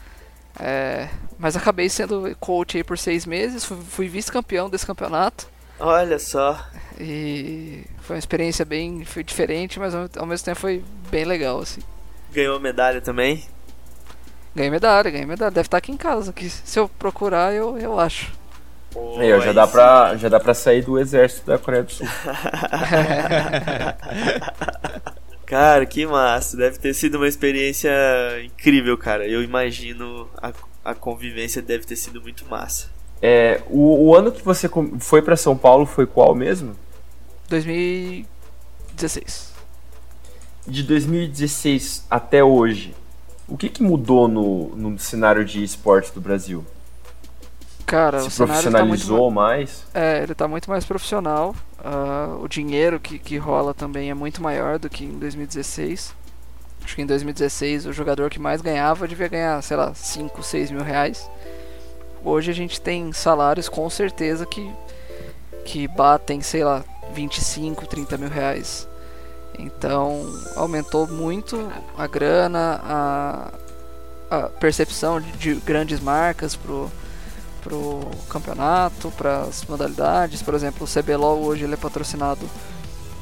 É... 0.58 1.08
Mas 1.38 1.56
acabei 1.56 1.88
sendo 1.88 2.34
coach 2.40 2.76
aí 2.76 2.84
por 2.84 2.98
seis 2.98 3.24
meses, 3.24 3.64
fui, 3.64 3.76
fui 3.88 4.08
vice-campeão 4.08 4.68
desse 4.68 4.86
campeonato. 4.86 5.46
Olha 5.78 6.18
só. 6.18 6.58
E 6.98 7.84
foi 8.00 8.16
uma 8.16 8.18
experiência 8.18 8.64
bem 8.64 9.04
foi 9.04 9.22
diferente, 9.22 9.78
mas 9.78 9.94
ao 9.94 10.08
ao 10.16 10.26
mesmo 10.26 10.44
tempo 10.44 10.58
foi 10.58 10.82
bem 11.10 11.24
legal, 11.24 11.60
assim. 11.60 11.80
Ganhou 12.32 12.58
medalha 12.58 13.00
também? 13.00 13.44
Ganhei 14.54 14.70
medalha, 14.70 15.10
ganhei 15.10 15.26
medalha. 15.26 15.52
Deve 15.52 15.66
estar 15.66 15.76
aqui 15.78 15.92
em 15.92 15.96
casa, 15.96 16.32
que 16.32 16.50
se 16.50 16.78
eu 16.78 16.88
procurar, 16.88 17.54
eu, 17.54 17.78
eu 17.78 17.98
acho. 18.00 18.32
Pô, 18.90 19.18
já, 19.40 19.52
dá 19.52 19.66
sim. 19.66 19.72
pra, 19.72 20.16
já 20.16 20.28
dá 20.28 20.40
pra 20.40 20.54
sair 20.54 20.82
do 20.82 20.98
exército 20.98 21.46
da 21.46 21.58
Coreia 21.58 21.84
do 21.84 21.92
Sul. 21.92 22.06
Cara, 25.48 25.84
que 25.86 26.06
massa. 26.06 26.56
Deve 26.58 26.78
ter 26.78 26.92
sido 26.92 27.16
uma 27.16 27.26
experiência 27.26 27.90
incrível, 28.44 28.98
cara. 28.98 29.26
Eu 29.26 29.42
imagino 29.42 30.28
a, 30.36 30.52
a 30.84 30.94
convivência 30.94 31.62
deve 31.62 31.86
ter 31.86 31.96
sido 31.96 32.20
muito 32.20 32.44
massa. 32.46 32.90
É, 33.22 33.62
o, 33.70 34.08
o 34.08 34.14
ano 34.14 34.30
que 34.30 34.44
você 34.44 34.68
foi 35.00 35.22
pra 35.22 35.36
São 35.36 35.56
Paulo 35.56 35.86
foi 35.86 36.06
qual 36.06 36.34
mesmo? 36.34 36.76
2016. 37.48 39.54
De 40.66 40.82
2016 40.82 42.04
até 42.10 42.44
hoje, 42.44 42.94
o 43.48 43.56
que, 43.56 43.70
que 43.70 43.82
mudou 43.82 44.28
no, 44.28 44.76
no 44.76 44.98
cenário 44.98 45.46
de 45.46 45.64
esportes 45.64 46.10
do 46.10 46.20
Brasil? 46.20 46.62
Cara, 47.88 48.20
Se 48.20 48.28
o 48.28 48.30
cenário 48.30 48.62
tá 48.64 48.70
profissionalizou 48.70 49.30
mais? 49.30 49.82
É, 49.94 50.22
ele 50.22 50.34
tá 50.34 50.46
muito 50.46 50.68
mais 50.68 50.84
profissional. 50.84 51.56
ah, 51.82 52.36
o 52.38 52.46
dinheiro 52.46 53.00
que, 53.00 53.18
que 53.18 53.38
rola 53.38 53.72
também 53.72 54.10
é 54.10 54.14
muito 54.14 54.42
maior 54.42 54.78
do 54.78 54.90
que 54.90 55.06
em 55.06 55.18
2016. 55.18 56.14
Acho 56.84 56.94
que 56.94 57.00
em 57.00 57.06
2016 57.06 57.86
o 57.86 57.92
jogador 57.92 58.28
que 58.28 58.38
mais 58.38 58.60
ganhava 58.60 59.08
devia 59.08 59.26
ganhar, 59.28 59.62
sei 59.62 59.76
lá, 59.78 59.94
5, 59.94 60.42
6 60.42 60.70
mil 60.70 60.82
reais. 60.82 61.30
Hoje 62.22 62.50
a 62.50 62.54
gente 62.54 62.78
tem 62.78 63.10
salários 63.10 63.70
com 63.70 63.88
certeza 63.88 64.44
que, 64.44 64.70
que 65.64 65.88
batem, 65.88 66.42
sei 66.42 66.64
lá, 66.64 66.84
25, 67.14 67.86
30 67.86 68.18
mil 68.18 68.28
reais. 68.28 68.86
Então 69.58 70.26
aumentou 70.56 71.06
muito 71.06 71.72
a 71.96 72.06
grana, 72.06 72.80
a, 72.84 73.50
a 74.30 74.42
percepção 74.42 75.20
de, 75.22 75.32
de 75.32 75.54
grandes 75.54 76.00
marcas 76.00 76.54
pro, 76.54 76.90
pro 77.62 78.00
campeonato, 78.28 79.10
para 79.12 79.42
as 79.42 79.64
modalidades. 79.64 80.42
Por 80.42 80.54
exemplo, 80.54 80.86
o 80.86 80.88
CBLOL 80.88 81.42
hoje 81.42 81.64
ele 81.64 81.74
é 81.74 81.76
patrocinado 81.76 82.48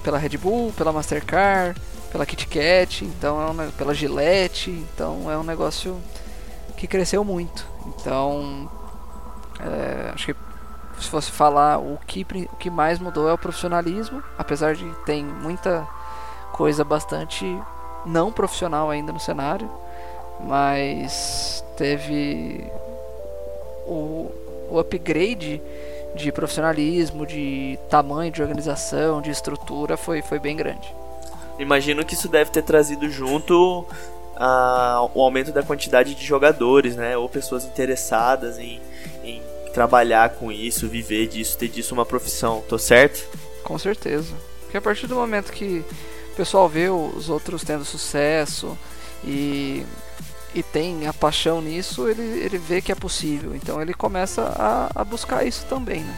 pela 0.03 0.19
Red 0.19 0.39
Bull, 0.39 0.73
pela 0.77 0.93
Mastercard, 0.93 1.81
pela 2.13 2.25
Kit 2.25 2.47
Kat, 2.47 3.05
então 3.05 3.41
é 3.41 3.51
um, 3.51 3.71
pela 3.73 3.95
Gillette, 3.95 4.71
então 4.71 5.31
é 5.31 5.37
um 5.37 5.43
negócio 5.43 6.01
que 6.77 6.87
cresceu 6.87 7.25
muito. 7.25 7.67
Então, 7.87 8.71
é, 9.61 10.13
acho 10.15 10.27
que 10.27 10.37
se 11.01 11.09
fosse 11.09 11.31
falar 11.31 11.79
o 11.79 11.99
que, 12.07 12.27
o 12.53 12.57
que 12.57 12.71
mais 12.71 12.99
mudou 12.99 13.29
é 13.29 13.33
o 13.33 13.39
profissionalismo, 13.39 14.23
apesar 14.39 14.75
de 14.75 14.89
tem 15.05 15.25
muita 15.25 15.87
coisa 16.53 16.85
bastante 16.85 17.45
não 18.07 18.33
profissional 18.33 18.89
ainda 18.89 19.13
no 19.13 19.21
cenário, 19.21 19.71
mas 20.41 21.65
teve 21.77 22.71
o, 23.87 24.31
o 24.71 24.79
upgrade 24.79 25.61
de 26.15 26.33
profissionalismo, 26.33 27.27
de 27.27 27.79
tamanho 27.91 28.33
de 28.33 28.43
organização, 28.43 29.21
de 29.21 29.31
estrutura 29.31 29.97
foi, 29.97 30.23
foi 30.23 30.39
bem 30.39 30.57
grande. 30.57 30.93
Imagino 31.59 32.05
que 32.05 32.15
isso 32.15 32.29
deve 32.29 32.51
ter 32.51 32.63
trazido 32.63 33.09
junto 33.09 33.87
a, 34.37 35.09
o 35.15 35.23
aumento 35.23 35.53
da 35.53 35.63
quantidade 35.63 36.15
de 36.15 36.25
jogadores, 36.25 36.97
né? 36.97 37.17
Ou 37.17 37.29
pessoas 37.29 37.65
interessadas 37.65 38.59
em, 38.59 38.81
em 39.25 39.43
trabalhar 39.73 40.31
com 40.31 40.53
isso, 40.53 40.89
viver 40.89 41.29
disso, 41.29 41.57
ter 41.57 41.69
disso 41.69 41.95
uma 41.95 42.05
profissão. 42.05 42.63
Tô 42.69 42.79
certo? 42.79 43.27
Com 43.63 43.79
certeza. 43.79 44.35
Porque 44.63 44.77
a 44.77 44.81
partir 44.81 45.07
do 45.07 45.15
momento 45.15 45.53
que 45.53 45.85
o 46.33 46.37
pessoal 46.37 46.69
vê 46.69 46.89
os 46.89 47.31
outros 47.31 47.63
tendo 47.63 47.85
sucesso 47.85 48.77
e, 49.25 49.85
e 50.57 50.63
tem 50.63 51.07
a 51.07 51.13
paixão 51.13 51.61
nisso, 51.61 52.09
ele, 52.09 52.23
ele 52.23 52.57
vê 52.57 52.81
que 52.81 52.91
é 52.91 52.95
possível. 52.95 53.55
Então 53.55 53.81
ele 53.81 53.93
começa 53.93 54.43
a, 54.43 54.91
a 54.95 55.05
buscar 55.05 55.47
isso 55.47 55.67
também, 55.67 56.01
né? 56.01 56.17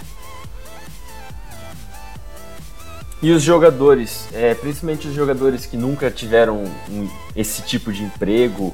E 3.20 3.32
os 3.32 3.42
jogadores, 3.42 4.28
é, 4.32 4.54
principalmente 4.54 5.08
os 5.08 5.14
jogadores 5.14 5.66
que 5.66 5.76
nunca 5.76 6.08
tiveram 6.08 6.62
um, 6.88 7.08
esse 7.34 7.62
tipo 7.62 7.92
de 7.92 8.04
emprego, 8.04 8.72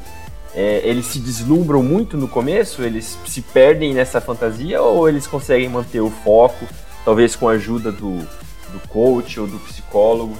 é, 0.54 0.82
eles 0.84 1.06
se 1.06 1.18
deslumbram 1.18 1.82
muito 1.82 2.18
no 2.18 2.28
começo? 2.28 2.82
Eles 2.82 3.16
se 3.26 3.40
perdem 3.40 3.94
nessa 3.94 4.20
fantasia 4.20 4.82
ou 4.82 5.08
eles 5.08 5.26
conseguem 5.26 5.70
manter 5.70 6.00
o 6.00 6.10
foco, 6.10 6.68
talvez 7.06 7.34
com 7.34 7.48
a 7.48 7.52
ajuda 7.52 7.90
do, 7.90 8.18
do 8.18 8.88
coach 8.88 9.40
ou 9.40 9.46
do 9.46 9.58
psicólogo? 9.60 10.36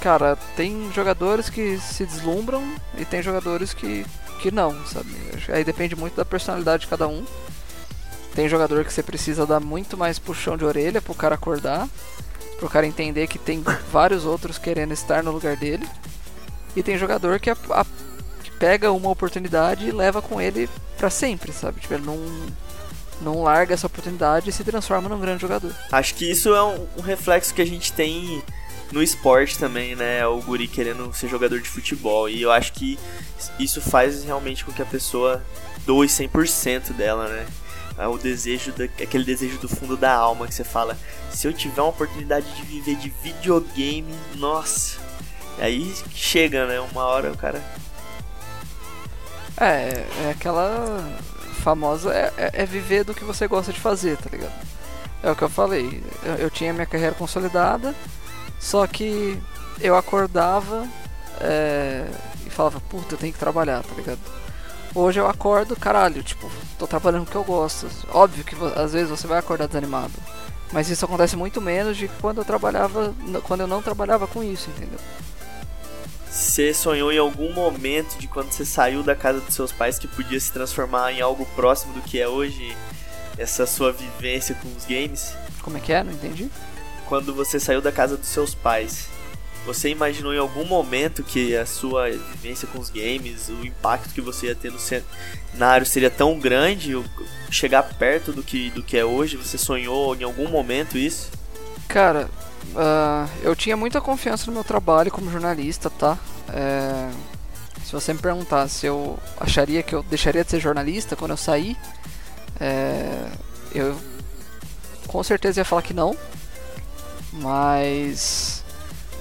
Cara, 0.00 0.36
tem 0.56 0.90
jogadores 0.92 1.48
que 1.48 1.78
se 1.78 2.04
deslumbram 2.04 2.64
e 2.98 3.04
tem 3.04 3.22
jogadores 3.22 3.72
que, 3.72 4.04
que 4.42 4.50
não, 4.50 4.74
sabe? 4.86 5.10
Aí 5.48 5.64
depende 5.64 5.96
muito 5.96 6.16
da 6.16 6.24
personalidade 6.24 6.82
de 6.82 6.88
cada 6.88 7.06
um. 7.06 7.24
Tem 8.34 8.48
jogador 8.48 8.84
que 8.84 8.92
você 8.92 9.02
precisa 9.02 9.46
dar 9.46 9.60
muito 9.60 9.96
mais 9.96 10.18
puxão 10.18 10.56
de 10.56 10.64
orelha 10.64 11.00
pro 11.00 11.14
cara 11.14 11.34
acordar 11.34 11.88
pro 12.62 12.70
cara 12.70 12.86
entender 12.86 13.26
que 13.26 13.40
tem 13.40 13.60
vários 13.90 14.24
outros 14.24 14.56
querendo 14.56 14.92
estar 14.92 15.22
no 15.24 15.32
lugar 15.32 15.56
dele. 15.56 15.88
E 16.76 16.82
tem 16.82 16.96
jogador 16.96 17.40
que, 17.40 17.50
a, 17.50 17.56
a, 17.70 17.84
que 18.42 18.52
pega 18.52 18.92
uma 18.92 19.10
oportunidade 19.10 19.88
e 19.88 19.90
leva 19.90 20.22
com 20.22 20.40
ele 20.40 20.70
para 20.96 21.10
sempre, 21.10 21.52
sabe? 21.52 21.80
Tipo, 21.80 21.94
ele 21.94 22.06
não, 22.06 22.18
não 23.20 23.42
larga 23.42 23.74
essa 23.74 23.88
oportunidade 23.88 24.48
e 24.48 24.52
se 24.52 24.62
transforma 24.62 25.08
num 25.08 25.20
grande 25.20 25.42
jogador. 25.42 25.74
Acho 25.90 26.14
que 26.14 26.30
isso 26.30 26.54
é 26.54 26.62
um, 26.62 26.86
um 26.98 27.00
reflexo 27.02 27.52
que 27.52 27.60
a 27.60 27.66
gente 27.66 27.92
tem 27.92 28.42
no 28.92 29.02
esporte 29.02 29.58
também, 29.58 29.96
né? 29.96 30.24
O 30.26 30.40
guri 30.42 30.68
querendo 30.68 31.12
ser 31.14 31.28
jogador 31.28 31.60
de 31.60 31.68
futebol. 31.68 32.28
E 32.28 32.42
eu 32.42 32.52
acho 32.52 32.72
que 32.72 32.98
isso 33.58 33.80
faz 33.80 34.22
realmente 34.22 34.64
com 34.64 34.72
que 34.72 34.82
a 34.82 34.86
pessoa 34.86 35.42
doe 35.86 36.06
100% 36.06 36.92
dela, 36.92 37.26
né? 37.26 37.46
É 37.98 38.06
o 38.06 38.16
desejo, 38.16 38.72
da, 38.72 38.84
aquele 38.84 39.24
desejo 39.24 39.58
do 39.58 39.68
fundo 39.68 39.96
da 39.96 40.12
alma 40.12 40.46
que 40.46 40.54
você 40.54 40.64
fala, 40.64 40.98
se 41.30 41.46
eu 41.46 41.52
tiver 41.52 41.80
uma 41.80 41.90
oportunidade 41.90 42.46
de 42.54 42.62
viver 42.62 42.96
de 42.96 43.12
videogame, 43.22 44.14
nossa. 44.36 44.98
Aí 45.58 45.94
chega, 46.14 46.66
né? 46.66 46.80
Uma 46.80 47.04
hora 47.04 47.32
o 47.32 47.36
cara. 47.36 47.62
É, 49.56 50.06
é 50.24 50.30
aquela 50.30 51.02
famosa. 51.62 52.12
É, 52.12 52.32
é, 52.36 52.50
é 52.62 52.66
viver 52.66 53.04
do 53.04 53.14
que 53.14 53.24
você 53.24 53.46
gosta 53.46 53.72
de 53.72 53.80
fazer, 53.80 54.16
tá 54.16 54.28
ligado? 54.30 54.52
É 55.22 55.30
o 55.30 55.36
que 55.36 55.42
eu 55.42 55.48
falei. 55.48 56.02
Eu, 56.24 56.34
eu 56.34 56.50
tinha 56.50 56.72
minha 56.72 56.86
carreira 56.86 57.14
consolidada, 57.14 57.94
só 58.62 58.86
que 58.86 59.36
eu 59.80 59.96
acordava 59.96 60.86
é, 61.40 62.06
e 62.46 62.50
falava, 62.50 62.80
puta, 62.80 63.14
eu 63.14 63.18
tenho 63.18 63.32
que 63.32 63.38
trabalhar, 63.38 63.82
tá 63.82 63.92
ligado? 63.96 64.20
Hoje 64.94 65.18
eu 65.18 65.26
acordo, 65.26 65.74
caralho, 65.74 66.22
tipo, 66.22 66.48
tô 66.78 66.86
trabalhando 66.86 67.24
o 67.24 67.26
que 67.26 67.34
eu 67.34 67.42
gosto. 67.42 67.88
Óbvio 68.12 68.44
que 68.44 68.54
às 68.76 68.92
vezes 68.92 69.10
você 69.10 69.26
vai 69.26 69.40
acordar 69.40 69.66
desanimado. 69.66 70.12
Mas 70.70 70.88
isso 70.88 71.04
acontece 71.04 71.36
muito 71.36 71.60
menos 71.60 71.96
de 71.96 72.06
quando 72.20 72.38
eu 72.38 72.44
trabalhava, 72.44 73.12
quando 73.42 73.62
eu 73.62 73.66
não 73.66 73.82
trabalhava 73.82 74.26
com 74.28 74.44
isso, 74.44 74.70
entendeu? 74.70 74.98
Você 76.30 76.72
sonhou 76.72 77.12
em 77.12 77.18
algum 77.18 77.52
momento 77.52 78.16
de 78.16 78.28
quando 78.28 78.52
você 78.52 78.64
saiu 78.64 79.02
da 79.02 79.16
casa 79.16 79.40
dos 79.40 79.54
seus 79.54 79.72
pais 79.72 79.98
que 79.98 80.06
podia 80.06 80.38
se 80.38 80.52
transformar 80.52 81.12
em 81.12 81.20
algo 81.20 81.44
próximo 81.56 81.92
do 81.94 82.00
que 82.00 82.20
é 82.20 82.28
hoje 82.28 82.74
essa 83.36 83.66
sua 83.66 83.92
vivência 83.92 84.54
com 84.54 84.68
os 84.68 84.84
games? 84.84 85.34
Como 85.62 85.76
é 85.76 85.80
que 85.80 85.92
é? 85.92 86.02
Não 86.04 86.12
entendi. 86.12 86.48
Quando 87.12 87.34
você 87.34 87.60
saiu 87.60 87.82
da 87.82 87.92
casa 87.92 88.16
dos 88.16 88.28
seus 88.28 88.54
pais, 88.54 89.06
você 89.66 89.90
imaginou 89.90 90.32
em 90.32 90.38
algum 90.38 90.64
momento 90.64 91.22
que 91.22 91.54
a 91.54 91.66
sua 91.66 92.08
vivência 92.08 92.66
com 92.66 92.78
os 92.78 92.88
games, 92.88 93.50
o 93.50 93.66
impacto 93.66 94.14
que 94.14 94.20
você 94.22 94.46
ia 94.46 94.54
ter 94.54 94.72
no 94.72 94.78
cenário 94.78 95.84
seria 95.84 96.08
tão 96.08 96.38
grande, 96.38 96.94
chegar 97.50 97.82
perto 97.82 98.32
do 98.32 98.42
que, 98.42 98.70
do 98.70 98.82
que 98.82 98.96
é 98.96 99.04
hoje? 99.04 99.36
Você 99.36 99.58
sonhou 99.58 100.16
em 100.16 100.22
algum 100.22 100.48
momento 100.48 100.96
isso? 100.96 101.30
Cara, 101.86 102.30
uh, 102.70 103.28
eu 103.42 103.54
tinha 103.54 103.76
muita 103.76 104.00
confiança 104.00 104.46
no 104.46 104.52
meu 104.54 104.64
trabalho 104.64 105.10
como 105.10 105.30
jornalista, 105.30 105.90
tá? 105.90 106.16
É, 106.48 107.10
se 107.84 107.92
você 107.92 108.14
me 108.14 108.20
perguntar 108.20 108.66
se 108.68 108.86
eu 108.86 109.18
acharia 109.38 109.82
que 109.82 109.94
eu 109.94 110.02
deixaria 110.02 110.42
de 110.42 110.50
ser 110.50 110.60
jornalista 110.60 111.14
quando 111.14 111.32
eu 111.32 111.36
sair, 111.36 111.76
é, 112.58 113.28
eu 113.74 114.00
com 115.06 115.22
certeza 115.22 115.60
ia 115.60 115.64
falar 115.66 115.82
que 115.82 115.92
não. 115.92 116.16
Mas 117.32 118.62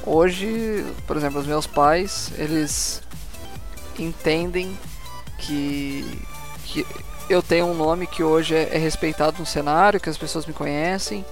Hoje, 0.06 0.84
por 1.06 1.16
exemplo, 1.16 1.40
os 1.40 1.46
meus 1.46 1.68
pais, 1.68 2.32
eles 2.38 3.02
entendem 4.00 4.78
que, 5.38 6.24
que 6.66 6.86
eu 7.30 7.42
tenho 7.42 7.68
um 7.68 7.74
nome 7.76 8.08
que 8.08 8.24
hoje 8.24 8.56
é, 8.56 8.70
é 8.74 8.78
respeitado 8.78 9.38
no 9.40 9.46
cenário, 9.46 10.00
que 10.00 10.10
as 10.10 10.18
pessoas 10.18 10.46
me 10.46 10.54
conhecem 10.54 11.24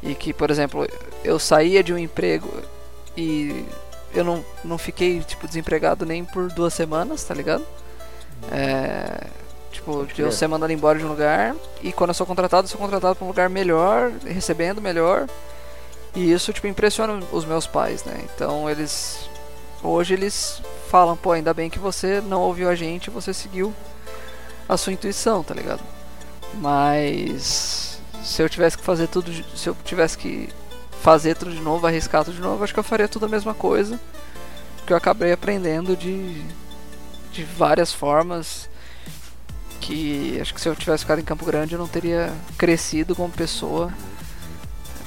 e 0.00 0.14
que, 0.14 0.32
por 0.32 0.50
exemplo, 0.50 0.86
eu 1.24 1.38
saía 1.40 1.82
de 1.82 1.92
um 1.92 1.98
emprego 1.98 2.48
e 3.16 3.64
eu 4.14 4.22
não, 4.22 4.44
não 4.64 4.78
fiquei 4.78 5.20
tipo 5.20 5.48
desempregado 5.48 6.06
nem 6.06 6.24
por 6.24 6.52
duas 6.52 6.72
semanas, 6.72 7.24
tá 7.24 7.34
ligado? 7.34 7.66
É, 8.52 9.26
tipo, 9.72 10.06
eu 10.16 10.30
ser 10.30 10.46
mandado 10.46 10.72
embora 10.72 11.00
de 11.00 11.04
um 11.04 11.08
lugar 11.08 11.56
e 11.82 11.92
quando 11.92 12.10
eu 12.10 12.14
sou 12.14 12.26
contratado, 12.26 12.66
eu 12.66 12.70
sou 12.70 12.78
contratado 12.78 13.16
para 13.16 13.24
um 13.24 13.28
lugar 13.28 13.50
melhor, 13.50 14.12
recebendo 14.24 14.80
melhor 14.80 15.26
e 16.14 16.30
isso, 16.30 16.52
tipo, 16.52 16.66
impressiona 16.66 17.20
os 17.32 17.44
meus 17.44 17.66
pais, 17.66 18.04
né? 18.04 18.24
Então 18.34 18.70
eles. 18.70 19.28
Hoje 19.82 20.14
eles 20.14 20.62
falam, 20.88 21.16
pô, 21.16 21.32
ainda 21.32 21.52
bem 21.52 21.68
que 21.68 21.78
você 21.78 22.20
não 22.20 22.40
ouviu 22.40 22.70
a 22.70 22.74
gente 22.74 23.10
você 23.10 23.34
seguiu 23.34 23.74
a 24.68 24.76
sua 24.76 24.92
intuição, 24.92 25.42
tá 25.42 25.54
ligado? 25.54 25.82
Mas. 26.54 28.00
Se 28.22 28.40
eu 28.40 28.48
tivesse 28.48 28.78
que 28.78 28.84
fazer 28.84 29.08
tudo. 29.08 29.30
Se 29.56 29.68
eu 29.68 29.76
tivesse 29.84 30.16
que 30.16 30.48
fazer 31.02 31.34
tudo 31.36 31.50
de 31.50 31.60
novo, 31.60 31.86
arriscar 31.86 32.24
tudo 32.24 32.34
de 32.34 32.40
novo, 32.40 32.62
acho 32.62 32.72
que 32.72 32.78
eu 32.78 32.84
faria 32.84 33.08
tudo 33.08 33.26
a 33.26 33.28
mesma 33.28 33.52
coisa. 33.52 34.00
Que 34.86 34.92
eu 34.92 34.96
acabei 34.96 35.32
aprendendo 35.32 35.96
de. 35.96 36.42
de 37.32 37.42
várias 37.42 37.92
formas. 37.92 38.70
Que 39.80 40.38
acho 40.40 40.54
que 40.54 40.60
se 40.60 40.68
eu 40.68 40.76
tivesse 40.76 41.02
ficado 41.02 41.18
em 41.18 41.24
Campo 41.24 41.44
Grande 41.44 41.74
eu 41.74 41.78
não 41.78 41.88
teria 41.88 42.32
crescido 42.56 43.14
como 43.14 43.30
pessoa 43.30 43.92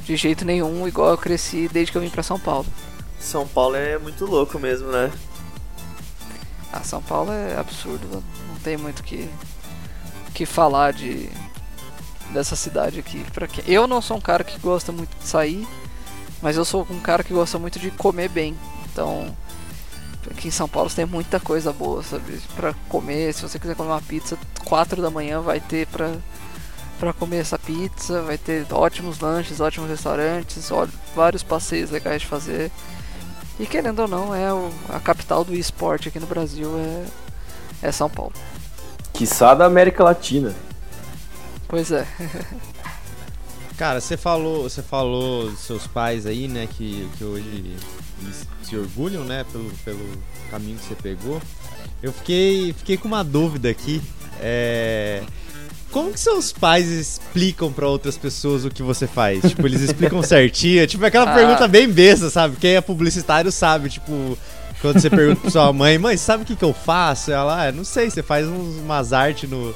de 0.08 0.16
jeito 0.16 0.46
nenhum, 0.46 0.88
igual 0.88 1.12
eu 1.12 1.18
cresci 1.18 1.68
desde 1.68 1.92
que 1.92 1.98
eu 1.98 2.02
vim 2.02 2.10
pra 2.10 2.24
São 2.24 2.40
Paulo. 2.40 2.66
São 3.20 3.46
Paulo 3.46 3.76
é 3.76 3.98
muito 3.98 4.26
louco 4.26 4.58
mesmo, 4.58 4.90
né? 4.90 5.12
Ah, 6.72 6.82
São 6.82 7.02
Paulo 7.02 7.32
é 7.34 7.58
absurdo, 7.58 8.24
não 8.48 8.56
tem 8.64 8.78
muito 8.78 9.04
que 9.04 9.30
que 10.34 10.46
falar 10.46 10.94
de 10.94 11.30
dessa 12.32 12.56
cidade 12.56 13.00
aqui. 13.00 13.26
Para 13.34 13.48
que 13.48 13.70
eu 13.70 13.86
não 13.88 14.02
sou 14.02 14.18
um 14.18 14.22
cara 14.22 14.44
que 14.44 14.58
gosta 14.60 14.92
muito 14.92 15.18
de 15.18 15.28
sair, 15.28 15.68
mas 16.42 16.56
eu 16.56 16.64
sou 16.64 16.88
um 16.90 17.00
cara 17.00 17.24
que 17.24 17.34
gosta 17.34 17.58
muito 17.60 17.78
de 17.78 17.92
comer 17.92 18.30
bem. 18.30 18.56
Então, 18.86 19.36
aqui 20.30 20.48
em 20.48 20.52
São 20.52 20.70
Paulo 20.70 20.90
tem 20.90 21.06
muita 21.06 21.40
coisa 21.40 21.74
boa, 21.74 22.02
sabe? 22.04 22.40
Para 22.56 22.74
comer, 22.88 23.34
se 23.34 23.42
você 23.42 23.60
quiser 23.60 23.76
comer 23.76 23.90
uma 23.90 24.02
pizza, 24.02 24.38
4 24.64 25.02
da 25.02 25.10
manhã 25.10 25.42
vai 25.42 25.60
ter 25.60 25.88
para 25.88 26.16
para 27.00 27.14
comer 27.14 27.38
essa 27.38 27.58
pizza, 27.58 28.22
vai 28.22 28.38
ter 28.38 28.66
ótimos 28.72 29.20
lanches, 29.20 29.60
ótimos 29.60 29.90
restaurantes, 29.90 30.72
ó, 30.72 30.88
vários 31.16 31.44
passeios 31.44 31.92
legais 31.92 32.22
de 32.22 32.28
fazer. 32.28 32.72
E 33.60 33.66
querendo 33.66 34.00
ou 34.00 34.08
não, 34.08 34.36
é 34.36 34.54
o, 34.54 34.72
a 34.90 35.00
capital 35.00 35.44
do 35.44 35.56
esporte 35.56 36.10
aqui 36.10 36.20
no 36.20 36.28
Brasil 36.28 36.72
é, 37.82 37.88
é 37.88 37.92
São 37.92 38.10
Paulo. 38.10 38.34
Quiçá 39.14 39.54
da 39.54 39.66
América 39.66 40.04
Latina. 40.04 40.54
Pois 41.68 41.92
é. 41.92 42.08
Cara, 43.78 44.02
você 44.02 44.18
falou, 44.18 44.64
você 44.64 44.82
falou 44.82 45.52
dos 45.52 45.60
seus 45.60 45.86
pais 45.86 46.26
aí, 46.26 46.48
né, 46.48 46.68
que, 46.68 47.08
que 47.18 47.24
hoje 47.24 47.48
eles 47.48 48.48
se 48.64 48.76
orgulham, 48.76 49.24
né, 49.24 49.46
pelo, 49.52 49.70
pelo 49.86 50.06
caminho 50.50 50.78
que 50.78 50.86
você 50.86 50.96
pegou. 50.96 51.40
Eu 52.02 52.12
fiquei, 52.12 52.74
fiquei 52.74 52.98
com 52.98 53.08
uma 53.08 53.24
dúvida 53.24 53.70
aqui. 53.70 54.02
É, 54.40 55.24
como 55.92 56.12
que 56.12 56.20
seus 56.20 56.52
pais 56.52 56.88
explicam 56.90 57.72
pra 57.72 57.88
outras 57.88 58.18
pessoas 58.18 58.66
o 58.66 58.70
que 58.70 58.84
você 58.84 59.08
faz? 59.08 59.42
Tipo, 59.42 59.66
eles 59.68 59.82
explicam 59.82 60.22
certinho. 60.24 60.86
Tipo, 60.88 61.06
aquela 61.06 61.32
Ah. 61.32 61.36
pergunta 61.36 61.68
bem 61.68 61.88
besta, 61.90 62.30
sabe? 62.30 62.56
Quem 62.58 62.76
é 62.76 62.82
publicitário 62.82 63.52
sabe, 63.52 63.90
tipo, 63.90 64.38
quando 64.82 65.00
você 65.00 65.10
pergunta 65.10 65.42
pra 65.42 65.50
sua 65.52 65.72
mãe, 65.74 65.98
mãe, 65.98 66.18
sabe 66.18 66.44
o 66.44 66.46
que, 66.46 66.56
que 66.56 66.64
eu 66.66 66.74
faço? 66.74 67.32
Ela, 67.32 67.68
ah, 67.68 67.72
não 67.72 67.84
sei, 67.84 68.10
você 68.10 68.22
faz 68.22 68.48
uns, 68.48 68.76
umas 68.78 69.12
artes 69.14 69.50
no, 69.50 69.74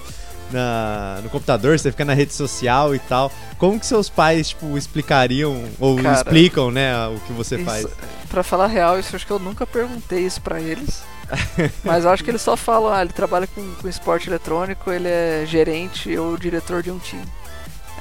na- 0.52 1.20
no 1.24 1.30
computador, 1.30 1.80
você 1.80 1.92
fica 1.92 2.06
na 2.06 2.14
rede 2.14 2.34
social 2.34 2.94
e 2.94 3.00
tal. 3.00 3.32
Como 3.58 3.80
que 3.80 3.86
seus 3.86 4.10
pais, 4.10 4.50
tipo, 4.50 4.78
explicariam 4.78 5.64
ou 5.80 5.96
Cara, 6.02 6.16
explicam, 6.16 6.70
né, 6.72 6.94
o 7.08 7.20
que 7.26 7.34
você 7.34 7.56
Isso- 7.56 7.66
faz? 7.66 7.88
Pra 8.30 8.44
falar 8.44 8.68
real, 8.68 9.00
isso 9.00 9.10
eu 9.14 9.16
acho 9.18 9.26
que 9.26 9.32
eu 9.32 9.40
nunca 9.40 9.66
perguntei 9.66 10.20
isso 10.26 10.40
pra 10.42 10.60
eles. 10.62 11.04
Mas 11.84 12.04
eu 12.04 12.10
acho 12.12 12.24
que 12.24 12.30
eles 12.30 12.42
só 12.42 12.56
falam, 12.58 12.94
ah, 12.94 13.02
ele 13.02 13.14
trabalha 13.14 13.48
com, 13.48 13.76
com 13.76 13.88
esporte 13.88 14.30
eletrônico, 14.30 14.92
ele 14.92 15.08
é 15.08 15.44
gerente 15.46 16.16
ou 16.18 16.38
diretor 16.38 16.82
de 16.84 16.92
um 16.92 17.00
time. 17.00 17.26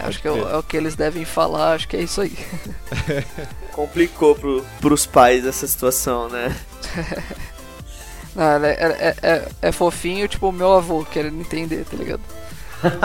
Eu 0.01 0.09
acho 0.09 0.21
que 0.21 0.27
é 0.29 0.31
o, 0.31 0.49
é 0.49 0.57
o 0.57 0.63
que 0.63 0.77
eles 0.77 0.97
devem 0.97 1.25
falar, 1.25 1.75
acho 1.75 1.87
que 1.87 1.97
é 1.97 2.03
isso 2.03 2.21
aí. 2.23 2.33
Complicou 3.73 4.35
pro, 4.35 4.65
pros 4.81 5.05
pais 5.07 5.45
essa 5.47 5.67
situação, 5.67 6.29
né? 6.29 6.57
Não, 8.35 8.65
é, 8.65 8.71
é, 8.73 8.75
é, 8.77 9.17
é- 9.31 9.49
é 9.63 9.73
fofinho, 9.73 10.29
tipo, 10.29 10.49
o 10.49 10.53
meu 10.53 10.73
avô 10.73 11.05
querendo 11.05 11.41
entender, 11.41 11.85
tá 11.85 11.97
ligado? 11.97 12.21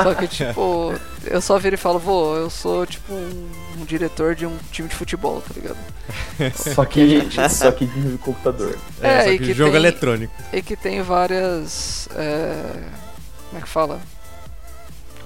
Só 0.03 0.13
que, 0.15 0.27
tipo, 0.27 0.93
eu 1.25 1.41
só 1.41 1.57
viro 1.57 1.75
e 1.75 1.77
falo, 1.77 1.99
vô, 1.99 2.35
eu 2.35 2.49
sou, 2.49 2.85
tipo, 2.85 3.11
um, 3.13 3.49
um 3.79 3.85
diretor 3.85 4.33
de 4.35 4.45
um 4.45 4.55
time 4.71 4.87
de 4.87 4.95
futebol, 4.95 5.41
tá 5.41 5.53
ligado? 5.55 5.77
Só 6.55 6.85
que, 6.85 7.27
só 7.49 7.71
que 7.71 7.85
de 7.85 8.17
computador. 8.19 8.77
É, 9.01 9.23
só 9.23 9.29
e 9.31 9.37
que, 9.39 9.45
que 9.45 9.53
jogo 9.53 9.71
tem- 9.71 9.79
eletrônico. 9.79 10.33
E 10.53 10.61
que 10.61 10.75
tem 10.75 11.01
várias. 11.01 12.07
é, 12.15 12.61
como 13.49 13.57
é 13.59 13.61
que 13.61 13.67
fala? 13.69 13.99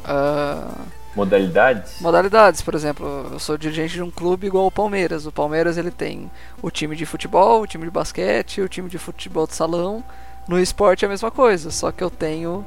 Ah, 0.06 0.72
Modalidades? 1.16 2.00
modalidades, 2.00 2.62
por 2.62 2.76
exemplo, 2.76 3.30
eu 3.34 3.40
sou 3.40 3.58
dirigente 3.58 3.94
de 3.96 4.02
um 4.02 4.12
clube 4.12 4.48
igual 4.48 4.68
o 4.68 4.72
Palmeiras. 4.72 5.26
O 5.26 5.32
Palmeiras 5.32 5.78
ele 5.78 5.92
tem 5.92 6.30
o 6.62 6.70
time 6.72 6.96
de 6.96 7.06
futebol, 7.06 7.62
o 7.62 7.68
time 7.68 7.84
de 7.84 7.92
basquete, 7.92 8.62
o 8.62 8.70
time 8.70 8.88
de 8.90 8.98
futebol 8.98 9.46
de 9.48 9.56
salão. 9.56 10.04
No 10.48 10.60
esporte 10.60 11.04
é 11.04 11.08
a 11.08 11.10
mesma 11.10 11.30
coisa, 11.32 11.72
só 11.72 11.92
que 11.92 12.04
eu 12.04 12.10
tenho 12.10 12.66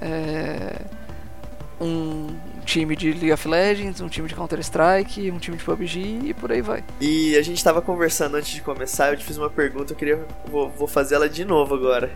é, 0.00 0.80
um 1.80 2.28
time 2.64 2.96
de 2.96 3.10
League 3.12 3.32
of 3.32 3.46
Legends, 3.46 4.00
um 4.00 4.08
time 4.08 4.28
de 4.28 4.34
Counter 4.34 4.58
Strike, 4.60 5.30
um 5.30 5.38
time 5.38 5.56
de 5.56 5.64
PUBG 5.64 6.20
e 6.24 6.34
por 6.34 6.50
aí 6.50 6.62
vai. 6.62 6.82
E 7.00 7.36
a 7.36 7.42
gente 7.42 7.62
tava 7.62 7.82
conversando 7.82 8.36
antes 8.36 8.50
de 8.50 8.62
começar, 8.62 9.10
eu 9.10 9.16
te 9.16 9.24
fiz 9.24 9.36
uma 9.36 9.50
pergunta, 9.50 9.92
eu 9.92 9.96
queria. 9.96 10.24
Vou, 10.50 10.70
vou 10.70 10.88
fazer 10.88 11.16
ela 11.16 11.28
de 11.28 11.44
novo 11.44 11.74
agora. 11.74 12.10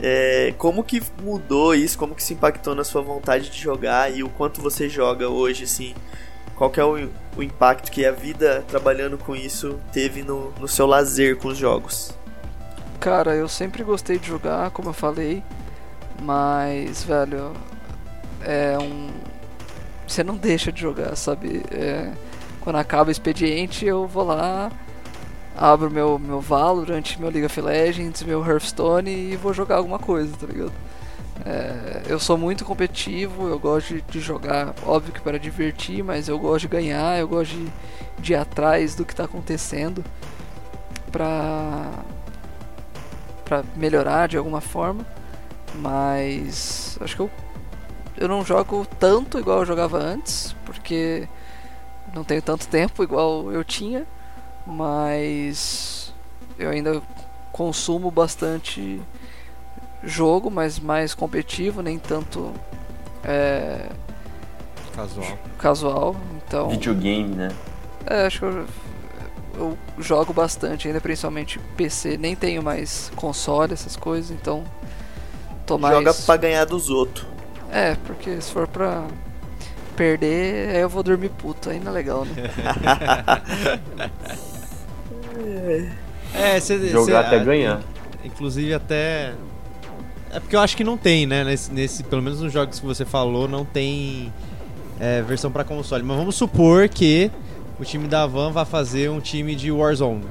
É, 0.00 0.54
como 0.58 0.84
que 0.84 1.02
mudou 1.22 1.74
isso? 1.74 1.98
Como 1.98 2.14
que 2.14 2.22
se 2.22 2.34
impactou 2.34 2.74
na 2.74 2.84
sua 2.84 3.02
vontade 3.02 3.50
de 3.50 3.58
jogar 3.58 4.14
e 4.14 4.22
o 4.22 4.28
quanto 4.28 4.60
você 4.60 4.88
joga 4.88 5.28
hoje, 5.28 5.64
assim? 5.64 5.94
Qual 6.54 6.70
que 6.70 6.80
é 6.80 6.84
o, 6.84 7.10
o 7.36 7.42
impacto 7.42 7.90
que 7.90 8.04
a 8.04 8.12
vida 8.12 8.64
trabalhando 8.68 9.18
com 9.18 9.36
isso 9.36 9.78
teve 9.92 10.22
no, 10.22 10.52
no 10.52 10.66
seu 10.68 10.86
lazer 10.86 11.36
com 11.36 11.48
os 11.48 11.58
jogos? 11.58 12.12
Cara, 12.98 13.34
eu 13.34 13.48
sempre 13.48 13.82
gostei 13.82 14.18
de 14.18 14.26
jogar, 14.26 14.70
como 14.70 14.88
eu 14.88 14.94
falei, 14.94 15.42
mas, 16.20 17.04
velho, 17.04 17.52
é 18.46 18.78
um. 18.78 19.10
Você 20.06 20.22
não 20.22 20.36
deixa 20.36 20.70
de 20.70 20.80
jogar, 20.80 21.16
sabe? 21.16 21.62
É, 21.70 22.12
Quando 22.60 22.76
acaba 22.76 23.08
o 23.08 23.12
expediente, 23.12 23.84
eu 23.84 24.06
vou 24.06 24.24
lá, 24.24 24.70
abro 25.56 25.90
meu, 25.90 26.18
meu 26.18 26.40
Valorant, 26.40 27.16
meu 27.18 27.28
League 27.28 27.44
of 27.44 27.60
Legends, 27.60 28.22
meu 28.22 28.44
Hearthstone 28.44 29.10
e 29.10 29.36
vou 29.36 29.52
jogar 29.52 29.76
alguma 29.76 29.98
coisa, 29.98 30.34
tá 30.36 30.46
ligado? 30.46 30.72
É, 31.44 32.02
eu 32.08 32.18
sou 32.18 32.38
muito 32.38 32.64
competitivo, 32.64 33.48
eu 33.48 33.58
gosto 33.58 34.00
de, 34.08 34.20
jogar, 34.20 34.74
óbvio 34.84 35.12
que 35.12 35.20
para 35.20 35.38
divertir, 35.38 36.02
mas 36.02 36.28
eu 36.28 36.38
gosto 36.38 36.62
de 36.62 36.68
ganhar, 36.68 37.18
eu 37.18 37.28
gosto 37.28 37.52
de, 37.52 37.72
de 38.18 38.32
ir 38.32 38.36
atrás 38.36 38.94
do 38.94 39.04
que 39.04 39.14
tá 39.14 39.24
acontecendo 39.24 40.04
pra, 41.12 41.90
pra 43.44 43.64
melhorar 43.76 44.28
de 44.28 44.36
alguma 44.36 44.60
forma. 44.60 45.04
Mas 45.74 46.98
acho 47.00 47.14
que 47.16 47.22
eu, 47.22 47.30
eu 48.16 48.28
não 48.28 48.44
jogo 48.44 48.86
tanto 48.98 49.38
igual 49.38 49.60
eu 49.60 49.66
jogava 49.66 49.98
antes, 49.98 50.54
porque 50.64 51.28
não 52.14 52.24
tenho 52.24 52.42
tanto 52.42 52.66
tempo 52.68 53.02
igual 53.02 53.52
eu 53.52 53.62
tinha, 53.64 54.06
mas 54.66 56.12
eu 56.58 56.70
ainda 56.70 57.02
consumo 57.52 58.10
bastante 58.10 59.00
jogo, 60.02 60.50
mas 60.50 60.78
mais 60.78 61.14
competitivo, 61.14 61.82
nem 61.82 61.98
tanto 61.98 62.52
é, 63.24 63.88
Casual. 64.94 65.38
casual. 65.58 66.16
Então, 66.36 66.68
Videogame, 66.70 67.34
né? 67.34 67.48
é, 68.06 68.26
acho 68.26 68.38
que 68.38 68.44
eu, 68.44 68.66
eu 69.54 69.78
jogo 69.98 70.32
bastante, 70.32 70.86
ainda 70.86 71.00
principalmente 71.00 71.58
PC. 71.76 72.16
Nem 72.16 72.36
tenho 72.36 72.62
mais 72.62 73.10
console, 73.16 73.72
essas 73.72 73.96
coisas, 73.96 74.30
então 74.30 74.64
tô 75.66 75.76
mais. 75.76 75.94
Joga 75.94 76.14
pra 76.14 76.36
ganhar 76.36 76.64
dos 76.64 76.88
outros. 76.88 77.26
É, 77.70 77.96
porque 78.06 78.40
se 78.40 78.50
for 78.52 78.66
pra 78.68 79.04
perder, 79.96 80.70
aí 80.70 80.80
eu 80.80 80.88
vou 80.88 81.02
dormir 81.02 81.30
puto, 81.30 81.70
aí 81.70 81.80
não 81.80 81.90
é 81.90 81.94
legal, 81.94 82.24
né? 82.24 82.32
É, 86.34 86.58
você 86.60 86.88
Jogar 86.88 87.20
até 87.26 87.38
ganhar. 87.38 87.80
Inclusive 88.24 88.74
até. 88.74 89.32
É 90.30 90.40
porque 90.40 90.56
eu 90.56 90.60
acho 90.60 90.76
que 90.76 90.84
não 90.84 90.96
tem, 90.96 91.26
né? 91.26 91.44
Nesse, 91.44 91.72
nesse- 91.72 92.02
pelo 92.02 92.22
menos 92.22 92.40
nos 92.40 92.52
jogos 92.52 92.80
que 92.80 92.86
você 92.86 93.04
falou, 93.04 93.46
não 93.48 93.64
tem 93.64 94.32
é, 95.00 95.22
versão 95.22 95.50
pra 95.50 95.64
console. 95.64 96.02
Mas 96.02 96.16
vamos 96.16 96.34
supor 96.34 96.88
que 96.88 97.30
o 97.78 97.84
time 97.84 98.08
da 98.08 98.26
Van 98.26 98.50
vai 98.50 98.64
fazer 98.64 99.10
um 99.10 99.20
time 99.20 99.54
de 99.54 99.70
Warzone. 99.70 100.24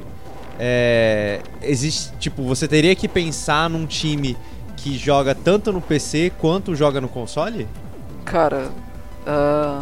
É, 0.60 1.42
existe, 1.62 2.12
tipo, 2.20 2.44
você 2.44 2.68
teria 2.68 2.96
que 2.96 3.08
pensar 3.08 3.70
num 3.70 3.86
time 3.86 4.38
que 4.86 4.98
joga 5.00 5.34
tanto 5.34 5.74
no 5.74 5.82
PC 5.82 6.32
quanto 6.40 6.76
joga 6.76 7.02
no 7.02 7.10
console? 7.10 7.68
Cara, 8.24 8.70
ah, 9.26 9.82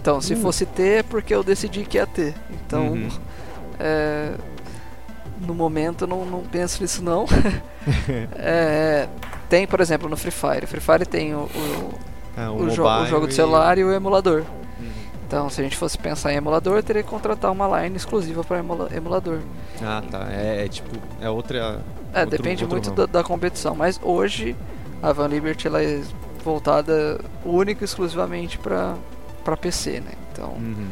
então, 0.00 0.20
se 0.20 0.34
fosse 0.34 0.66
ter 0.66 0.98
é 0.98 1.02
porque 1.04 1.32
eu 1.32 1.44
decidi 1.44 1.84
que 1.84 1.98
ia 1.98 2.06
ter. 2.06 2.34
Então, 2.50 2.88
Uhum. 2.88 3.08
é, 3.78 4.32
no 5.40 5.54
momento 5.54 6.04
não, 6.04 6.24
não 6.26 6.40
penso 6.40 6.82
nisso 6.82 7.00
não. 7.02 7.26
É, 8.36 9.06
tem, 9.48 9.66
por 9.66 9.78
exemplo, 9.80 10.08
no 10.08 10.16
Free 10.16 10.30
Fire. 10.32 10.66
Free 10.66 10.80
Fire 10.80 11.04
tem 11.06 11.34
o, 11.34 11.40
o, 11.42 11.94
Ah, 12.36 12.50
o, 12.50 12.68
jo- 12.70 12.82
o 12.82 13.06
jogo 13.06 13.26
de 13.26 13.34
e- 13.34 13.36
celular 13.36 13.76
e 13.78 13.84
o 13.84 13.92
emulador. 13.92 14.42
Então, 15.28 15.48
se 15.50 15.60
a 15.60 15.64
gente 15.64 15.76
fosse 15.76 15.96
pensar 15.98 16.32
em 16.32 16.36
emulador, 16.36 16.76
eu 16.78 16.82
teria 16.82 17.02
que 17.02 17.08
contratar 17.08 17.52
uma 17.52 17.80
line 17.82 17.94
exclusiva 17.96 18.42
para 18.42 18.58
emulador. 18.96 19.40
Ah, 19.82 20.02
tá. 20.10 20.26
É, 20.30 20.64
é 20.64 20.68
tipo, 20.68 20.88
é 21.20 21.28
outra. 21.30 21.80
É, 22.14 22.20
outro- 22.20 22.36
depende 22.38 22.64
outro 22.64 22.76
muito 22.78 22.90
da, 22.92 23.06
da 23.06 23.22
competição. 23.24 23.74
Mas 23.74 23.98
hoje 24.02 24.56
a 25.02 25.12
Van 25.12 25.26
Liberty 25.28 25.66
ela 25.66 25.82
é 25.82 26.00
voltada 26.44 27.20
única 27.44 27.82
e 27.82 27.86
exclusivamente 27.86 28.58
para 28.58 28.96
PC, 29.60 30.00
né? 30.00 30.12
Então, 30.32 30.50
Uhum. 30.52 30.88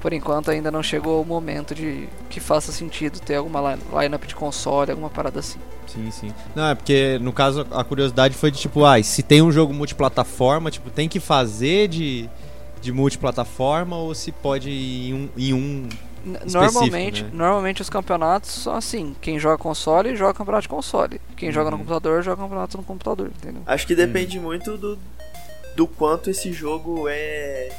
por 0.00 0.12
enquanto 0.12 0.50
ainda 0.50 0.70
não 0.70 0.82
chegou 0.82 1.22
o 1.22 1.24
momento 1.24 1.74
de 1.74 2.08
que 2.28 2.40
faça 2.40 2.72
sentido 2.72 3.20
ter 3.20 3.36
alguma 3.36 3.60
line- 3.72 3.82
lineup 4.02 4.24
de 4.26 4.34
console, 4.34 4.90
alguma 4.90 5.08
parada 5.10 5.40
assim. 5.40 5.58
Sim, 5.86 6.10
sim. 6.10 6.32
Não, 6.54 6.66
é 6.68 6.74
porque 6.74 7.18
no 7.20 7.32
caso 7.32 7.66
a 7.70 7.84
curiosidade 7.84 8.34
foi 8.34 8.50
de 8.50 8.58
tipo, 8.58 8.84
ah, 8.84 9.02
se 9.02 9.22
tem 9.22 9.42
um 9.42 9.52
jogo 9.52 9.72
multiplataforma, 9.74 10.70
tipo, 10.70 10.88
tem 10.90 11.08
que 11.08 11.20
fazer 11.20 11.88
de, 11.88 12.28
de 12.80 12.92
multiplataforma 12.92 13.96
ou 13.96 14.14
se 14.14 14.32
pode 14.32 14.70
ir 14.70 15.10
em 15.10 15.14
um. 15.14 15.28
Em 15.36 15.52
um 15.52 15.88
Normalmente, 16.50 17.22
né? 17.24 17.30
normalmente 17.32 17.82
os 17.82 17.90
campeonatos 17.90 18.50
são 18.62 18.74
assim: 18.76 19.14
quem 19.20 19.38
joga 19.38 19.58
console 19.58 20.14
joga 20.16 20.34
campeonato 20.34 20.62
de 20.62 20.68
console, 20.68 21.20
quem 21.36 21.50
joga 21.50 21.70
no 21.70 21.76
Uhum. 21.76 21.82
computador 21.82 22.22
joga 22.22 22.42
campeonato 22.42 22.76
no 22.76 22.82
computador, 22.84 23.26
entendeu? 23.28 23.62
Acho 23.66 23.86
que 23.86 23.94
depende 23.94 24.38
muito 24.38 24.76
do, 24.78 24.98
do 25.74 25.86
quanto 25.86 26.30
esse 26.30 26.52
jogo 26.52 27.08
é 27.08 27.70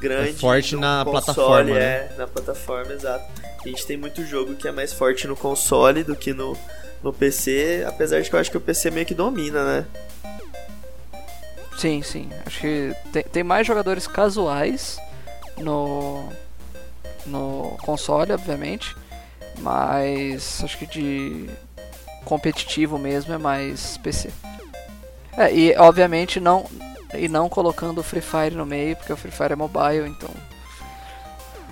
grande. 0.00 0.30
É 0.30 0.32
forte 0.34 0.76
na 0.76 1.04
console, 1.04 1.24
plataforma, 1.24 1.74
né? 1.74 1.80
É, 1.80 2.14
na 2.18 2.26
plataforma, 2.26 2.92
exato. 2.92 3.24
A 3.64 3.68
gente 3.68 3.86
tem 3.86 3.96
muito 3.96 4.24
jogo 4.26 4.54
que 4.54 4.68
é 4.68 4.72
mais 4.72 4.92
forte 4.92 5.26
no 5.26 5.34
console 5.34 6.04
do 6.04 6.14
que 6.14 6.32
no, 6.34 6.56
no 7.02 7.12
PC, 7.12 7.84
apesar 7.88 8.20
de 8.20 8.28
que 8.28 8.36
eu 8.36 8.40
acho 8.40 8.50
que 8.50 8.56
o 8.56 8.60
PC 8.60 8.90
meio 8.90 9.06
que 9.06 9.14
domina, 9.14 9.64
né? 9.64 9.86
Sim, 11.78 12.02
sim. 12.02 12.28
Acho 12.46 12.60
que 12.60 12.94
tem, 13.12 13.22
tem 13.24 13.42
mais 13.42 13.66
jogadores 13.66 14.06
casuais 14.06 14.98
no, 15.58 16.28
no 17.26 17.76
console, 17.82 18.32
obviamente. 18.32 18.94
Mas 19.58 20.60
acho 20.62 20.78
que 20.78 20.86
de 20.86 21.50
competitivo 22.24 22.98
mesmo 22.98 23.32
é 23.32 23.38
mais 23.38 23.96
PC. 23.98 24.30
É, 25.36 25.54
e 25.54 25.76
obviamente 25.76 26.40
não. 26.40 26.66
E 27.14 27.28
não 27.28 27.48
colocando 27.48 27.98
o 27.98 28.02
Free 28.02 28.20
Fire 28.20 28.54
no 28.54 28.66
meio, 28.66 28.96
porque 28.96 29.12
o 29.12 29.16
Free 29.16 29.30
Fire 29.30 29.52
é 29.52 29.56
mobile, 29.56 30.08
então. 30.08 30.28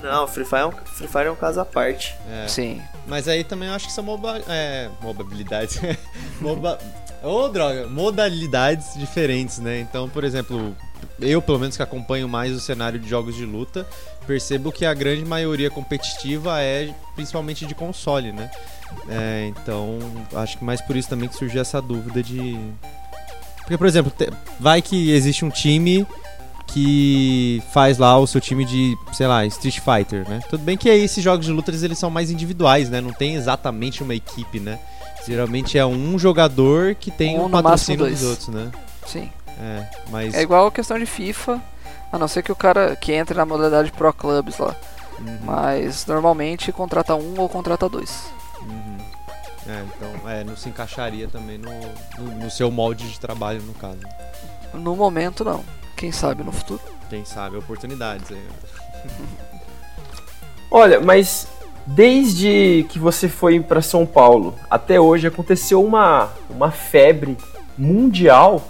Não, 0.01 0.29
Free 0.29 0.45
Fire 0.45 0.61
é 0.61 0.67
um, 0.67 0.73
Free 0.73 1.09
Fire 1.09 1.25
é 1.25 1.31
um 1.31 1.37
caso 1.37 1.61
à 1.61 1.65
parte. 1.65 2.15
É. 2.31 2.47
Sim. 2.47 2.81
Mas 3.07 3.27
aí 3.27 3.43
também 3.43 3.69
eu 3.69 3.75
acho 3.75 3.87
que 3.87 3.93
são 3.93 4.05
moba 4.05 4.41
é, 4.49 4.89
mobabilidades. 5.01 5.81
Moba... 6.41 6.79
Ô, 7.23 7.49
droga, 7.49 7.87
modalidades 7.89 8.95
diferentes, 8.95 9.59
né? 9.59 9.81
Então, 9.81 10.11
por 10.11 10.25
exemplo, 10.25 10.77
eu, 11.21 11.41
pelo 11.41 11.59
menos 11.59 11.77
que 11.77 11.83
acompanho 11.83 12.29
mais 12.29 12.53
o 12.53 12.61
cenário 12.61 12.99
de 12.99 13.09
jogos 13.09 13.35
de 13.35 13.45
luta, 13.45 13.87
percebo 14.27 14.73
que 14.73 14.85
a 14.85 14.95
grande 14.95 15.25
maioria 15.25 15.71
competitiva 15.71 16.61
é 16.61 16.93
principalmente 17.15 17.67
de 17.67 17.75
console, 17.75 18.33
né? 18.33 18.51
É, 19.09 19.47
então, 19.49 19.99
acho 20.35 20.59
que 20.59 20.65
mais 20.65 20.81
por 20.81 20.97
isso 20.97 21.09
também 21.09 21.29
que 21.29 21.37
surgiu 21.37 21.61
essa 21.61 21.81
dúvida 21.81 22.23
de. 22.23 22.59
Porque, 23.59 23.79
por 23.79 23.87
exemplo, 23.87 24.13
vai 24.61 24.83
que 24.83 25.11
existe 25.11 25.45
um 25.45 25.51
time 25.51 26.07
que 26.67 27.63
faz 27.73 27.99
lá 27.99 28.19
o 28.19 28.27
seu 28.27 28.41
time 28.41 28.65
de, 28.65 28.97
sei 29.13 29.27
lá, 29.27 29.45
Street 29.47 29.79
Fighter, 29.81 30.29
né? 30.29 30.41
Tudo 30.49 30.63
bem 30.63 30.77
que 30.77 30.89
aí 30.89 31.03
esses 31.03 31.23
jogos 31.23 31.47
de 31.47 31.53
luta 31.53 31.71
eles 31.71 31.99
são 31.99 32.11
mais 32.11 32.31
individuais, 32.31 32.91
né? 32.91 33.01
Não 33.01 33.13
tem 33.13 33.35
exatamente 33.35 34.03
uma 34.03 34.15
equipe, 34.15 34.61
né? 34.61 34.79
Geralmente 35.27 35.79
é 35.79 35.87
um 35.87 36.19
jogador 36.19 36.95
que 36.95 37.11
tem 37.11 37.39
Um, 37.39 37.49
máximo 37.49 37.63
patrocínio 37.63 38.11
dos 38.11 38.23
outros, 38.23 38.49
né? 38.49 38.71
Sim. 39.07 39.31
É, 39.61 39.87
mas 40.11 40.35
É 40.35 40.43
igual 40.43 40.67
a 40.67 40.73
questão 40.73 40.99
de 40.99 41.07
FIFA, 41.07 41.61
a 42.13 42.19
não 42.19 42.29
ser 42.29 42.43
que 42.43 42.53
o 42.53 42.57
cara 42.57 42.97
que 42.97 43.13
entre 43.13 43.37
na 43.37 43.47
modalidade 43.47 43.93
Pro 43.93 44.13
Clubs 44.13 44.59
lá. 44.59 44.75
Uhum, 45.19 45.39
Mas 45.45 46.07
normalmente 46.07 46.73
contrata 46.73 47.15
um 47.15 47.35
ou 47.39 47.49
contrata 47.49 47.89
dois. 47.89 48.25
uhum. 48.61 48.99
É, 49.67 49.83
então, 49.97 50.31
é, 50.31 50.45
não 50.45 50.57
se 50.57 50.69
encaixaria 50.69 51.27
também 51.27 51.57
no, 51.57 51.71
no, 52.19 52.45
no 52.45 52.51
seu 52.51 52.71
molde 52.71 53.09
de 53.09 53.19
trabalho, 53.19 53.63
no 53.63 53.73
caso. 53.73 54.01
No 54.75 54.95
momento 54.95 55.43
não. 55.43 55.65
Quem 55.97 56.13
sabe 56.13 56.43
no 56.43 56.53
futuro. 56.53 56.81
Quem 57.09 57.25
sabe, 57.25 57.57
oportunidades 57.57 58.31
aí. 58.31 58.47
Olha, 60.71 61.01
mas 61.01 61.47
desde 61.87 62.85
que 62.91 62.99
você 62.99 63.29
foi 63.29 63.61
para 63.61 63.81
São 63.81 64.05
Paulo 64.05 64.55
até 64.71 64.99
hoje 64.99 65.27
aconteceu 65.27 65.83
uma, 65.85 66.31
uma 66.51 66.71
febre 66.71 67.37
mundial, 67.79 68.63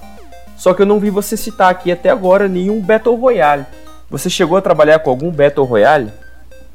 só 0.57 0.73
que 0.73 0.83
eu 0.83 0.87
não 0.87 1.01
vi 1.01 1.11
você 1.11 1.37
citar 1.37 1.71
aqui 1.71 1.91
até 1.91 2.11
agora 2.11 2.49
nenhum 2.49 2.81
Battle 2.81 3.17
Royale. 3.17 3.67
Você 4.11 4.31
chegou 4.31 4.57
a 4.57 4.63
trabalhar 4.63 4.99
com 5.01 5.11
algum 5.11 5.31
Battle 5.31 5.67
Royale? 5.67 6.13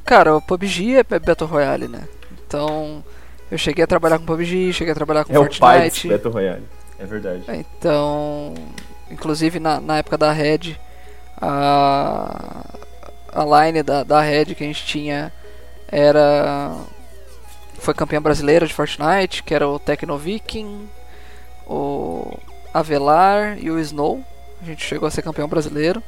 Cara, 0.06 0.36
o 0.36 0.42
PUBG 0.42 0.98
é 0.98 1.04
Battle 1.04 1.48
Royale, 1.48 1.88
né? 1.88 2.02
Então, 2.46 3.04
eu 3.50 3.58
cheguei 3.58 3.84
a 3.84 3.88
trabalhar 3.88 4.20
com 4.20 4.26
PUBG, 4.26 4.74
cheguei 4.74 4.92
a 4.92 4.96
trabalhar 4.96 5.24
com 5.24 5.34
é 5.34 5.40
o 5.40 5.60
pai 5.60 5.84
desse 5.84 6.02
Fortnite. 6.02 6.08
Battle 6.10 6.34
Royale. 6.34 6.64
É 7.00 7.06
verdade. 7.06 7.44
Então, 7.48 8.54
inclusive 9.10 9.60
na, 9.60 9.80
na 9.80 9.98
época 10.00 10.18
da 10.18 10.32
Red, 10.32 10.76
a, 11.42 12.66
a 13.32 13.66
line 13.66 13.84
da, 13.84 14.04
da 14.04 14.22
Red 14.22 14.46
que 14.56 14.64
a 14.64 14.68
gente 14.68 14.86
tinha 14.86 15.32
era. 15.88 16.76
Foi 17.76 17.94
campeã 17.94 18.22
brasileira 18.22 18.68
de 18.68 18.74
Fortnite, 18.74 19.42
que 19.44 19.54
era 19.54 19.68
o 19.68 19.80
Tecno 19.80 20.18
Viking, 20.18 20.90
o 21.66 22.38
Avelar 22.74 23.58
e 23.60 23.70
o 23.72 23.80
Snow. 23.80 24.24
A 24.62 24.66
gente 24.66 24.86
chegou 24.86 25.08
a 25.08 25.12
ser 25.12 25.22
campeão 25.22 25.48
brasileiro. 25.48 26.04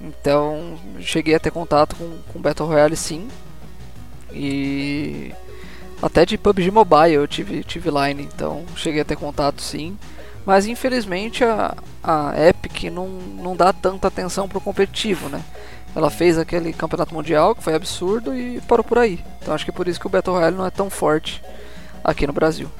Então, 0.00 0.78
cheguei 1.00 1.34
a 1.34 1.40
ter 1.40 1.50
contato 1.50 1.96
com, 1.96 2.18
com 2.32 2.40
Battle 2.40 2.68
Royale 2.68 2.96
sim. 2.96 3.28
E 4.32 5.34
até 6.00 6.24
de 6.24 6.38
PUBG 6.38 6.70
Mobile 6.70 7.14
eu 7.14 7.26
tive, 7.26 7.64
tive 7.64 7.90
line, 7.90 8.22
então 8.22 8.64
cheguei 8.76 9.00
a 9.00 9.04
ter 9.04 9.16
contato 9.16 9.60
sim. 9.60 9.98
Mas 10.46 10.66
infelizmente 10.66 11.44
a, 11.44 11.74
a 12.02 12.32
Epic 12.48 12.84
não, 12.84 13.08
não 13.08 13.56
dá 13.56 13.72
tanta 13.72 14.08
atenção 14.08 14.48
pro 14.48 14.60
competitivo, 14.60 15.28
né? 15.28 15.42
Ela 15.94 16.10
fez 16.10 16.38
aquele 16.38 16.72
campeonato 16.72 17.12
mundial 17.12 17.54
que 17.54 17.62
foi 17.62 17.74
absurdo 17.74 18.34
e 18.34 18.60
parou 18.62 18.84
por 18.84 18.98
aí. 18.98 19.22
Então 19.42 19.52
acho 19.52 19.64
que 19.64 19.70
é 19.70 19.74
por 19.74 19.88
isso 19.88 19.98
que 19.98 20.06
o 20.06 20.10
Battle 20.10 20.36
Royale 20.36 20.56
não 20.56 20.66
é 20.66 20.70
tão 20.70 20.88
forte 20.88 21.42
aqui 22.04 22.26
no 22.26 22.32
Brasil. 22.32 22.70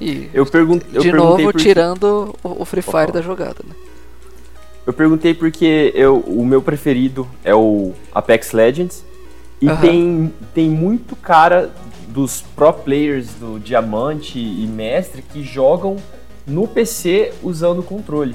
E 0.00 0.30
Eu, 0.32 0.46
pergun 0.46 0.78
eu 0.92 1.00
de 1.02 1.12
novo 1.12 1.42
porque- 1.42 1.58
tirando 1.62 2.34
o, 2.42 2.62
o 2.62 2.64
Free 2.64 2.82
Fire 2.82 3.12
da 3.12 3.20
jogada, 3.20 3.56
né? 3.66 3.74
Eu 4.86 4.92
perguntei 4.92 5.34
porque 5.34 5.92
eu, 5.94 6.18
o 6.20 6.44
meu 6.46 6.62
preferido 6.62 7.28
é 7.44 7.54
o 7.54 7.92
Apex 8.14 8.52
Legends. 8.52 9.04
E 9.60 9.68
Aham. 9.68 9.80
tem, 9.80 10.34
tem 10.54 10.70
muito 10.70 11.14
cara 11.16 11.70
dos 12.08 12.42
pro 12.56 12.72
players 12.72 13.34
do 13.34 13.58
Diamante 13.58 14.38
e 14.38 14.66
Mestre 14.66 15.20
que 15.20 15.42
jogam 15.42 15.96
no 16.46 16.66
PC 16.66 17.32
usando 17.42 17.80
o 17.80 17.82
controle. 17.82 18.34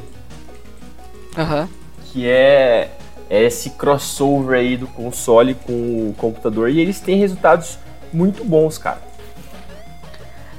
Aham. 1.37 1.67
Que 2.11 2.27
é, 2.27 2.91
é 3.29 3.43
esse 3.43 3.71
crossover 3.71 4.59
aí 4.59 4.77
do 4.77 4.85
console 4.87 5.55
com 5.55 5.73
o 6.09 6.15
computador. 6.17 6.69
E 6.69 6.79
eles 6.79 6.99
têm 6.99 7.17
resultados 7.17 7.79
muito 8.11 8.43
bons, 8.43 8.77
cara. 8.77 9.01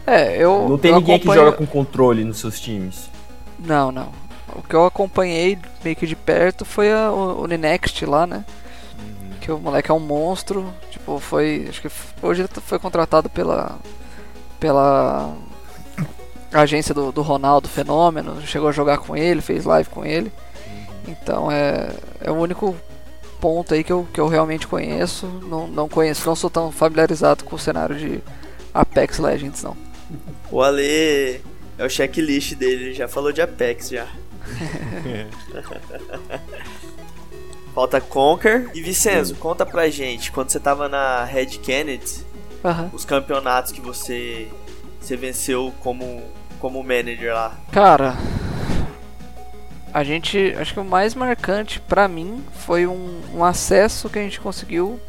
É, 0.07 0.37
eu. 0.37 0.69
Não 0.69 0.79
tem 0.79 0.91
eu 0.91 0.99
ninguém 0.99 1.19
que 1.19 1.25
acompanho- 1.27 1.45
joga 1.47 1.57
com 1.57 1.67
controle 1.67 2.25
nos 2.25 2.39
seus 2.39 2.61
times. 2.61 3.09
Não, 3.59 3.91
não. 3.91 4.09
O 4.55 4.63
que 4.63 4.75
eu 4.75 4.85
acompanhei 4.87 5.59
meio 5.83 5.97
que 5.97 6.07
de 6.07 6.15
perto 6.15 6.65
foi 6.65 6.93
a, 6.93 7.11
o, 7.11 7.43
o 7.43 7.47
Ninext 7.47 8.03
lá, 8.05 8.27
né? 8.27 8.45
Que 9.41 9.51
o 9.51 9.59
moleque 9.59 9.91
é 9.91 9.95
um 9.95 10.01
monstro. 10.01 10.73
Tipo, 10.91 11.19
foi. 11.19 11.67
Acho 11.69 11.81
que 11.83 11.89
hoje 12.23 12.43
ele 12.43 12.49
foi 12.61 12.79
contratado 12.79 13.29
pela. 13.31 13.79
pela 14.61 15.33
agência 16.53 16.95
do, 16.95 17.11
do 17.11 17.23
Ronaldo 17.23 17.69
Fenômeno. 17.69 18.41
Chegou 18.43 18.69
a 18.69 18.73
jogar 18.73 18.99
com 18.99 19.17
ele, 19.17 19.41
fez 19.41 19.65
live 19.65 19.89
com 19.91 20.05
ele. 20.05 20.31
Então 21.09 21.51
é, 21.51 21.91
é 22.21 22.31
o 22.31 22.35
único 22.35 22.77
ponto 23.41 23.75
aí 23.75 23.83
que 23.85 23.93
eu, 23.93 24.07
que 24.13 24.21
eu 24.21 24.29
realmente 24.29 24.67
conheço. 24.67 25.27
Não, 25.49 25.67
não 25.67 25.89
conheço, 25.89 26.27
não 26.27 26.37
sou 26.37 26.49
tão 26.49 26.71
familiarizado 26.71 27.45
com 27.45 27.57
o 27.57 27.59
cenário 27.59 27.97
de 27.97 28.21
Apex 28.73 29.19
Legends, 29.19 29.63
não. 29.63 29.77
O 30.51 30.63
Ale 30.63 31.41
é 31.79 31.85
o 31.85 31.89
checklist 31.89 32.55
dele, 32.55 32.85
ele 32.87 32.95
já 32.95 33.09
falou 33.09 33.33
de 33.33 33.41
Apex 33.43 33.89
já. 33.91 34.07
Falta 37.75 38.01
Conquer. 38.01 38.71
E 38.75 38.81
Vicenzo, 38.83 39.35
conta 39.37 39.67
pra 39.67 39.89
gente, 39.91 40.31
quando 40.31 40.51
você 40.51 40.61
tava 40.61 40.89
na 40.89 41.25
Red 41.25 41.47
Kennedy, 41.59 42.25
os 42.93 43.05
campeonatos 43.05 43.73
que 43.73 43.81
você, 43.81 44.49
você 45.01 45.17
venceu 45.17 45.73
como, 45.81 46.23
como 46.61 46.83
manager 46.83 47.35
lá. 47.35 47.59
Cara, 47.73 48.17
a 49.93 50.05
gente, 50.05 50.55
acho 50.59 50.73
que 50.75 50.81
o 50.81 50.85
mais 50.85 51.15
marcante 51.17 51.81
pra 51.81 52.07
mim 52.07 52.45
foi 52.65 52.87
um, 52.87 53.21
um 53.35 53.45
acesso 53.45 54.09
que 54.09 54.19
a 54.19 54.23
gente 54.23 54.41
conseguiu 54.41 55.01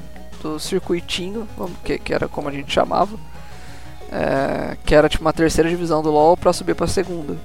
do 0.42 0.60
circuitinho, 0.60 1.48
vamos- 1.58 1.78
que, 1.84 1.98
que 2.00 2.14
era 2.14 2.28
como 2.28 2.50
a 2.50 2.52
gente 2.52 2.72
chamava, 2.74 3.18
é, 4.12 4.78
que 4.86 4.94
era 4.94 5.10
tipo 5.10 5.24
uma 5.24 5.34
terceira 5.34 5.70
divisão 5.70 6.02
do 6.02 6.12
LoL 6.12 6.38
pra 6.38 6.54
subir 6.54 6.76
pra 6.76 6.88
segunda, 6.88 7.36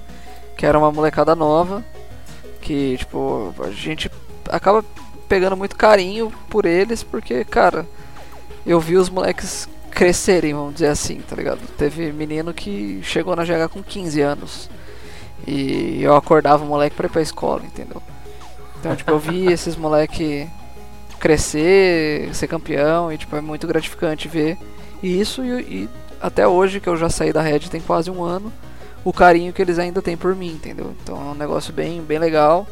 que 0.57 0.67
era 0.67 0.79
uma 0.79 0.93
molecada 0.93 1.35
nova, 1.35 1.85
que 2.61 2.97
tipo 2.99 3.55
a 3.61 3.71
gente 3.71 4.11
acaba 4.49 4.85
pegando 5.29 5.57
muito 5.57 5.77
carinho 5.77 6.33
por 6.49 6.67
eles, 6.67 7.03
porque 7.03 7.45
cara, 7.45 7.87
eu 8.67 8.81
vi 8.81 8.97
os 8.97 9.09
moleques 9.09 9.69
crescerem, 9.91 10.55
vamos 10.55 10.75
dizer 10.75 10.89
assim, 10.89 11.21
tá 11.21 11.37
ligado? 11.37 11.61
Teve 11.77 12.13
menino 12.13 12.55
que 12.55 13.01
chegou 13.03 13.35
na 13.35 13.45
GH 13.45 13.69
com 13.71 13.83
15 13.83 14.21
anos. 14.21 14.71
E 15.47 16.03
eu 16.03 16.15
acordava 16.15 16.65
o 16.65 16.67
moleque 16.67 16.97
pra 16.97 17.07
ir 17.07 17.11
pra 17.11 17.23
escola, 17.23 17.63
entendeu? 17.65 18.03
Então, 18.79 18.95
tipo, 18.95 19.11
eu 19.11 19.19
vi 19.19 19.47
esses 19.53 19.77
moleque 19.77 20.49
crescer, 21.19 22.35
ser 22.35 22.47
campeão, 22.47 23.13
e 23.13 23.19
tipo, 23.19 23.37
é 23.37 23.41
muito 23.41 23.67
gratificante 23.67 24.27
ver 24.27 24.57
isso 25.03 25.45
e, 25.45 25.61
e 25.61 25.89
até 26.21 26.47
hoje 26.47 26.81
que 26.81 26.89
eu 26.89 26.97
já 26.97 27.09
saí 27.09 27.33
da 27.33 27.41
Red 27.43 27.61
tem 27.61 27.81
quase 27.81 28.11
um 28.11 28.23
ano, 28.23 28.53
o 29.05 29.13
carinho 29.13 29.53
que 29.53 29.63
eles 29.63 29.79
ainda 29.79 30.03
têm 30.03 30.17
por 30.17 30.35
mim, 30.35 30.53
entendeu? 30.53 30.95
Então 31.03 31.17
é 31.17 31.25
um 31.33 31.35
negócio 31.35 31.73
bem, 31.73 32.03
bem 32.03 32.19
legal 32.19 32.67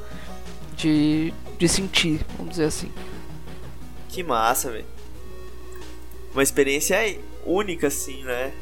de, 0.77 1.33
de 1.59 1.69
sentir, 1.69 2.21
vamos 2.37 2.51
dizer 2.53 2.65
assim. 2.67 2.91
Que 4.09 4.23
massa, 4.23 4.71
velho. 4.71 4.85
Uma 6.33 6.43
experiência 6.43 6.97
única, 7.45 7.87
assim, 7.89 8.23
né? 8.25 8.53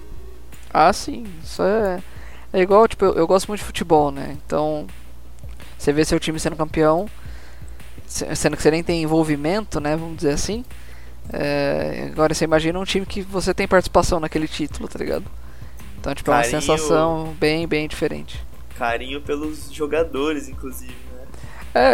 Ah, 0.72 0.92
sim, 0.92 1.26
isso 1.42 1.62
é. 1.62 2.02
É 2.52 2.60
igual, 2.60 2.86
tipo, 2.86 3.04
eu, 3.04 3.14
eu 3.14 3.26
gosto 3.26 3.48
muito 3.48 3.60
de 3.60 3.66
futebol, 3.66 4.10
né? 4.10 4.36
Então, 4.46 4.86
você 5.76 5.92
vê 5.92 6.04
seu 6.04 6.18
time 6.20 6.38
sendo 6.38 6.56
campeão, 6.56 7.08
se- 8.06 8.34
sendo 8.36 8.56
que 8.56 8.62
você 8.62 8.70
nem 8.70 8.82
tem 8.82 9.02
envolvimento, 9.02 9.80
né? 9.80 9.96
Vamos 9.96 10.16
dizer 10.18 10.32
assim. 10.32 10.64
É, 11.32 12.08
agora 12.12 12.32
você 12.34 12.44
imagina 12.44 12.78
um 12.78 12.84
time 12.84 13.04
que 13.06 13.22
você 13.22 13.52
tem 13.52 13.66
participação 13.66 14.20
naquele 14.20 14.46
título, 14.48 14.88
tá 14.88 14.98
ligado? 14.98 15.24
Então, 15.98 16.14
tipo, 16.14 16.30
é 16.30 16.34
uma 16.34 16.42
Carinho. 16.42 16.60
sensação 16.60 17.34
bem, 17.38 17.66
bem 17.66 17.88
diferente. 17.88 18.42
Carinho 18.78 19.20
pelos 19.20 19.72
jogadores, 19.72 20.48
inclusive, 20.48 20.92
né? 21.12 21.26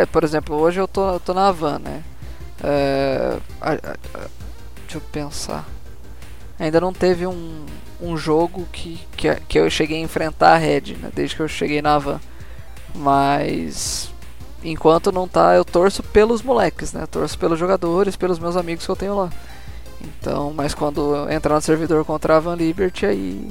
É, 0.03 0.07
por 0.07 0.22
exemplo, 0.24 0.57
hoje 0.57 0.80
eu 0.80 0.87
tô, 0.89 1.14
eu 1.14 1.20
tô 1.20 1.33
na 1.33 1.49
Havan, 1.49 1.78
né? 1.78 2.03
É, 2.62 3.39
a- 3.61 3.72
a- 3.72 3.74
a- 4.14 4.28
deixa 4.83 4.97
eu 4.97 5.01
pensar. 5.01 5.66
Ainda 6.59 6.80
não 6.80 6.93
teve 6.93 7.26
um, 7.26 7.64
um 8.01 8.16
jogo 8.16 8.66
que, 8.72 9.01
que, 9.16 9.35
que 9.49 9.59
eu 9.59 9.68
cheguei 9.70 9.99
a 9.99 10.03
enfrentar 10.03 10.53
a 10.55 10.57
Red, 10.59 10.97
né? 11.01 11.11
Desde 11.14 11.35
que 11.35 11.43
eu 11.43 11.49
cheguei 11.49 11.80
na 11.83 11.95
Havan. 11.95 12.20
Mas 12.95 14.12
enquanto 14.63 15.13
não 15.13 15.27
tá, 15.27 15.55
eu 15.55 15.65
torço 15.65 16.03
pelos 16.03 16.43
moleques, 16.43 16.93
né? 16.93 17.07
Torço 17.07 17.39
pelos 17.39 17.59
jogadores, 17.59 18.17
pelos 18.17 18.39
meus 18.39 18.57
amigos 18.57 18.85
que 18.85 18.91
eu 18.91 18.97
tenho 18.97 19.17
lá. 19.17 19.31
Então, 20.01 20.53
mas 20.53 20.75
quando 20.75 21.29
entrar 21.31 21.55
no 21.55 21.61
servidor 21.61 22.05
contra 22.05 22.37
a 22.37 22.41
Van 22.41 22.57
Liberty, 22.57 23.07
aí. 23.07 23.49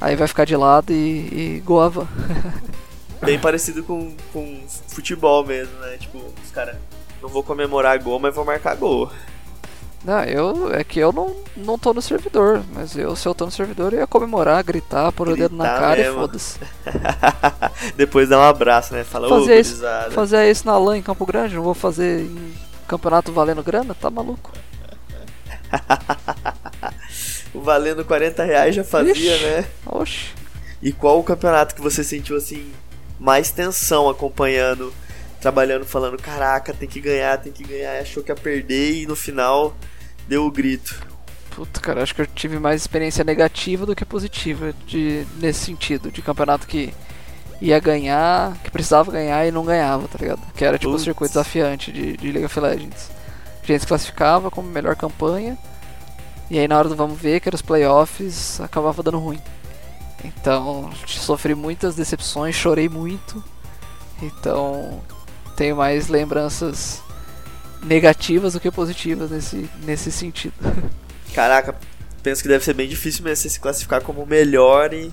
Aí 0.00 0.16
vai 0.16 0.28
ficar 0.28 0.44
de 0.44 0.56
lado 0.56 0.92
e, 0.92 1.56
e 1.56 1.62
goava. 1.64 2.06
Bem 3.22 3.38
parecido 3.38 3.82
com, 3.82 4.14
com 4.32 4.62
futebol 4.88 5.44
mesmo, 5.44 5.78
né? 5.78 5.96
Tipo, 5.98 6.18
os 6.44 6.50
caras 6.50 6.76
não 7.22 7.28
vou 7.28 7.42
comemorar 7.42 8.02
gol, 8.02 8.18
mas 8.18 8.34
vou 8.34 8.44
marcar 8.44 8.76
gol. 8.76 9.10
Não, 10.04 10.22
eu. 10.24 10.72
É 10.74 10.84
que 10.84 11.00
eu 11.00 11.12
não, 11.12 11.34
não 11.56 11.78
tô 11.78 11.94
no 11.94 12.02
servidor. 12.02 12.62
Mas 12.74 12.94
eu, 12.96 13.16
se 13.16 13.26
eu 13.26 13.34
tô 13.34 13.46
no 13.46 13.50
servidor, 13.50 13.92
eu 13.92 14.00
ia 14.00 14.06
comemorar, 14.06 14.62
gritar, 14.62 15.10
pôr 15.12 15.28
o 15.28 15.36
dedo 15.36 15.56
na 15.56 15.64
cara 15.64 15.96
mesmo. 15.96 16.12
e 16.12 16.20
foda-se. 16.20 16.58
Depois 17.96 18.28
dá 18.28 18.38
um 18.38 18.42
abraço, 18.42 18.92
né? 18.92 19.02
Fala, 19.02 19.28
fazer 19.28 19.60
isso, 19.60 19.82
fazer 20.10 20.50
isso 20.50 20.66
na 20.66 20.76
LAN 20.76 20.98
em 20.98 21.02
Campo 21.02 21.24
Grande, 21.24 21.54
não 21.54 21.62
vou 21.62 21.74
fazer 21.74 22.20
em 22.20 22.54
campeonato 22.86 23.32
valendo 23.32 23.62
grana? 23.62 23.94
Tá 23.94 24.10
maluco? 24.10 24.52
o 27.54 27.60
valendo 27.60 28.04
40 28.04 28.44
reais 28.44 28.74
já 28.74 28.84
fazia, 28.84 29.12
Ixi, 29.12 29.44
né? 29.44 29.64
Oxi. 29.86 30.32
E 30.82 30.92
qual 30.92 31.18
o 31.18 31.24
campeonato 31.24 31.74
que 31.74 31.80
você 31.80 32.04
sentiu 32.04 32.36
assim 32.36 32.70
mais 33.18 33.50
tensão 33.50 34.08
acompanhando, 34.08 34.92
trabalhando, 35.40 35.86
falando, 35.86 36.20
caraca, 36.20 36.74
tem 36.74 36.88
que 36.88 37.00
ganhar, 37.00 37.38
tem 37.38 37.52
que 37.52 37.64
ganhar, 37.64 38.00
achou 38.00 38.22
que 38.22 38.30
ia 38.30 38.36
perder 38.36 39.02
e 39.02 39.06
no 39.06 39.16
final 39.16 39.74
deu 40.28 40.44
o 40.46 40.50
grito. 40.50 41.06
Puta, 41.50 41.80
cara, 41.80 42.02
acho 42.02 42.14
que 42.14 42.22
eu 42.22 42.26
tive 42.26 42.58
mais 42.58 42.80
experiência 42.80 43.22
negativa 43.22 43.86
do 43.86 43.94
que 43.94 44.04
positiva 44.04 44.74
de, 44.86 45.24
nesse 45.36 45.60
sentido, 45.66 46.10
de 46.10 46.20
campeonato 46.20 46.66
que 46.66 46.92
ia 47.60 47.78
ganhar, 47.78 48.56
que 48.62 48.70
precisava 48.70 49.12
ganhar 49.12 49.46
e 49.46 49.52
não 49.52 49.64
ganhava, 49.64 50.08
tá 50.08 50.18
ligado? 50.20 50.42
Que 50.54 50.64
era 50.64 50.78
tipo 50.78 50.92
um 50.92 50.98
circuito 50.98 51.32
desafiante 51.32 51.92
de, 51.92 52.16
de 52.16 52.32
League 52.32 52.44
of 52.44 52.58
Legends. 52.58 53.10
A 53.62 53.66
gente 53.66 53.80
se 53.80 53.86
classificava 53.86 54.50
como 54.50 54.68
melhor 54.68 54.96
campanha, 54.96 55.56
e 56.50 56.58
aí 56.58 56.66
na 56.66 56.76
hora 56.76 56.88
do 56.88 56.96
vamos 56.96 57.18
ver, 57.18 57.40
que 57.40 57.48
era 57.48 57.56
os 57.56 57.62
playoffs, 57.62 58.60
acabava 58.60 59.02
dando 59.02 59.18
ruim. 59.18 59.40
Então, 60.24 60.90
sofri 61.06 61.54
muitas 61.54 61.94
decepções, 61.94 62.54
chorei 62.54 62.88
muito. 62.88 63.42
Então, 64.20 65.00
tenho 65.56 65.76
mais 65.76 66.08
lembranças 66.08 67.03
negativas 67.84 68.54
do 68.54 68.60
que 68.60 68.70
positivas 68.70 69.30
nesse, 69.30 69.68
nesse 69.84 70.10
sentido. 70.10 70.54
Caraca, 71.34 71.76
penso 72.22 72.42
que 72.42 72.48
deve 72.48 72.64
ser 72.64 72.74
bem 72.74 72.88
difícil 72.88 73.24
mesmo 73.24 73.42
você 73.42 73.50
se 73.50 73.60
classificar 73.60 74.00
como 74.00 74.24
melhor 74.24 74.92
e, 74.92 75.12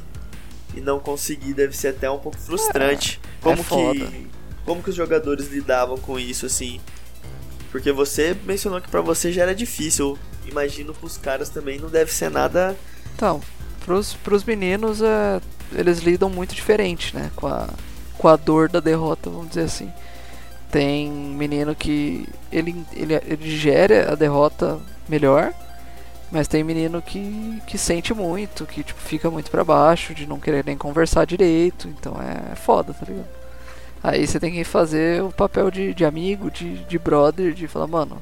e 0.76 0.82
não 0.82 1.00
conseguir, 1.00 1.54
deve 1.54 1.76
ser 1.76 1.90
até 1.90 2.10
um 2.10 2.20
pouco 2.20 2.38
frustrante. 2.38 3.20
É, 3.24 3.42
como 3.42 3.62
é 3.62 3.64
que 3.64 4.28
como 4.66 4.84
que 4.84 4.90
os 4.90 4.96
jogadores 4.96 5.48
lidavam 5.48 5.98
com 5.98 6.20
isso 6.20 6.46
assim? 6.46 6.80
Porque 7.72 7.92
você 7.92 8.36
mencionou 8.46 8.82
que 8.82 8.90
para 8.90 9.02
você 9.02 9.32
já 9.32 9.44
era 9.44 9.56
difícil. 9.56 10.18
Imagino 10.46 10.94
pros 10.94 11.18
caras 11.18 11.50
também 11.50 11.80
não 11.80 11.90
deve 11.90 12.12
ser 12.12 12.30
nada. 12.30 12.76
Então, 13.16 13.42
pros, 13.86 14.14
pros 14.14 14.44
meninos, 14.44 15.02
é, 15.02 15.42
eles 15.74 16.00
lidam 16.00 16.30
muito 16.30 16.54
diferente, 16.54 17.16
né? 17.16 17.32
Com 17.36 17.48
a, 17.48 17.70
com 18.18 18.28
a 18.28 18.36
dor 18.36 18.70
da 18.70 18.80
derrota, 18.80 19.30
vamos 19.30 19.50
dizer 19.50 19.64
assim. 19.64 19.92
Tem 20.72 21.12
menino 21.12 21.76
que 21.76 22.28
ele, 22.52 22.86
ele, 22.94 23.14
ele 23.14 23.58
gera 23.58 24.12
a 24.12 24.16
derrota 24.16 24.80
melhor, 25.08 25.54
mas 26.32 26.48
tem 26.48 26.64
menino 26.64 27.02
que, 27.02 27.62
que 27.68 27.78
sente 27.78 28.14
muito, 28.14 28.66
que 28.66 28.84
tipo, 28.84 29.00
fica 29.00 29.30
muito 29.30 29.52
para 29.52 29.66
baixo, 29.66 30.14
de 30.14 30.26
não 30.26 30.40
querer 30.40 30.64
nem 30.64 30.78
conversar 30.78 31.26
direito, 31.26 31.90
então 31.90 32.16
é 32.22 32.56
foda, 32.56 32.94
tá 32.94 33.06
ligado? 33.06 33.28
Aí 34.04 34.26
você 34.26 34.40
tem 34.40 34.54
que 34.54 34.64
fazer 34.64 35.22
o 35.22 35.32
papel 35.32 35.70
de, 35.70 35.94
de 35.94 36.06
amigo, 36.06 36.50
de, 36.50 36.78
de 36.86 36.98
brother, 36.98 37.54
de 37.54 37.68
falar, 37.68 37.86
mano, 37.86 38.22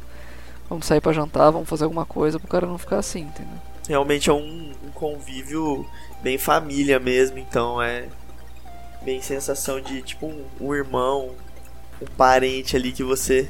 vamos 0.67 0.85
sair 0.85 0.99
para 0.99 1.13
jantar, 1.13 1.51
vamos 1.51 1.69
fazer 1.69 1.85
alguma 1.85 2.05
coisa 2.05 2.39
pro 2.39 2.49
cara 2.49 2.65
não 2.65 2.77
ficar 2.77 2.97
assim, 2.97 3.21
entendeu? 3.21 3.53
Realmente 3.87 4.29
é 4.29 4.33
um, 4.33 4.71
um 4.85 4.91
convívio 4.91 5.85
bem 6.21 6.37
família 6.37 6.99
mesmo, 6.99 7.37
então 7.37 7.81
é 7.81 8.07
bem 9.03 9.21
sensação 9.21 9.79
de 9.79 10.01
tipo 10.01 10.27
um, 10.27 10.43
um 10.59 10.75
irmão, 10.75 11.31
um 12.01 12.05
parente 12.17 12.75
ali 12.75 12.91
que 12.91 13.03
você 13.03 13.49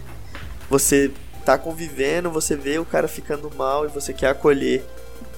você 0.70 1.12
tá 1.46 1.58
convivendo, 1.58 2.30
você 2.30 2.56
vê 2.56 2.78
o 2.78 2.86
cara 2.86 3.08
ficando 3.08 3.52
mal 3.56 3.86
e 3.86 3.90
você 3.90 4.14
quer 4.14 4.30
acolher. 4.30 4.84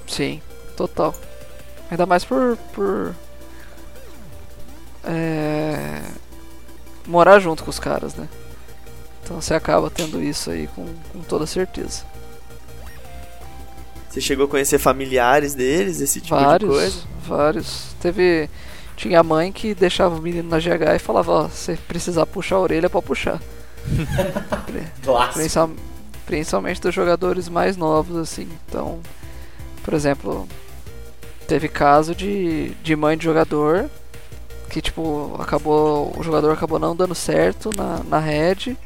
Sim, 0.08 0.42
total. 0.76 1.16
Ainda 1.90 2.06
mais 2.06 2.26
por 2.26 2.58
por 2.74 3.16
é, 5.04 6.02
morar 7.08 7.40
junto 7.40 7.64
com 7.64 7.70
os 7.70 7.80
caras, 7.80 8.16
né? 8.16 8.28
Então 9.24 9.40
você 9.40 9.54
acaba 9.54 9.90
tendo 9.90 10.22
isso 10.22 10.52
aí 10.52 10.68
com, 10.68 10.86
com 11.12 11.22
toda 11.22 11.46
certeza. 11.46 12.04
Você 14.10 14.20
chegou 14.20 14.46
a 14.46 14.50
conhecer 14.50 14.78
familiares 14.78 15.54
deles, 15.54 16.02
esse 16.02 16.20
tipo 16.20 16.36
vários, 16.36 16.70
de 16.70 16.76
coisa? 16.76 17.02
Vários. 17.26 17.96
Teve 18.02 18.50
tinha 19.02 19.20
a 19.20 19.24
mãe 19.24 19.52
que 19.52 19.74
deixava 19.74 20.16
o 20.16 20.22
menino 20.22 20.48
na 20.48 20.60
GH 20.60 20.96
e 20.96 21.00
falava, 21.00 21.32
ó, 21.32 21.50
se 21.50 21.76
precisar 21.76 22.24
puxar 22.28 22.58
a 22.58 22.60
orelha, 22.60 22.90
pode 22.90 23.08
puxar. 23.08 23.42
Principalmente 26.24 26.80
dos 26.80 26.94
jogadores 26.94 27.50
mais 27.50 27.76
novos, 27.76 28.16
assim. 28.16 28.48
Então, 28.68 29.00
por 29.84 29.96
exemplo, 29.96 30.48
teve 31.48 31.68
caso 31.68 32.14
de, 32.14 32.76
de 32.84 32.96
mãe 32.96 33.18
de 33.18 33.24
jogador 33.24 33.90
que, 34.70 34.82
tipo, 34.82 35.36
acabou. 35.40 36.14
O 36.16 36.22
jogador 36.22 36.52
acabou 36.52 36.78
não 36.78 36.96
dando 36.96 37.16
certo 37.16 37.72
na, 37.76 38.02
na 38.08 38.20
red. 38.20 38.78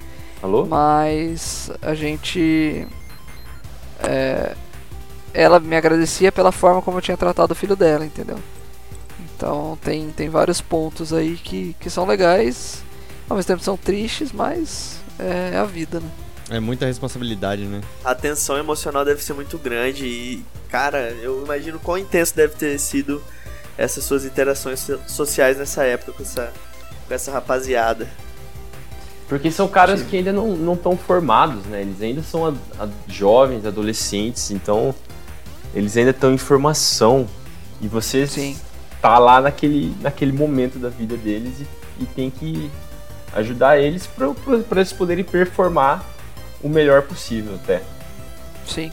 Alô? 0.41 0.66
Mas 0.66 1.70
a 1.82 1.93
gente. 1.93 2.88
É, 3.99 4.55
ela 5.34 5.59
me 5.59 5.76
agradecia 5.76 6.32
pela 6.32 6.53
forma 6.53 6.82
como 6.82 6.99
eu 6.99 7.01
tinha 7.01 7.18
tratado 7.18 7.51
o 7.51 7.55
filho 7.55 7.76
dela, 7.76 8.05
entendeu? 8.05 8.39
Então 9.36 9.78
tem, 9.82 10.10
tem 10.12 10.30
vários 10.30 10.62
pontos 10.62 11.12
aí 11.12 11.36
que, 11.36 11.76
que 11.80 11.90
são 11.90 12.06
legais, 12.06 12.82
ao 13.30 13.36
mesmo 13.36 13.48
tempo 13.48 13.64
são 13.64 13.76
tristes, 13.76 14.32
mas 14.32 14.98
é 15.20 15.58
a 15.58 15.66
vida, 15.66 16.00
né? 16.00 16.10
É 16.50 16.60
muita 16.60 16.86
responsabilidade, 16.86 17.64
né? 17.64 17.82
A 18.04 18.16
tensão 18.16 18.58
emocional 18.58 19.04
deve 19.04 19.22
ser 19.22 19.34
muito 19.34 19.58
grande 19.58 20.06
e, 20.06 20.46
cara, 20.70 21.10
eu 21.22 21.44
imagino 21.44 21.80
quão 21.80 21.98
intenso 21.98 22.36
deve 22.36 22.56
ter 22.56 22.80
sido 22.80 23.22
essas 23.78 24.04
suas 24.04 24.24
interações 24.24 24.88
sociais 25.08 25.58
nessa 25.58 25.84
época 25.84 26.14
com 26.14 26.24
essa, 26.24 26.54
com 27.08 27.14
essa 27.14 27.32
rapaziada. 27.32 28.08
Porque 29.28 29.52
são 29.52 29.68
caras 29.68 30.00
Sim. 30.00 30.06
que 30.06 30.18
ainda 30.18 30.32
não 30.32 30.74
estão 30.76 30.96
formados, 30.96 31.66
né? 31.66 31.82
Eles 31.82 32.02
ainda 32.02 32.22
são 32.22 32.46
a, 32.46 32.54
a 32.80 32.88
jovens, 33.08 33.66
adolescentes, 33.66 34.52
então 34.52 34.94
eles 35.74 35.98
ainda 35.98 36.12
estão 36.12 36.32
em 36.32 36.38
formação. 36.38 37.28
E 37.82 37.88
você 37.88 38.26
Sim 38.28 38.56
tá 39.02 39.18
lá 39.18 39.41
naquele, 39.41 39.96
naquele 40.02 40.32
momento 40.32 40.80
da 40.80 40.89
vida 40.89 41.16
deles 41.16 41.62
e, 41.62 42.04
e 42.04 42.06
tem 42.06 42.30
que 42.30 42.70
ajudar 43.34 43.78
eles 43.78 44.08
para 44.08 44.80
eles 44.80 44.93
poderem 44.93 45.24
performar 45.24 46.04
o 46.64 46.70
melhor 46.70 47.02
possível 47.04 47.56
até. 47.56 47.84
Sim. 48.66 48.91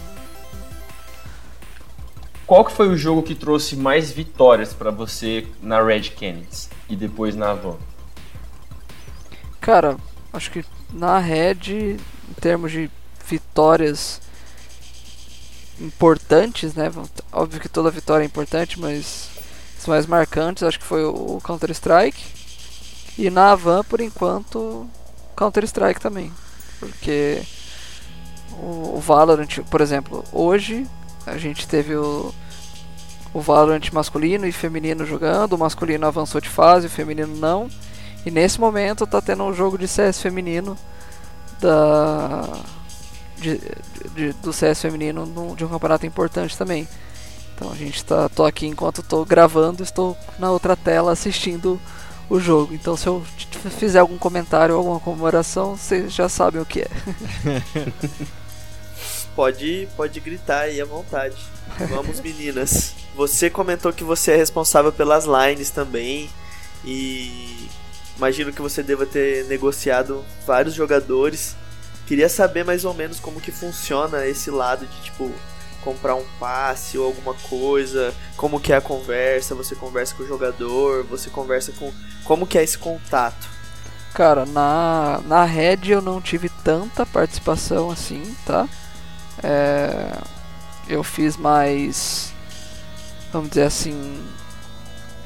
Qual 2.47 2.65
que 2.65 2.73
foi 2.73 2.89
o 2.89 2.97
jogo 2.97 3.23
que 3.23 3.35
trouxe 3.35 3.77
mais 3.77 4.11
vitórias 4.13 4.75
para 4.75 4.91
você 4.91 5.47
na 5.63 5.83
Red 5.83 6.11
Canids 6.11 6.69
e 6.89 6.95
depois 6.95 7.35
na 7.35 7.53
Avan? 7.53 7.77
Cara, 9.61 9.97
acho 10.33 10.51
que 10.51 10.65
na 10.93 11.19
Red, 11.19 11.71
em 11.71 12.35
termos 12.41 12.73
de 12.73 12.91
vitórias 13.27 14.21
importantes, 15.81 16.75
né? 16.75 16.93
Óbvio 17.33 17.61
que 17.61 17.69
toda 17.69 17.91
vitória 17.91 18.25
é 18.25 18.27
importante, 18.27 18.79
mas 18.79 19.31
os 19.83 19.87
mais 19.87 20.07
marcantes 20.07 20.63
acho 20.63 20.79
que 20.79 20.85
foi 20.85 21.05
o 21.05 21.41
Counter-Strike. 21.43 22.23
E 23.19 23.29
na 23.29 23.53
Avan, 23.53 23.85
por 23.85 24.01
enquanto, 24.01 24.89
Counter-Strike 25.37 26.01
também. 26.01 26.33
Porque 26.79 27.43
o, 28.53 28.99
Valorant, 29.01 29.59
por 29.71 29.81
exemplo, 29.81 30.25
hoje 30.33 30.87
a 31.27 31.37
gente 31.37 31.69
teve 31.69 31.95
o, 31.95 32.33
o 33.35 33.41
Valorant 33.41 33.93
masculino 33.93 34.47
e 34.47 34.53
feminino 34.53 35.05
jogando. 35.05 35.55
O 35.55 35.59
masculino 35.59 36.07
avançou 36.07 36.41
de 36.41 36.49
fase, 36.49 36.87
o 36.87 36.91
feminino 36.91 37.37
não. 37.37 37.69
E 38.25 38.31
nesse 38.31 38.61
momento 38.61 39.07
tá 39.07 39.21
tendo 39.21 39.43
um 39.43 39.53
jogo 39.53 39.77
de 39.77 39.89
CS 39.89 40.21
feminino 40.21 40.79
da 41.61 42.49
de, 43.37 43.61
de, 44.15 44.33
do 44.35 44.53
CS 44.53 44.81
feminino 44.81 45.27
no, 45.27 45.57
de 45.57 45.65
um 45.65 45.69
campeonato 45.69 46.07
importante 46.07 46.57
também. 46.57 46.87
Então 47.63 47.71
a 47.71 47.77
gente 47.77 48.05
tá 48.05 48.29
tô 48.29 48.45
aqui 48.45 48.67
enquanto 48.67 49.03
estou 49.03 49.25
gravando, 49.25 49.85
estou 49.85 50.19
na 50.37 50.51
outra 50.51 50.75
tela 50.75 51.13
assistindo 51.13 51.81
o 52.29 52.41
jogo. 52.41 52.75
Então 52.75 52.97
se 52.97 53.07
eu 53.07 53.23
fizer 53.79 54.01
algum 54.01 54.19
comentário, 54.19 54.75
alguma 54.75 54.99
comemoração, 54.99 55.77
vocês 55.77 56.13
já 56.13 56.29
sabem 56.29 56.61
o 56.61 56.67
que 56.67 56.81
é. 56.81 56.89
pode, 59.37 59.89
pode 59.97 60.19
gritar 60.19 60.63
aí 60.63 60.81
à 60.81 60.85
vontade. 60.85 61.37
Vamos 61.89 62.19
meninas. 62.21 62.97
Você 63.15 63.49
comentou 63.49 63.93
que 63.93 64.03
você 64.03 64.33
é 64.33 64.37
responsável 64.37 64.91
pelas 64.91 65.25
lines 65.25 65.71
também 65.71 66.29
e 66.85 67.69
Imagino 68.17 68.53
que 68.53 68.61
você 68.61 68.83
deva 68.83 69.07
ter 69.07 69.47
negociado 69.47 70.25
vários 70.47 70.75
jogadores. 70.75 71.57
Queria 72.07 72.29
saber 72.29 72.65
mais 72.65 72.85
ou 72.85 72.93
menos 72.93 73.19
como 73.19 73.41
que 73.41 73.51
funciona 73.51 74.27
esse 74.27 74.51
lado 74.51 74.85
de 74.85 75.03
tipo 75.03 75.33
comprar 75.83 76.15
um 76.15 76.25
passe 76.39 76.97
ou 76.97 77.07
alguma 77.07 77.35
coisa, 77.35 78.15
como 78.37 78.61
que 78.61 78.73
é 78.73 78.77
a 78.77 78.81
conversa, 78.81 79.55
você 79.55 79.75
conversa 79.75 80.15
com 80.15 80.23
o 80.23 80.27
jogador, 80.27 81.05
você 81.05 81.29
conversa 81.31 81.73
com 81.73 81.93
como 82.25 82.47
que 82.47 82.59
é 82.59 82.63
esse 82.63 82.79
contato. 82.79 83.49
Cara, 84.15 84.45
na, 84.45 85.21
na 85.27 85.45
Red 85.45 85.89
eu 85.89 86.03
não 86.03 86.21
tive 86.21 86.49
tanta 86.49 87.07
participação 87.07 87.91
assim, 87.91 88.37
tá? 88.45 88.69
É, 89.43 90.19
eu 90.89 91.03
fiz 91.03 91.37
mais, 91.37 92.33
vamos 93.33 93.49
dizer 93.51 93.65
assim, 93.65 94.23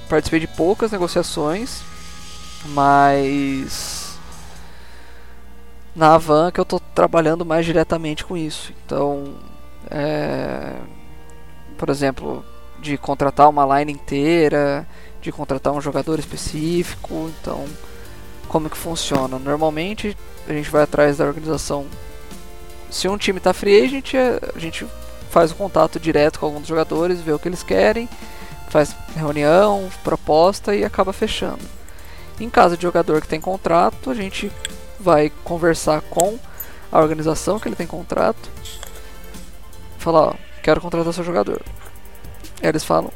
participei 0.09 0.41
de 0.41 0.47
poucas 0.47 0.93
negociações, 0.93 1.83
mas 2.67 4.19
na 5.95 6.15
Avan 6.15 6.51
que 6.53 6.61
eu 6.61 6.65
tô 6.65 6.79
trabalhando 6.79 7.45
mais 7.45 7.65
diretamente 7.65 8.25
com 8.25 8.37
isso. 8.37 8.73
Então, 8.85 9.35
é, 9.91 10.75
por 11.77 11.91
exemplo, 11.91 12.45
de 12.81 12.97
contratar 12.97 13.49
uma 13.49 13.79
line 13.79 13.93
inteira, 13.93 14.87
de 15.21 15.33
contratar 15.33 15.73
um 15.73 15.81
jogador 15.81 16.19
específico. 16.19 17.31
Então, 17.41 17.65
como 18.49 18.71
que 18.71 18.77
funciona? 18.77 19.39
Normalmente 19.39 20.17
a 20.49 20.53
gente 20.53 20.71
vai 20.71 20.83
atrás 20.83 21.19
da 21.19 21.25
organização. 21.25 21.87
Se 22.91 23.09
um 23.09 23.19
time 23.19 23.39
está 23.39 23.53
free 23.53 23.85
agent, 23.85 24.15
a 24.55 24.59
gente 24.59 24.87
faz 25.31 25.51
o 25.51 25.57
contato 25.57 25.99
direto 25.99 26.39
com 26.39 26.47
alguns 26.47 26.67
jogadores, 26.67 27.21
vê 27.21 27.33
o 27.33 27.39
que 27.39 27.49
eles 27.49 27.63
querem, 27.63 28.09
faz 28.69 28.95
reunião, 29.15 29.91
proposta 30.05 30.75
e 30.75 30.85
acaba 30.85 31.13
fechando. 31.13 31.65
Em 32.39 32.49
caso 32.49 32.77
de 32.77 32.83
jogador 32.83 33.21
que 33.21 33.29
tem 33.29 33.41
contrato, 33.41 34.11
a 34.11 34.15
gente 34.15 34.53
vai 35.01 35.31
conversar 35.45 36.01
com 36.03 36.39
a 36.93 37.01
organização 37.01 37.59
que 37.59 37.69
ele 37.69 37.77
tem 37.77 37.87
contrato 37.87 38.49
falar, 40.07 40.29
ó, 40.29 40.35
quero 40.63 40.81
contratar 40.81 41.13
seu 41.13 41.25
jogador. 41.25 41.61
Aí 42.63 42.69
eles 42.69 42.85
falam 42.85 43.13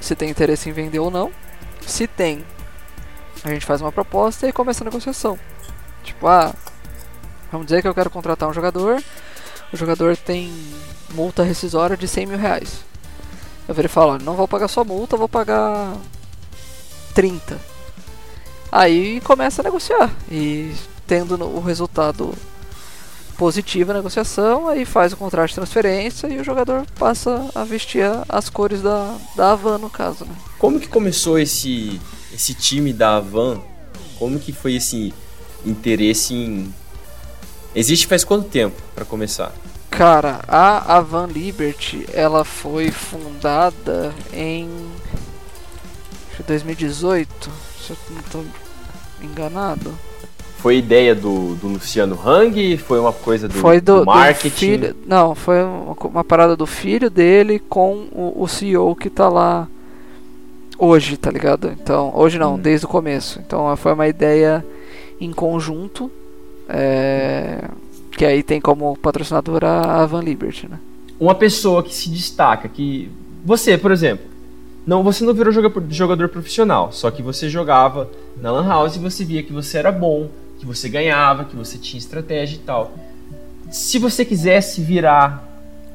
se 0.00 0.16
tem 0.16 0.28
interesse 0.28 0.68
em 0.68 0.72
vender 0.72 0.98
ou 0.98 1.10
não. 1.10 1.30
Se 1.86 2.08
tem, 2.08 2.44
a 3.44 3.50
gente 3.50 3.64
faz 3.64 3.80
uma 3.80 3.92
proposta 3.92 4.48
e 4.48 4.52
começa 4.52 4.82
a 4.82 4.86
negociação. 4.86 5.38
Tipo, 6.02 6.26
ah, 6.26 6.52
vamos 7.52 7.66
dizer 7.66 7.82
que 7.82 7.88
eu 7.88 7.94
quero 7.94 8.10
contratar 8.10 8.48
um 8.48 8.52
jogador. 8.52 9.00
O 9.72 9.76
jogador 9.76 10.16
tem 10.16 10.52
multa 11.14 11.44
rescisória 11.44 11.96
de 11.96 12.08
100 12.08 12.26
mil 12.26 12.38
reais. 12.38 12.84
Eu 13.68 13.74
viro 13.74 13.86
e 13.86 13.88
falo, 13.88 14.18
não 14.18 14.34
vou 14.34 14.48
pagar 14.48 14.68
sua 14.68 14.84
multa, 14.84 15.16
vou 15.16 15.28
pagar 15.28 15.94
30. 17.14 17.58
Aí 18.72 19.20
começa 19.20 19.62
a 19.62 19.64
negociar. 19.64 20.10
E 20.28 20.74
tendo 21.06 21.42
o 21.44 21.60
resultado 21.60 22.34
positiva 23.36 23.92
a 23.92 23.96
negociação, 23.96 24.68
aí 24.68 24.84
faz 24.84 25.12
o 25.12 25.16
contrato 25.16 25.48
de 25.48 25.54
transferência 25.56 26.26
e 26.28 26.38
o 26.38 26.44
jogador 26.44 26.86
passa 26.98 27.50
a 27.54 27.64
vestir 27.64 28.04
as 28.28 28.48
cores 28.48 28.80
da, 28.80 29.16
da 29.36 29.52
Havan, 29.52 29.78
no 29.78 29.90
caso. 29.90 30.24
Né? 30.24 30.34
Como 30.58 30.80
que 30.80 30.88
começou 30.88 31.38
esse, 31.38 32.00
esse 32.32 32.54
time 32.54 32.92
da 32.92 33.16
Havan? 33.16 33.60
Como 34.18 34.38
que 34.38 34.52
foi 34.52 34.74
esse 34.74 35.12
interesse 35.64 36.34
em... 36.34 36.74
Existe 37.74 38.06
faz 38.06 38.24
quanto 38.24 38.48
tempo, 38.48 38.80
para 38.94 39.04
começar? 39.04 39.52
Cara, 39.90 40.40
a 40.48 40.96
Avan 40.96 41.26
Liberty, 41.26 42.06
ela 42.12 42.44
foi 42.44 42.90
fundada 42.90 44.14
em 44.32 44.68
2018, 46.46 47.50
se 47.80 47.90
eu 47.90 47.96
não 48.10 48.20
estou 48.20 48.44
enganado. 49.22 49.96
Foi 50.64 50.78
ideia 50.78 51.14
do, 51.14 51.56
do 51.56 51.68
Luciano 51.68 52.18
Hang? 52.26 52.78
Foi 52.78 52.98
uma 52.98 53.12
coisa 53.12 53.46
do, 53.46 53.52
foi 53.52 53.82
do, 53.82 54.00
do 54.00 54.06
marketing? 54.06 54.48
Do 54.48 54.80
filho, 54.80 54.96
não, 55.06 55.34
foi 55.34 55.62
uma, 55.62 55.94
uma, 56.04 56.24
parada 56.24 56.56
do 56.56 56.64
filho 56.64 57.10
dele 57.10 57.58
com 57.58 58.06
o, 58.10 58.32
o, 58.42 58.48
CEO 58.48 58.96
que 58.96 59.10
tá 59.10 59.28
lá 59.28 59.68
hoje, 60.78 61.18
tá 61.18 61.30
ligado? 61.30 61.68
Então, 61.68 62.10
hoje 62.14 62.38
não, 62.38 62.54
hum. 62.54 62.58
desde 62.58 62.86
o 62.86 62.88
começo. 62.88 63.40
Então 63.46 63.76
foi 63.76 63.92
uma 63.92 64.08
ideia 64.08 64.64
em 65.20 65.34
conjunto. 65.34 66.10
É, 66.66 67.68
que 68.12 68.24
aí 68.24 68.42
tem 68.42 68.58
como 68.58 68.96
patrocinadora 68.96 69.68
a 69.68 70.06
Van 70.06 70.22
Liberty, 70.22 70.66
né? 70.66 70.78
Uma 71.20 71.34
pessoa 71.34 71.82
que 71.82 71.94
se 71.94 72.08
destaca, 72.08 72.70
que. 72.70 73.10
Você, 73.44 73.76
por 73.76 73.92
exemplo. 73.92 74.24
Não, 74.86 75.02
você 75.02 75.24
não 75.24 75.34
virou 75.34 75.52
jogador 75.90 76.28
profissional, 76.30 76.90
só 76.90 77.10
que 77.10 77.22
você 77.22 77.50
jogava 77.50 78.10
na 78.40 78.50
Lan 78.50 78.66
House 78.66 78.96
e 78.96 78.98
você 78.98 79.24
via 79.24 79.42
que 79.42 79.52
você 79.52 79.78
era 79.78 79.90
bom, 79.90 80.28
que 80.64 80.66
você 80.66 80.88
ganhava, 80.88 81.44
que 81.44 81.54
você 81.54 81.76
tinha 81.76 81.98
estratégia 81.98 82.56
e 82.56 82.60
tal. 82.60 82.92
Se 83.70 83.98
você 83.98 84.24
quisesse 84.24 84.80
virar 84.80 85.46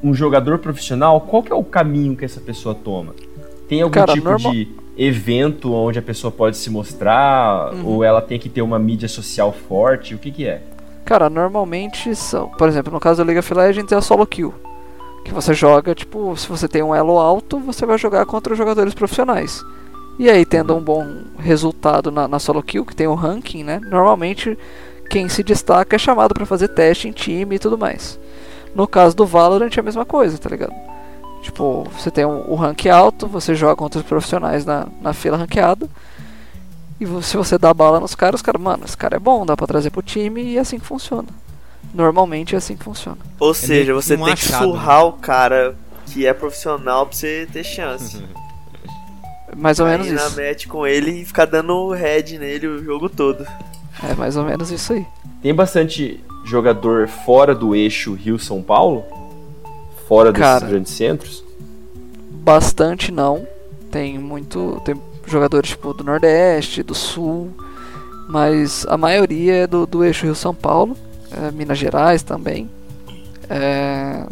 um 0.02 0.14
jogador 0.14 0.58
profissional, 0.58 1.20
qual 1.20 1.42
que 1.42 1.52
é 1.52 1.54
o 1.54 1.64
caminho 1.64 2.16
que 2.16 2.24
essa 2.24 2.40
pessoa 2.40 2.74
toma? 2.74 3.14
Tem 3.68 3.82
algum 3.82 3.92
Cara, 3.92 4.12
tipo 4.12 4.28
normal... 4.28 4.52
de 4.52 4.68
evento 4.96 5.72
onde 5.72 5.98
a 5.98 6.02
pessoa 6.02 6.30
pode 6.30 6.56
se 6.56 6.70
mostrar 6.70 7.74
uhum. 7.74 7.86
ou 7.86 8.04
ela 8.04 8.22
tem 8.22 8.38
que 8.38 8.48
ter 8.48 8.62
uma 8.62 8.78
mídia 8.78 9.08
social 9.08 9.52
forte? 9.52 10.14
O 10.14 10.18
que 10.18 10.30
que 10.30 10.46
é? 10.46 10.62
Cara, 11.04 11.28
normalmente 11.28 12.14
são, 12.14 12.48
por 12.50 12.68
exemplo, 12.68 12.92
no 12.92 13.00
caso 13.00 13.18
da 13.18 13.24
League 13.24 13.40
of 13.40 13.52
Legends 13.52 13.90
é 13.90 13.96
a 13.96 14.00
solo 14.00 14.26
kill. 14.26 14.54
Que 15.24 15.34
você 15.34 15.52
joga, 15.52 15.94
tipo, 15.94 16.36
se 16.36 16.48
você 16.48 16.68
tem 16.68 16.82
um 16.82 16.94
elo 16.94 17.18
alto, 17.18 17.58
você 17.58 17.84
vai 17.84 17.98
jogar 17.98 18.24
contra 18.24 18.52
os 18.52 18.58
jogadores 18.58 18.94
profissionais. 18.94 19.62
E 20.20 20.28
aí, 20.28 20.44
tendo 20.44 20.76
um 20.76 20.82
bom 20.82 21.22
resultado 21.38 22.10
na, 22.10 22.28
na 22.28 22.38
solo 22.38 22.62
kill, 22.62 22.84
que 22.84 22.94
tem 22.94 23.06
o 23.06 23.14
ranking, 23.14 23.64
né? 23.64 23.80
Normalmente 23.82 24.58
quem 25.08 25.30
se 25.30 25.42
destaca 25.42 25.96
é 25.96 25.98
chamado 25.98 26.34
para 26.34 26.44
fazer 26.44 26.68
teste 26.68 27.08
em 27.08 27.10
time 27.10 27.56
e 27.56 27.58
tudo 27.58 27.78
mais. 27.78 28.20
No 28.74 28.86
caso 28.86 29.16
do 29.16 29.24
Valorant 29.24 29.74
é 29.74 29.80
a 29.80 29.82
mesma 29.82 30.04
coisa, 30.04 30.36
tá 30.36 30.50
ligado? 30.50 30.74
Tipo, 31.40 31.84
você 31.98 32.10
tem 32.10 32.26
o 32.26 32.28
um, 32.28 32.52
um 32.52 32.54
rank 32.54 32.86
alto, 32.88 33.26
você 33.26 33.54
joga 33.54 33.74
contra 33.74 33.98
os 33.98 34.06
profissionais 34.06 34.66
na, 34.66 34.88
na 35.00 35.14
fila 35.14 35.38
ranqueada. 35.38 35.88
E 37.00 37.06
se 37.22 37.38
você 37.38 37.56
dá 37.56 37.72
bala 37.72 37.98
nos 37.98 38.14
caras, 38.14 38.40
os 38.40 38.42
caras, 38.42 38.60
mano, 38.60 38.84
esse 38.84 38.98
cara 38.98 39.16
é 39.16 39.18
bom, 39.18 39.46
dá 39.46 39.56
pra 39.56 39.66
trazer 39.66 39.88
pro 39.88 40.02
time 40.02 40.42
e 40.42 40.58
é 40.58 40.60
assim 40.60 40.78
que 40.78 40.84
funciona. 40.84 41.28
Normalmente 41.94 42.54
é 42.54 42.58
assim 42.58 42.76
que 42.76 42.84
funciona. 42.84 43.16
Ou 43.38 43.52
é 43.52 43.54
seja, 43.54 43.94
você 43.94 44.16
um 44.16 44.24
tem 44.24 44.34
achado, 44.34 44.64
que 44.64 44.70
surrar 44.70 44.98
né? 44.98 45.04
o 45.04 45.12
cara 45.14 45.74
que 46.04 46.26
é 46.26 46.34
profissional 46.34 47.06
pra 47.06 47.16
você 47.16 47.48
ter 47.50 47.64
chance. 47.64 48.22
Mais 49.56 49.80
ou 49.80 49.86
menos 49.86 50.06
isso. 50.06 50.16
na 50.16 50.30
match 50.30 50.66
com 50.66 50.86
ele 50.86 51.22
e 51.22 51.24
ficar 51.24 51.44
dando 51.44 51.90
head 51.90 52.38
nele 52.38 52.66
o 52.66 52.84
jogo 52.84 53.08
todo. 53.08 53.46
É 54.02 54.14
mais 54.14 54.36
ou 54.36 54.44
menos 54.44 54.70
isso 54.70 54.92
aí. 54.92 55.06
Tem 55.42 55.54
bastante 55.54 56.22
jogador 56.44 57.08
fora 57.08 57.54
do 57.54 57.74
eixo 57.74 58.14
Rio-São 58.14 58.62
Paulo? 58.62 59.04
Fora 60.06 60.32
desses 60.32 60.46
Cara, 60.46 60.66
grandes 60.66 60.92
centros? 60.92 61.44
Bastante 62.30 63.12
não. 63.12 63.46
Tem 63.90 64.18
muito. 64.18 64.80
Tem 64.84 64.94
jogadores 65.26 65.70
tipo 65.70 65.92
do 65.92 66.02
Nordeste, 66.04 66.82
do 66.82 66.94
Sul. 66.94 67.50
Mas 68.28 68.86
a 68.88 68.96
maioria 68.96 69.54
é 69.54 69.66
do, 69.66 69.86
do 69.86 70.04
eixo 70.04 70.24
Rio-São 70.24 70.54
Paulo. 70.54 70.96
É, 71.30 71.50
Minas 71.50 71.78
Gerais 71.78 72.22
também. 72.22 72.68
É, 73.48 74.24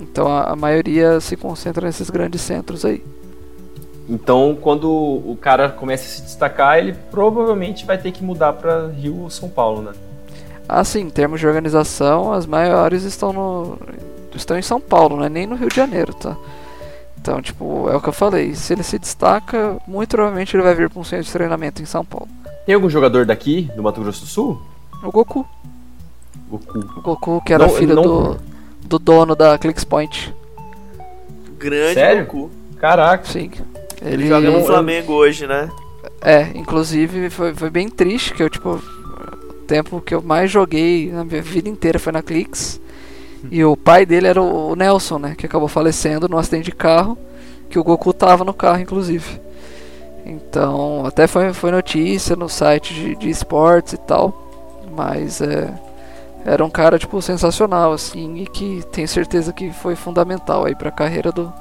então 0.00 0.26
a, 0.28 0.52
a 0.52 0.56
maioria 0.56 1.20
se 1.20 1.36
concentra 1.36 1.86
nesses 1.86 2.10
grandes 2.10 2.40
centros 2.40 2.84
aí. 2.84 3.02
Então, 4.08 4.56
quando 4.60 4.90
o 4.90 5.36
cara 5.40 5.68
começa 5.68 6.04
a 6.04 6.08
se 6.08 6.22
destacar, 6.22 6.78
ele 6.78 6.94
provavelmente 7.10 7.86
vai 7.86 7.96
ter 7.96 8.10
que 8.12 8.22
mudar 8.22 8.52
para 8.52 8.88
Rio 8.88 9.22
ou 9.22 9.30
São 9.30 9.48
Paulo, 9.48 9.82
né? 9.82 9.92
Ah, 10.68 10.84
sim, 10.84 11.00
em 11.00 11.10
termos 11.10 11.40
de 11.40 11.46
organização, 11.46 12.32
as 12.32 12.46
maiores 12.46 13.04
estão 13.04 13.32
no 13.32 13.78
estão 14.34 14.58
em 14.58 14.62
São 14.62 14.80
Paulo, 14.80 15.16
não 15.16 15.24
é 15.24 15.28
nem 15.28 15.46
no 15.46 15.56
Rio 15.56 15.68
de 15.68 15.76
Janeiro, 15.76 16.14
tá? 16.14 16.36
Então, 17.20 17.40
tipo, 17.40 17.88
é 17.88 17.94
o 17.94 18.00
que 18.00 18.08
eu 18.08 18.12
falei, 18.12 18.54
se 18.54 18.72
ele 18.72 18.82
se 18.82 18.98
destaca, 18.98 19.76
muito 19.86 20.10
provavelmente 20.10 20.56
ele 20.56 20.62
vai 20.62 20.74
vir 20.74 20.88
para 20.88 21.00
um 21.00 21.04
centro 21.04 21.26
de 21.26 21.32
treinamento 21.32 21.82
em 21.82 21.84
São 21.84 22.04
Paulo. 22.04 22.28
Tem 22.66 22.74
algum 22.74 22.88
jogador 22.88 23.26
daqui, 23.26 23.70
do 23.76 23.82
Mato 23.82 24.00
Grosso 24.00 24.22
do 24.22 24.26
Sul? 24.26 24.62
O 25.02 25.10
Goku. 25.10 25.46
Goku. 26.48 26.78
O 26.78 27.02
Goku, 27.02 27.42
que 27.44 27.52
era 27.52 27.66
não, 27.66 27.74
filho 27.74 27.94
não... 27.94 28.02
do, 28.02 28.38
do 28.84 28.98
dono 28.98 29.36
da 29.36 29.58
ClickSpoint. 29.58 30.34
Grande 31.58 31.94
Sério? 31.94 32.24
Goku. 32.24 32.50
Caraca. 32.78 33.24
Sim. 33.24 33.50
Ele, 34.04 34.26
joga 34.26 34.50
no 34.50 34.64
Flamengo 34.64 35.12
hoje, 35.12 35.46
né? 35.46 35.70
É, 36.20 36.48
inclusive 36.54 37.30
foi, 37.30 37.54
foi 37.54 37.70
bem 37.70 37.88
triste 37.88 38.34
que 38.34 38.42
eu, 38.42 38.50
tipo, 38.50 38.70
o 38.74 39.52
tempo 39.66 40.00
que 40.00 40.14
eu 40.14 40.22
mais 40.22 40.50
joguei 40.50 41.10
na 41.10 41.24
minha 41.24 41.42
vida 41.42 41.68
inteira 41.68 41.98
foi 41.98 42.12
na 42.12 42.22
Clicks. 42.22 42.80
E 43.50 43.64
o 43.64 43.76
pai 43.76 44.06
dele 44.06 44.28
era 44.28 44.40
o 44.40 44.74
Nelson, 44.76 45.18
né? 45.18 45.34
Que 45.36 45.46
acabou 45.46 45.68
falecendo 45.68 46.28
num 46.28 46.38
acidente 46.38 46.66
de 46.66 46.72
carro. 46.72 47.18
Que 47.68 47.78
o 47.78 47.84
Goku 47.84 48.12
tava 48.12 48.44
no 48.44 48.54
carro, 48.54 48.80
inclusive. 48.80 49.40
Então, 50.24 51.04
até 51.04 51.26
foi, 51.26 51.52
foi 51.52 51.70
notícia 51.70 52.36
no 52.36 52.48
site 52.48 52.94
de, 52.94 53.16
de 53.16 53.30
esportes 53.30 53.94
e 53.94 53.98
tal. 53.98 54.80
Mas 54.94 55.40
é, 55.40 55.72
era 56.44 56.64
um 56.64 56.70
cara, 56.70 56.98
tipo, 56.98 57.20
sensacional, 57.20 57.92
assim. 57.92 58.42
E 58.42 58.46
que 58.46 58.82
tenho 58.92 59.08
certeza 59.08 59.52
que 59.52 59.72
foi 59.72 59.96
fundamental 59.96 60.64
aí 60.64 60.74
pra 60.76 60.90
carreira 60.92 61.32
do, 61.32 61.52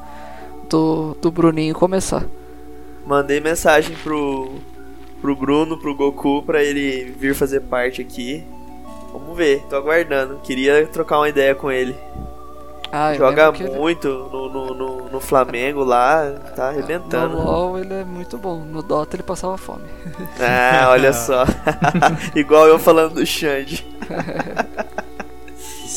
do, 0.71 1.15
do 1.21 1.29
Bruninho 1.29 1.75
começar. 1.75 2.23
Mandei 3.05 3.39
mensagem 3.41 3.95
pro, 4.01 4.55
pro 5.19 5.35
Bruno, 5.35 5.77
pro 5.77 5.93
Goku, 5.93 6.41
pra 6.43 6.63
ele 6.63 7.13
vir 7.19 7.35
fazer 7.35 7.59
parte 7.61 8.01
aqui. 8.01 8.43
Vamos 9.11 9.35
ver, 9.35 9.61
tô 9.69 9.75
aguardando. 9.75 10.39
Queria 10.43 10.87
trocar 10.87 11.17
uma 11.17 11.27
ideia 11.29 11.53
com 11.53 11.69
ele. 11.69 11.93
Ah, 12.93 13.13
Joga 13.13 13.53
ele- 13.57 13.69
muito 13.69 14.07
no, 14.09 14.49
no, 14.49 14.73
no, 14.73 15.09
no 15.09 15.19
Flamengo 15.19 15.83
lá, 15.83 16.29
tá 16.55 16.69
arrebentando. 16.69 17.37
No 17.37 17.43
LoL 17.43 17.79
ele 17.79 17.93
é 17.93 18.03
muito 18.03 18.37
bom, 18.37 18.59
no 18.59 18.81
Dota 18.81 19.15
ele 19.15 19.23
passava 19.23 19.57
fome. 19.57 19.85
Ah, 20.39 20.89
olha 20.89 21.11
só. 21.13 21.45
Igual 22.35 22.67
eu 22.67 22.77
falando 22.79 23.15
do 23.15 23.25
Xande. 23.25 23.85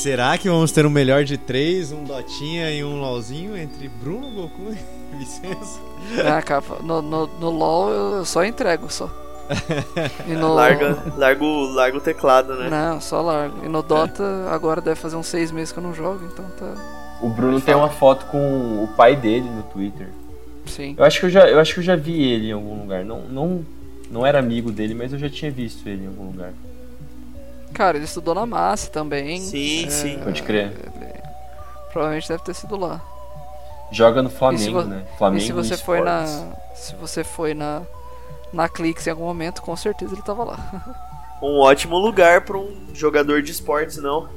Será 0.04 0.36
que 0.36 0.50
vamos 0.50 0.70
ter 0.70 0.84
um 0.84 0.90
melhor 0.90 1.24
de 1.24 1.38
três, 1.38 1.90
um 1.90 2.04
Dotinha 2.04 2.70
e 2.70 2.84
um 2.84 3.00
LOLzinho 3.00 3.56
entre 3.56 3.88
Bruno, 3.88 4.30
Goku 4.32 4.70
e 4.70 4.76
Licença? 5.16 5.80
Ah, 6.22 6.42
cara, 6.42 6.62
no, 6.82 7.00
no, 7.00 7.26
no 7.26 7.48
LoL 7.48 7.90
eu 8.18 8.24
só 8.26 8.44
entrego 8.44 8.92
só. 8.92 9.08
E 10.28 10.34
no... 10.34 10.52
Larga, 10.52 10.98
larga, 11.16 11.42
o, 11.42 11.72
larga 11.72 11.96
o 11.96 12.00
teclado, 12.02 12.54
né? 12.54 12.68
Não, 12.68 13.00
só 13.00 13.22
largo. 13.22 13.64
E 13.64 13.68
no 13.70 13.82
Dota 13.82 14.46
agora 14.50 14.82
deve 14.82 15.00
fazer 15.00 15.16
uns 15.16 15.26
seis 15.26 15.50
meses 15.50 15.72
que 15.72 15.78
eu 15.78 15.82
não 15.82 15.94
jogo, 15.94 16.22
então 16.30 16.44
tá. 16.50 16.74
O 17.22 17.30
Bruno 17.30 17.58
tem 17.58 17.74
uma 17.74 17.88
foto 17.88 18.26
com 18.26 18.84
o 18.84 18.88
pai 18.94 19.16
dele 19.16 19.48
no 19.48 19.62
Twitter. 19.62 20.08
Sim. 20.66 20.94
Eu 20.98 21.04
acho 21.04 21.18
que 21.18 21.24
eu 21.24 21.30
já, 21.30 21.48
eu 21.48 21.58
acho 21.58 21.72
que 21.72 21.80
eu 21.80 21.84
já 21.84 21.96
vi 21.96 22.22
ele 22.22 22.48
em 22.48 22.52
algum 22.52 22.78
lugar. 22.78 23.06
Não, 23.06 23.22
não, 23.22 23.64
não 24.10 24.26
era 24.26 24.38
amigo 24.38 24.70
dele, 24.70 24.92
mas 24.92 25.14
eu 25.14 25.18
já 25.18 25.30
tinha 25.30 25.50
visto 25.50 25.88
ele 25.88 26.04
em 26.04 26.08
algum 26.08 26.26
lugar. 26.26 26.52
Cara, 27.74 27.96
ele 27.98 28.04
estudou 28.06 28.34
na 28.34 28.46
Massa 28.46 28.88
também. 28.90 29.40
Sim, 29.40 29.86
É, 29.86 29.90
sim. 29.90 30.18
Pode 30.22 30.42
crer. 30.42 30.72
Provavelmente 31.92 32.28
deve 32.28 32.42
ter 32.42 32.54
sido 32.54 32.76
lá. 32.76 33.00
Joga 33.92 34.22
no 34.22 34.28
E 34.28 34.32
Flamengo, 34.32 34.82
vo- 34.82 34.88
né? 34.88 35.04
Flamengo 35.18 35.42
e 35.42 35.46
se 35.46 35.52
você 35.52 35.76
foi 35.76 36.00
na. 36.00 36.26
Se 36.74 36.94
você 36.96 37.22
foi 37.22 37.52
na. 37.54 37.82
Na 38.52 38.68
Clix 38.68 39.06
em 39.06 39.10
algum 39.10 39.24
momento, 39.24 39.60
com 39.62 39.74
certeza 39.76 40.14
ele 40.14 40.22
tava 40.22 40.44
lá. 40.44 40.58
Um 41.42 41.58
ótimo 41.58 41.98
lugar 41.98 42.40
pra 42.42 42.56
um 42.56 42.74
jogador 42.94 43.42
de 43.42 43.50
esportes, 43.50 43.98
não. 43.98 44.28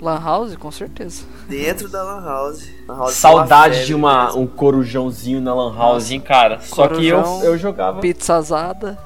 Lan 0.00 0.18
House, 0.22 0.56
com 0.56 0.70
certeza. 0.70 1.24
Dentro 1.48 1.86
da 1.88 2.02
Lan 2.02 2.24
House. 2.24 2.66
Lan 2.88 2.96
House 2.96 3.14
Saudade 3.14 3.84
de 3.84 3.92
uma, 3.94 4.32
um 4.34 4.46
corujãozinho 4.46 5.40
na 5.40 5.52
Lan 5.52 5.76
House, 5.76 6.10
hein, 6.10 6.20
cara. 6.20 6.60
Só 6.60 6.88
que 6.88 7.06
eu, 7.06 7.20
Corujão, 7.20 7.44
eu 7.44 7.58
jogava 7.58 8.00
Pizza 8.00 8.36
azada. 8.36 8.96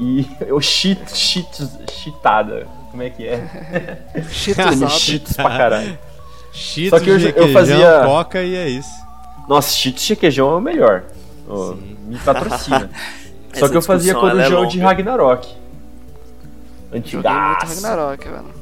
E 0.00 0.26
eu 0.46 0.60
cheat, 0.60 1.00
cheat, 1.16 1.68
cheatada. 1.92 2.66
Como 2.90 3.02
é 3.02 3.10
que 3.10 3.26
é? 3.28 4.00
Cheetos 4.30 4.66
azado. 4.66 4.90
cheats 4.92 5.32
pra 5.34 5.50
caralho. 5.56 5.98
Cheetos, 6.52 6.98
Só 6.98 7.04
que 7.04 7.10
eu- 7.10 7.18
eu 7.18 7.52
fazia- 7.52 8.02
coca 8.04 8.42
e 8.42 8.56
é 8.56 8.68
isso. 8.68 8.90
Nossa, 9.48 9.70
cheats 9.76 10.02
de 10.04 10.14
requeijão 10.14 10.50
é 10.52 10.56
o 10.56 10.60
melhor. 10.60 11.04
Sim. 11.46 11.96
me 12.06 12.18
patrocina. 12.18 12.90
Só 13.54 13.68
que 13.68 13.76
eu 13.76 13.82
fazia 13.82 14.12
ela 14.12 14.28
é 14.28 14.30
corujão 14.48 14.66
de. 14.66 14.78
Ragnarok. 14.78 15.48
Antigaço. 16.92 17.66
Ragnarok, 17.82 18.28
velho. 18.28 18.60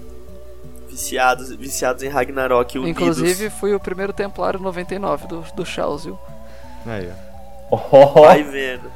Viciados, 0.89 1.55
viciados 1.55 2.03
em 2.03 2.09
Ragnarok 2.09 2.78
unidos. 2.78 3.01
Inclusive, 3.03 3.51
fui 3.51 3.74
o 3.74 3.80
primeiro 3.80 4.12
Templário 4.12 4.59
99 4.61 5.26
do, 5.28 5.45
do 5.55 5.64
Chaos, 5.64 6.05
viu? 6.05 6.18
Aí, 6.86 7.09
ó. 7.70 7.78
Oh, 7.93 8.22
Vai 8.22 8.43
vendo. 8.43 8.91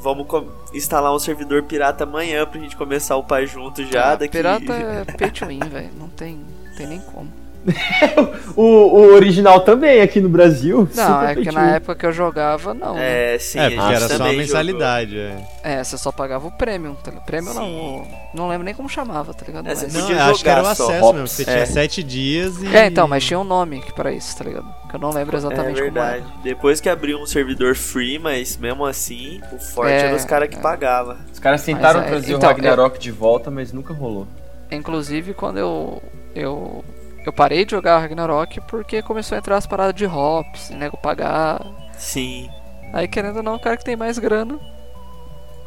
Vamos 0.00 0.26
instalar 0.72 1.14
um 1.14 1.18
servidor 1.18 1.62
pirata 1.64 2.04
amanhã 2.04 2.46
pra 2.46 2.60
gente 2.60 2.76
começar 2.76 3.14
a 3.14 3.18
upar 3.18 3.46
junto 3.46 3.84
já. 3.84 4.12
Ah, 4.12 4.16
daqui... 4.16 4.36
Pirata 4.36 4.72
é 4.72 5.04
pay 5.16 5.30
to 5.30 5.46
win, 5.46 5.60
velho. 5.60 5.90
Não 5.98 6.08
tem, 6.08 6.36
não 6.64 6.74
tem 6.74 6.86
nem 6.86 7.00
como. 7.00 7.39
o, 8.56 8.62
o 8.62 9.14
original 9.14 9.60
também 9.60 10.00
aqui 10.00 10.20
no 10.20 10.28
Brasil. 10.28 10.88
Não, 10.94 11.22
é 11.22 11.34
que 11.34 11.50
na 11.52 11.76
época 11.76 11.94
que 11.94 12.06
eu 12.06 12.12
jogava, 12.12 12.72
não. 12.74 12.94
né? 12.94 13.34
É, 13.34 13.38
sim. 13.38 13.58
é, 13.58 13.70
porque 13.70 13.94
era 13.94 14.08
só 14.08 14.24
a 14.24 14.32
mensalidade. 14.32 15.18
É. 15.18 15.36
É, 15.62 15.84
você 15.84 15.98
só 15.98 16.10
pagava 16.10 16.46
o 16.46 16.50
Premium, 16.52 16.94
tá 16.94 17.10
ligado? 17.10 17.24
Premium 17.26 17.54
não, 17.54 17.62
Sim. 17.64 17.78
o- 17.78 18.06
não 18.36 18.48
lembro 18.48 18.64
nem 18.64 18.74
como 18.74 18.88
chamava, 18.88 19.34
tá 19.34 19.44
ligado? 19.46 19.66
É, 19.66 19.74
Mas- 19.74 19.92
Não, 19.92 20.00
podia 20.00 20.16
eu 20.16 20.22
acho 20.22 20.42
que 20.42 20.48
era 20.48 20.62
o 20.62 20.66
acesso 20.66 20.92
Hops. 21.04 21.12
mesmo. 21.12 21.28
Você 21.28 21.42
É. 21.42 21.44
tinha 21.44 21.66
sete 21.66 22.02
dias 22.02 22.62
e. 22.62 22.74
É, 22.76 22.86
então, 22.86 23.06
mas 23.06 23.24
tinha 23.24 23.38
um 23.38 23.44
nome 23.44 23.82
pra 23.94 24.10
isso, 24.12 24.36
tá 24.36 24.44
ligado? 24.44 24.66
Que 24.88 24.96
eu 24.96 25.00
não 25.00 25.10
lembro 25.10 25.36
É 25.36 25.38
exatamente 25.38 25.80
como 25.80 25.92
verdade. 25.92 26.24
era. 26.26 26.42
Depois 26.42 26.80
que 26.80 26.88
abriu 26.88 27.18
um 27.18 27.26
servidor 27.26 27.76
free, 27.76 28.18
mas 28.18 28.56
mesmo 28.56 28.84
assim, 28.86 29.40
o 29.52 29.58
forte 29.58 29.92
É, 29.92 30.06
era 30.06 30.16
os 30.16 30.24
caras 30.24 30.48
que 30.48 30.56
é. 30.56 30.60
pagavam. 30.60 31.16
Os 31.32 31.38
caras 31.38 31.62
tentaram 31.62 32.00
Mas, 32.00 32.08
é, 32.08 32.10
trazer 32.10 32.32
então, 32.34 32.48
o 32.48 32.52
Ragnarok 32.52 32.98
de 32.98 33.10
volta, 33.10 33.50
mas 33.50 33.72
nunca 33.72 33.92
rolou. 33.92 34.26
Inclusive, 34.70 35.34
quando 35.34 35.58
eu, 35.58 36.02
eu. 36.34 36.84
Eu 37.24 37.32
parei 37.32 37.64
de 37.64 37.72
jogar 37.72 37.98
Ragnarok 37.98 38.60
porque 38.62 39.02
começou 39.02 39.36
a 39.36 39.38
entrar 39.38 39.56
as 39.56 39.66
paradas 39.66 39.94
de 39.94 40.06
hops, 40.06 40.70
nego 40.70 40.96
pagar. 40.96 41.60
Sim. 41.98 42.48
Aí, 42.92 43.06
querendo 43.06 43.36
ou 43.36 43.42
não, 43.42 43.54
o 43.56 43.60
cara 43.60 43.76
que 43.76 43.84
tem 43.84 43.94
mais 43.96 44.18
grana 44.18 44.58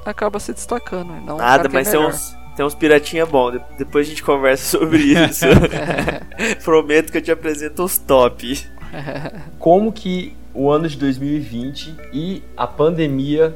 acaba 0.06 0.40
se 0.40 0.52
destacando. 0.54 1.16
e 1.16 1.26
Não 1.26 1.36
o 1.36 1.38
Nada, 1.38 1.68
é 1.68 1.72
mas 1.72 1.90
tem 1.90 2.00
uns, 2.00 2.36
tem 2.56 2.66
uns 2.66 2.76
piratinha 2.76 3.26
bom. 3.26 3.52
De- 3.52 3.62
depois 3.78 4.08
a 4.08 4.10
gente 4.10 4.24
conversa 4.24 4.78
sobre 4.78 4.98
isso. 5.14 5.46
Prometo 6.64 7.12
que 7.12 7.20
eu 7.20 7.22
te 7.22 7.32
apresento 7.32 7.84
os 7.84 7.98
top. 7.98 8.60
Como 9.60 9.92
que 9.94 10.36
o 10.54 10.70
ano 10.70 10.88
de 10.88 10.98
2020 10.98 11.96
e 12.12 12.44
a 12.58 12.68
pandemia 12.68 13.56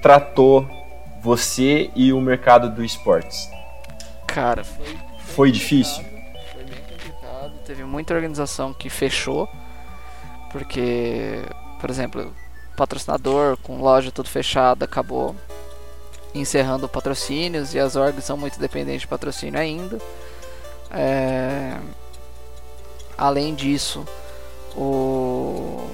tratou 0.00 0.66
você 1.20 1.90
e 1.94 2.12
o 2.12 2.20
mercado 2.20 2.70
do 2.70 2.84
esportes? 2.84 3.48
Cara, 4.26 4.64
foi 4.64 4.96
Foi 5.26 5.52
difícil? 5.52 6.04
Teve 7.64 7.84
muita 7.84 8.14
organização 8.14 8.72
que 8.72 8.90
fechou. 8.90 9.48
Porque, 10.50 11.42
por 11.80 11.88
exemplo, 11.88 12.32
patrocinador 12.76 13.56
com 13.58 13.80
loja 13.80 14.10
tudo 14.10 14.28
fechada 14.28 14.84
acabou 14.84 15.34
encerrando 16.34 16.88
patrocínios 16.88 17.74
e 17.74 17.78
as 17.78 17.96
orgs 17.96 18.24
são 18.24 18.36
muito 18.36 18.58
dependentes 18.58 19.02
de 19.02 19.08
patrocínio 19.08 19.58
ainda. 19.58 19.98
É, 20.90 21.78
Além 23.16 23.54
disso, 23.54 24.04
o... 24.76 25.88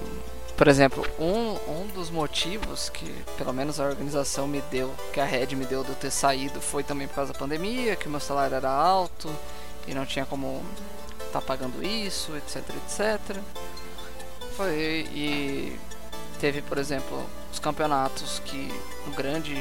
por 0.57 0.67
exemplo, 0.67 1.05
um, 1.19 1.57
um 1.71 1.87
dos 1.89 2.11
motivos 2.11 2.89
que 2.89 3.05
pelo 3.37 3.53
menos 3.53 3.79
a 3.79 3.85
organização 3.85 4.47
me 4.47 4.63
deu, 4.71 4.91
que 5.13 5.21
a 5.21 5.27
Red 5.27 5.49
me 5.55 5.67
deu 5.67 5.83
de 5.83 5.91
eu 5.91 5.95
ter 5.95 6.11
saído, 6.11 6.61
foi 6.61 6.83
também 6.83 7.07
por 7.07 7.17
causa 7.17 7.33
da 7.33 7.39
pandemia, 7.39 7.97
que 7.97 8.09
meu 8.09 8.19
salário 8.19 8.57
era 8.57 8.71
alto 8.71 9.29
e 9.87 9.93
não 9.93 10.07
tinha 10.07 10.25
como 10.25 10.63
tá 11.41 11.47
pagando 11.47 11.85
isso, 11.85 12.37
etc, 12.37 12.63
etc. 12.77 13.37
Foi 14.57 15.07
e 15.13 15.79
teve, 16.41 16.63
por 16.63 16.79
exemplo, 16.79 17.25
os 17.53 17.59
campeonatos 17.59 18.41
que 18.45 18.71
a 19.07 19.17
grande 19.17 19.55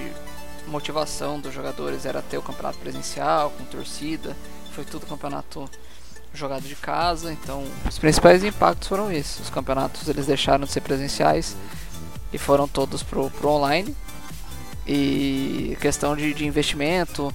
motivação 0.67 1.39
dos 1.39 1.53
jogadores 1.53 2.05
era 2.05 2.21
ter 2.21 2.37
o 2.37 2.41
campeonato 2.41 2.77
presencial 2.77 3.51
com 3.51 3.63
torcida, 3.65 4.35
foi 4.73 4.83
tudo 4.83 5.05
campeonato 5.05 5.69
jogado 6.33 6.63
de 6.63 6.75
casa, 6.75 7.31
então 7.31 7.63
os 7.87 7.97
principais 7.97 8.43
impactos 8.43 8.87
foram 8.87 9.11
esses. 9.11 9.39
Os 9.39 9.49
campeonatos 9.49 10.07
eles 10.07 10.27
deixaram 10.27 10.65
de 10.65 10.71
ser 10.71 10.81
presenciais 10.81 11.55
e 12.31 12.37
foram 12.37 12.67
todos 12.67 13.01
pro, 13.01 13.29
pro 13.31 13.49
online. 13.49 13.95
E 14.85 15.77
questão 15.81 16.15
de, 16.15 16.33
de 16.33 16.45
investimento 16.45 17.33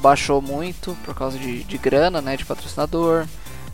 baixou 0.00 0.40
muito 0.40 0.96
por 1.04 1.14
causa 1.14 1.38
de, 1.38 1.64
de 1.64 1.78
grana, 1.78 2.22
né, 2.22 2.36
de 2.36 2.44
patrocinador. 2.44 3.26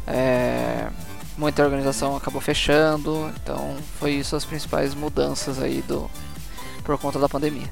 É, 0.06 0.88
muita 1.36 1.62
organização 1.62 2.16
acabou 2.16 2.40
fechando, 2.40 3.32
então 3.42 3.76
foi 3.98 4.12
isso 4.12 4.36
as 4.36 4.44
principais 4.44 4.94
mudanças 4.94 5.60
aí 5.60 5.82
do 5.82 6.10
por 6.84 6.98
conta 6.98 7.18
da 7.18 7.28
pandemia. 7.28 7.70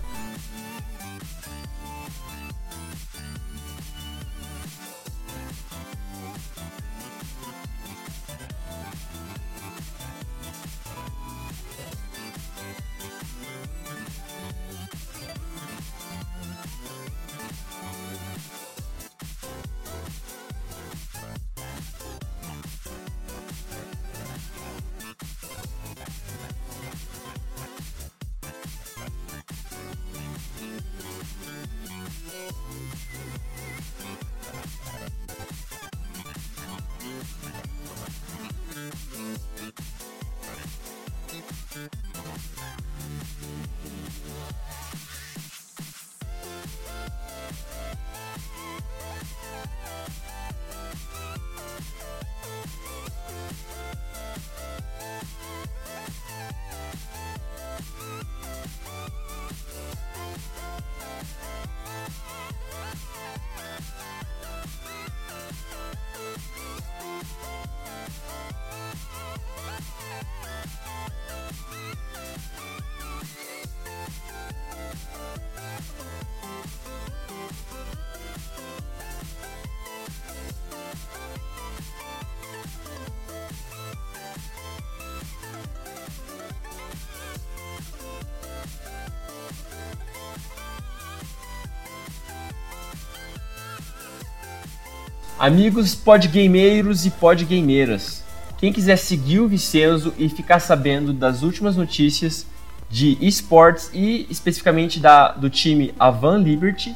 Amigos 95.41 95.95
podgameiros 95.95 97.07
e 97.07 97.11
podgameiras, 97.11 98.23
quem 98.59 98.71
quiser 98.71 98.99
seguir 98.99 99.41
o 99.41 99.49
Vicenzo 99.49 100.13
e 100.19 100.29
ficar 100.29 100.61
sabendo 100.61 101.15
das 101.15 101.43
últimas 101.43 101.79
notícias 101.79 102.47
de 102.91 103.17
esportes 103.23 103.91
e 103.95 104.27
especificamente 104.29 105.01
da, 105.01 105.33
do 105.33 105.49
time 105.49 105.95
Avan 105.99 106.37
Liberty, 106.37 106.95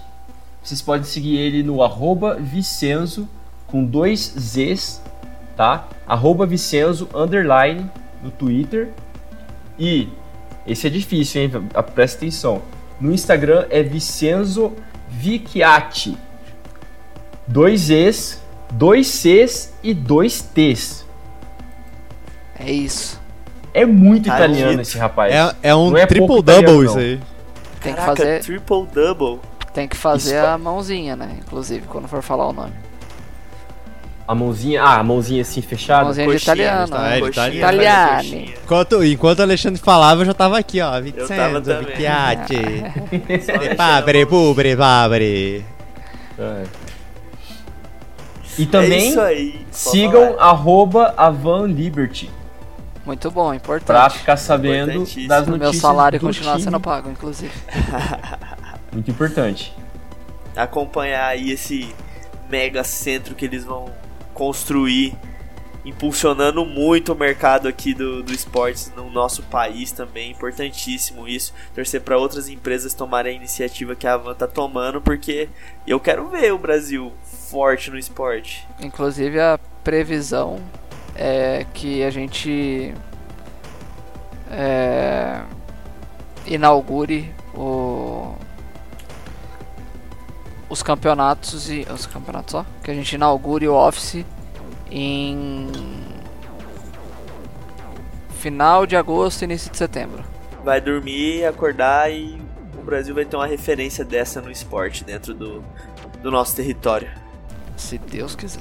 vocês 0.62 0.82
podem 0.82 1.06
seguir 1.06 1.38
ele 1.38 1.62
no 1.62 1.82
arroba 1.82 2.34
Vicenzo 2.34 3.26
com 3.66 3.82
dois 3.82 4.34
Zs, 4.38 5.00
tá? 5.56 5.88
Arroba 6.06 6.44
Vicenzo 6.44 7.08
underline 7.14 7.90
no 8.22 8.30
Twitter. 8.30 8.90
E 9.78 10.06
esse 10.66 10.86
é 10.86 10.90
difícil, 10.90 11.40
hein? 11.40 11.50
Presta 11.94 12.18
atenção. 12.18 12.60
No 13.00 13.10
Instagram 13.10 13.64
é 13.70 13.82
Vicenzo 13.82 14.70
Vicchiati. 15.08 16.14
Dois 17.54 17.88
E's, 17.88 18.42
dois 18.72 19.06
C's 19.06 19.72
e 19.80 19.94
dois 19.94 20.42
T's. 20.42 21.06
É 22.58 22.68
isso. 22.68 23.20
É 23.72 23.86
muito 23.86 24.28
Tá 24.28 24.34
italiano 24.34 24.70
dito. 24.72 24.82
esse 24.82 24.98
rapaz. 24.98 25.32
É, 25.32 25.54
é 25.62 25.72
um 25.74 25.96
é 25.96 26.04
triple-double 26.04 26.40
italiano, 26.62 26.84
isso 26.84 26.98
aí. 26.98 27.20
Tem 27.80 27.92
que 27.92 28.00
Caraca, 28.00 28.16
fazer, 28.16 28.40
triple 28.42 28.86
double. 28.92 29.40
tem 29.72 29.86
que 29.86 29.96
fazer 29.96 30.38
Isso. 30.38 30.46
a 30.46 30.58
mãozinha, 30.58 31.14
né? 31.14 31.36
Inclusive, 31.38 31.86
quando 31.86 32.08
for 32.08 32.22
falar 32.22 32.48
o 32.48 32.52
nome. 32.52 32.72
A 34.26 34.34
mãozinha, 34.34 34.82
ah, 34.82 34.98
a 34.98 35.02
mãozinha 35.04 35.42
assim 35.42 35.62
fechada. 35.62 36.04
Mãozinha 36.06 36.26
de 36.26 36.32
Coxinha, 36.32 36.54
italiano. 36.54 36.88
tá, 36.88 36.98
né? 37.02 37.16
ele 37.18 37.26
Coxinha, 37.26 37.44
tá- 37.44 37.50
faz 37.50 37.54
a 37.54 37.58
Italiano. 38.22 38.52
Enquanto, 38.64 39.04
enquanto 39.04 39.38
o 39.38 39.42
Alexandre 39.42 39.80
falava, 39.80 40.22
eu 40.22 40.26
já 40.26 40.34
tava 40.34 40.58
aqui, 40.58 40.80
ó. 40.80 41.00
Vincenzo. 41.00 41.62
Vicchiati. 41.86 42.56
Pubre, 44.28 44.76
pabre. 44.76 45.64
É. 46.36 46.83
E 48.58 48.66
também 48.66 49.16
É 49.16 49.20
aí. 49.20 49.66
Sigam 49.70 50.36
falar. 50.36 50.42
arroba 50.50 51.14
Avan 51.16 51.66
Liberty 51.66 52.30
Muito 53.04 53.30
bom, 53.30 53.48
pra 53.48 53.56
importante. 53.56 54.18
ficar 54.18 54.36
sabendo 54.36 54.86
das 55.26 55.46
O 55.46 55.50
notícias 55.50 55.58
meu 55.58 55.72
salário 55.72 56.20
continuar 56.20 56.58
sendo 56.60 56.80
pago, 56.80 57.10
inclusive. 57.10 57.52
Muito 58.92 59.10
importante. 59.10 59.74
acompanhar 60.56 61.26
aí 61.28 61.50
esse 61.50 61.94
mega 62.48 62.84
centro 62.84 63.34
que 63.34 63.44
eles 63.44 63.64
vão 63.64 63.90
construir, 64.32 65.16
impulsionando 65.84 66.64
muito 66.64 67.12
o 67.12 67.16
mercado 67.16 67.68
aqui 67.68 67.92
do, 67.92 68.22
do 68.22 68.32
esportes 68.32 68.92
no 68.96 69.10
nosso 69.10 69.42
país 69.44 69.92
também. 69.92 70.30
Importantíssimo 70.30 71.28
isso. 71.28 71.52
Torcer 71.74 72.00
para 72.00 72.16
outras 72.16 72.48
empresas 72.48 72.94
tomarem 72.94 73.32
a 73.34 73.36
iniciativa 73.36 73.94
que 73.94 74.06
a 74.06 74.14
Avan 74.14 74.34
tá 74.34 74.46
tomando, 74.46 75.00
porque 75.00 75.48
eu 75.86 75.98
quero 76.00 76.28
ver 76.28 76.52
o 76.52 76.58
Brasil 76.58 77.12
forte 77.54 77.88
no 77.88 77.96
esporte. 77.96 78.66
Inclusive 78.80 79.38
a 79.40 79.60
previsão 79.84 80.58
é 81.14 81.64
que 81.72 82.02
a 82.02 82.10
gente 82.10 82.92
é, 84.50 85.40
inaugure 86.46 87.32
o- 87.54 88.34
os 90.68 90.82
campeonatos 90.82 91.70
e 91.70 91.86
os 91.88 92.06
campeonatos 92.06 92.54
ó, 92.54 92.66
que 92.82 92.90
a 92.90 92.94
gente 92.94 93.12
inaugure 93.12 93.68
o 93.68 93.74
Office 93.74 94.24
em 94.90 95.70
final 98.30 98.84
de 98.84 98.96
agosto 98.96 99.42
e 99.42 99.44
início 99.44 99.70
de 99.70 99.78
setembro. 99.78 100.24
Vai 100.64 100.80
dormir, 100.80 101.44
acordar 101.44 102.10
e 102.12 102.36
o 102.76 102.82
Brasil 102.82 103.14
vai 103.14 103.24
ter 103.24 103.36
uma 103.36 103.46
referência 103.46 104.04
dessa 104.04 104.40
no 104.40 104.50
esporte 104.50 105.04
dentro 105.04 105.32
do, 105.32 105.62
do 106.20 106.30
nosso 106.32 106.56
território. 106.56 107.08
Se 107.76 107.98
Deus 107.98 108.34
quiser. 108.34 108.60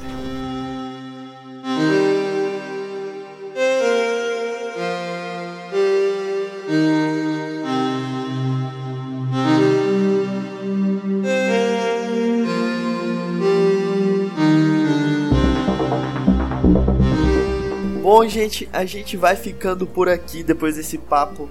Bom, 18.01 18.27
gente, 18.27 18.69
a 18.71 18.85
gente 18.85 19.17
vai 19.17 19.35
ficando 19.35 19.87
por 19.87 20.07
aqui 20.07 20.43
depois 20.43 20.75
desse 20.75 20.97
papo 20.97 21.49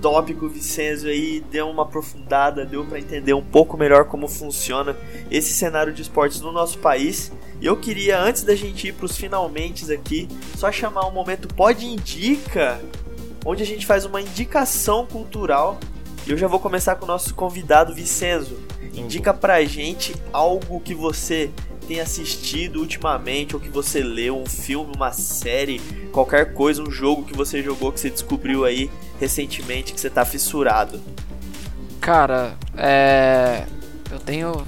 tópico 0.00 0.48
Vicenzo 0.48 1.08
aí, 1.08 1.40
deu 1.50 1.68
uma 1.68 1.82
aprofundada, 1.82 2.64
deu 2.64 2.84
pra 2.84 2.98
entender 2.98 3.32
um 3.32 3.42
pouco 3.42 3.76
melhor 3.76 4.04
como 4.04 4.28
funciona 4.28 4.96
esse 5.30 5.52
cenário 5.52 5.92
de 5.92 6.02
esportes 6.02 6.40
no 6.40 6.52
nosso 6.52 6.78
país. 6.78 7.32
E 7.60 7.66
eu 7.66 7.76
queria, 7.76 8.20
antes 8.20 8.42
da 8.42 8.54
gente 8.54 8.88
ir 8.88 8.92
pros 8.92 9.16
finalmente 9.16 9.90
aqui, 9.92 10.28
só 10.56 10.70
chamar 10.70 11.06
um 11.06 11.12
momento 11.12 11.48
Pode 11.48 11.86
Indica, 11.86 12.80
onde 13.44 13.62
a 13.62 13.66
gente 13.66 13.86
faz 13.86 14.04
uma 14.04 14.20
indicação 14.20 15.06
cultural. 15.06 15.78
E 16.26 16.30
eu 16.30 16.36
já 16.36 16.46
vou 16.46 16.60
começar 16.60 16.96
com 16.96 17.04
o 17.04 17.08
nosso 17.08 17.34
convidado 17.34 17.94
Vicenzo. 17.94 18.58
Indica 18.94 19.32
pra 19.32 19.64
gente 19.64 20.14
algo 20.32 20.80
que 20.80 20.94
você 20.94 21.50
tem 21.86 22.00
assistido 22.00 22.80
ultimamente, 22.80 23.56
ou 23.56 23.60
que 23.60 23.70
você 23.70 24.00
leu, 24.00 24.36
um 24.36 24.44
filme, 24.44 24.92
uma 24.94 25.10
série, 25.10 25.80
qualquer 26.12 26.52
coisa, 26.52 26.82
um 26.82 26.90
jogo 26.90 27.24
que 27.24 27.34
você 27.34 27.62
jogou 27.62 27.90
que 27.90 27.98
você 27.98 28.10
descobriu 28.10 28.66
aí 28.66 28.90
recentemente 29.20 29.92
que 29.92 30.00
você 30.00 30.10
tá 30.10 30.24
fissurado. 30.24 31.00
Cara, 32.00 32.54
é. 32.76 33.64
Eu 34.10 34.18
tenho 34.18 34.66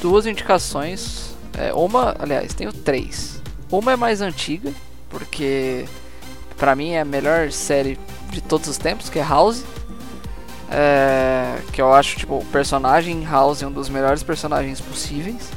duas 0.00 0.26
indicações. 0.26 1.34
É, 1.56 1.72
uma, 1.72 2.14
aliás, 2.18 2.52
tenho 2.54 2.72
três. 2.72 3.40
Uma 3.70 3.92
é 3.92 3.96
mais 3.96 4.20
antiga, 4.20 4.72
porque 5.08 5.86
pra 6.56 6.74
mim 6.74 6.90
é 6.90 7.00
a 7.00 7.04
melhor 7.04 7.50
série 7.50 7.98
de 8.30 8.40
todos 8.40 8.68
os 8.68 8.78
tempos, 8.78 9.08
que 9.08 9.18
é 9.18 9.22
House. 9.22 9.64
É, 10.70 11.58
que 11.72 11.80
eu 11.80 11.94
acho 11.94 12.18
tipo, 12.18 12.38
o 12.38 12.44
personagem 12.46 13.24
House 13.24 13.62
é 13.62 13.66
um 13.66 13.72
dos 13.72 13.88
melhores 13.88 14.22
personagens 14.22 14.80
possíveis. 14.80 15.50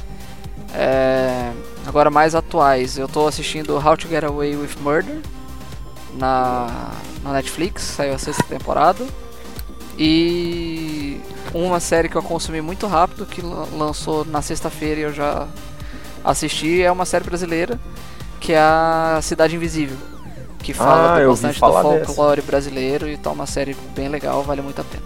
É, 0.74 1.52
agora 1.86 2.10
mais 2.10 2.34
atuais, 2.34 2.96
eu 2.96 3.06
tô 3.06 3.26
assistindo 3.26 3.76
How 3.76 3.94
to 3.96 4.08
Get 4.08 4.24
Away 4.24 4.56
with 4.56 4.70
Murder 4.80 5.20
na, 6.14 6.90
na 7.22 7.32
Netflix, 7.32 7.82
saiu 7.82 8.14
a 8.14 8.18
sexta 8.18 8.42
temporada. 8.44 9.04
E 9.98 11.20
uma 11.54 11.78
série 11.80 12.08
que 12.08 12.16
eu 12.16 12.22
consumi 12.22 12.60
muito 12.60 12.86
rápido, 12.86 13.26
que 13.26 13.42
lan- 13.42 13.66
lançou 13.76 14.24
na 14.24 14.40
sexta-feira 14.40 15.00
e 15.00 15.02
eu 15.04 15.12
já 15.12 15.46
assisti, 16.24 16.82
é 16.82 16.90
uma 16.90 17.04
série 17.04 17.24
brasileira, 17.24 17.78
que 18.40 18.52
é 18.52 18.58
a 18.58 19.20
Cidade 19.22 19.54
Invisível. 19.54 19.96
Que 20.58 20.72
fala 20.72 21.20
Ah, 21.20 21.26
bastante 21.26 21.54
do 21.54 21.58
falar 21.60 21.82
dessa. 21.82 22.06
folclore 22.06 22.40
brasileiro 22.40 23.08
e 23.08 23.16
tá 23.16 23.30
uma 23.30 23.46
série 23.46 23.76
bem 23.94 24.08
legal, 24.08 24.42
vale 24.44 24.62
muito 24.62 24.80
a 24.80 24.84
pena. 24.84 25.02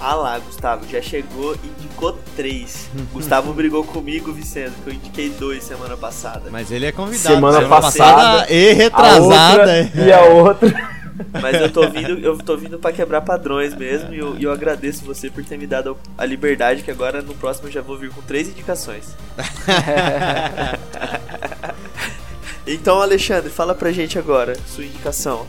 Ah 0.00 0.14
lá, 0.14 0.38
Gustavo, 0.38 0.86
já 0.88 1.02
chegou 1.02 1.56
e 1.56 1.66
indicou 1.66 2.16
três. 2.36 2.88
Gustavo 3.12 3.52
brigou 3.52 3.82
comigo, 3.84 4.32
Vicente, 4.32 4.72
que 4.84 4.90
eu 4.90 4.94
indiquei 4.94 5.28
dois 5.30 5.64
semana 5.64 5.96
passada. 5.96 6.44
Mas 6.50 6.70
ele 6.70 6.86
é 6.86 6.92
convidado. 6.92 7.34
Semana 7.34 7.68
passada, 7.68 8.52
e 8.52 8.70
A 8.70 8.74
retrasada. 8.74 9.62
outra 9.62 9.90
e 10.04 10.12
a 10.12 10.20
outra. 10.22 10.98
Mas 11.42 11.60
eu 11.60 11.72
tô 11.72 11.88
vindo, 11.88 12.16
eu 12.20 12.38
tô 12.38 12.56
vindo 12.56 12.78
pra 12.78 12.92
quebrar 12.92 13.20
padrões 13.22 13.74
mesmo 13.74 14.14
e 14.14 14.18
eu, 14.18 14.36
e 14.38 14.44
eu 14.44 14.52
agradeço 14.52 15.04
você 15.04 15.28
por 15.28 15.44
ter 15.44 15.58
me 15.58 15.66
dado 15.66 15.96
a 16.16 16.24
liberdade 16.24 16.84
que 16.84 16.92
agora 16.92 17.20
no 17.20 17.34
próximo 17.34 17.66
eu 17.66 17.72
já 17.72 17.82
vou 17.82 17.98
vir 17.98 18.10
com 18.10 18.22
três 18.22 18.46
indicações. 18.48 19.16
então, 22.66 23.02
Alexandre, 23.02 23.50
fala 23.50 23.74
pra 23.74 23.90
gente 23.90 24.16
agora 24.16 24.56
sua 24.66 24.84
indicação. 24.84 25.44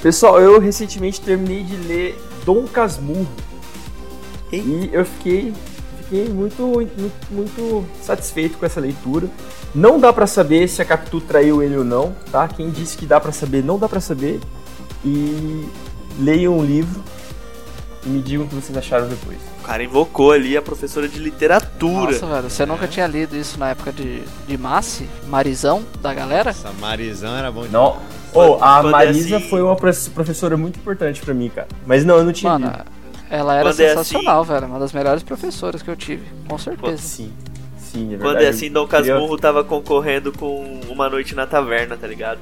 Pessoal, 0.00 0.40
eu 0.40 0.60
recentemente 0.60 1.20
terminei 1.20 1.64
de 1.64 1.76
ler 1.76 2.16
Dom 2.44 2.66
Casmurro. 2.66 3.28
Eita. 4.52 4.66
E 4.68 4.90
eu 4.92 5.04
fiquei, 5.04 5.54
fiquei 5.98 6.28
muito, 6.28 6.62
muito, 6.62 7.12
muito 7.30 7.84
satisfeito 8.02 8.58
com 8.58 8.66
essa 8.66 8.80
leitura. 8.80 9.28
Não 9.74 10.00
dá 10.00 10.12
pra 10.12 10.26
saber 10.26 10.68
se 10.68 10.82
a 10.82 10.84
Capitu 10.84 11.20
traiu 11.20 11.62
ele 11.62 11.76
ou 11.76 11.84
não, 11.84 12.14
tá? 12.32 12.48
Quem 12.48 12.70
disse 12.70 12.96
que 12.96 13.06
dá 13.06 13.20
pra 13.20 13.32
saber, 13.32 13.62
não 13.62 13.78
dá 13.78 13.88
pra 13.88 14.00
saber. 14.00 14.40
E 15.04 15.68
leiam 16.18 16.58
o 16.58 16.64
livro 16.64 17.02
e 18.04 18.08
me 18.08 18.22
digam 18.22 18.46
o 18.46 18.48
que 18.48 18.54
vocês 18.54 18.76
acharam 18.76 19.08
depois. 19.08 19.38
O 19.60 19.62
cara 19.62 19.82
invocou 19.84 20.32
ali 20.32 20.56
a 20.56 20.62
professora 20.62 21.08
de 21.08 21.18
literatura. 21.18 22.12
Nossa, 22.12 22.26
velho, 22.26 22.50
você 22.50 22.66
nunca 22.66 22.88
tinha 22.88 23.06
lido 23.06 23.36
isso 23.36 23.58
na 23.58 23.70
época 23.70 23.92
de, 23.92 24.22
de 24.46 24.58
Massi? 24.58 25.08
Marizão 25.28 25.84
da 26.00 26.12
galera? 26.12 26.50
Essa 26.50 26.72
Marizão 26.72 27.36
era 27.36 27.52
bom 27.52 27.66
Não. 27.70 27.98
Oh, 28.34 28.58
a 28.62 28.82
Marisa 28.82 29.36
assim- 29.38 29.48
foi 29.48 29.62
uma 29.62 29.76
prof- 29.76 30.10
professora 30.10 30.56
muito 30.56 30.78
importante 30.78 31.20
pra 31.20 31.34
mim, 31.34 31.48
cara. 31.48 31.68
Mas 31.86 32.04
não, 32.04 32.16
eu 32.18 32.24
não 32.24 32.32
tinha 32.32 32.52
Mano, 32.52 32.72
ela 33.28 33.54
era 33.54 33.64
Quando 33.70 33.80
é 33.80 33.88
sensacional, 33.88 34.44
velho. 34.44 34.66
Uma 34.66 34.78
das 34.78 34.92
melhores 34.92 35.22
professoras 35.22 35.82
que 35.82 35.90
eu 35.90 35.96
tive, 35.96 36.22
com 36.48 36.56
certeza. 36.58 36.98
Sim, 36.98 37.32
sim, 37.78 38.06
é 38.06 38.08
verdade. 38.10 38.22
Quando 38.22 38.42
é 38.42 38.48
assim, 38.48 38.70
Dom 38.70 38.82
Eu 38.82 38.88
queria- 38.88 39.12
Casmurro 39.14 39.36
tava 39.38 39.64
concorrendo 39.64 40.32
com 40.32 40.80
Uma 40.88 41.08
Noite 41.08 41.34
na 41.34 41.46
Taverna, 41.46 41.96
tá 41.96 42.06
ligado? 42.06 42.38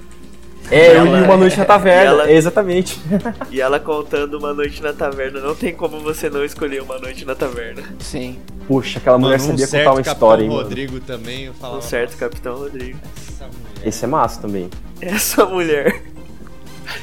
É, 0.71 0.91
eu 0.91 1.07
Ela- 1.07 1.19
li 1.21 1.25
uma 1.25 1.37
noite 1.39 1.57
na 1.57 1.65
taverna. 1.65 2.11
ela- 2.11 2.31
exatamente. 2.31 3.01
E 3.51 3.59
ela 3.59 3.81
contando 3.81 4.35
uma 4.39 4.53
noite 4.53 4.83
na 4.83 4.93
taverna. 4.93 5.41
Não 5.41 5.55
tem 5.55 5.73
como 5.75 5.99
você 6.01 6.29
não 6.29 6.45
escolher 6.45 6.83
uma 6.83 6.99
noite 6.99 7.25
na 7.25 7.35
taverna. 7.35 7.83
Sim. 8.01 8.39
Poxa, 8.67 8.99
aquela 8.99 9.17
mulher 9.17 9.39
Mano, 9.39 9.55
um 9.55 9.57
sabia 9.57 9.67
contar 9.67 9.79
uma 9.93 10.03
Capitão 10.03 10.13
história, 10.13 10.43
hein, 10.43 10.49
mano. 10.51 10.63
Rodrigo 10.63 11.01
também, 11.01 11.45
eu 11.45 11.55
falava. 11.55 11.79
Um 11.79 11.81
certo 11.81 12.19
Capitão 12.19 12.57
Rodrigo. 12.59 12.99
Essa 13.17 13.45
mulher. 13.45 13.89
Esse 13.89 14.05
é 14.05 14.09
massa 14.09 14.43
também. 14.43 14.69
Essa 15.15 15.47
mulher 15.47 16.03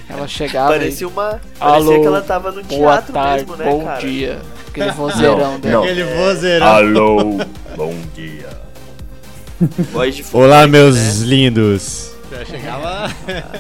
Ela 0.09 0.27
chegava 0.27 0.72
parecia 0.72 1.07
uma. 1.07 1.39
Alô, 1.59 1.85
parecia 1.85 1.99
que 1.99 2.07
ela 2.07 2.22
tava 2.22 2.51
no 2.51 2.63
boa 2.63 2.93
teatro 2.93 3.13
tarde, 3.13 3.45
mesmo, 3.45 3.55
né, 3.57 3.65
bom 3.65 3.84
cara? 3.84 4.01
dia. 4.01 4.41
Aquele 4.67 4.91
vozeirão 4.91 5.59
dela. 5.59 5.84
Aquele 5.85 6.03
vozeirão. 6.03 6.67
Alô, 6.67 7.17
bom 7.77 7.95
dia. 8.13 8.49
Voz 9.93 10.15
de 10.15 10.26
Olá, 10.34 10.67
meus 10.67 10.95
né? 10.95 11.26
lindos. 11.26 12.11
Já 12.30 12.43
chegava. 12.43 13.09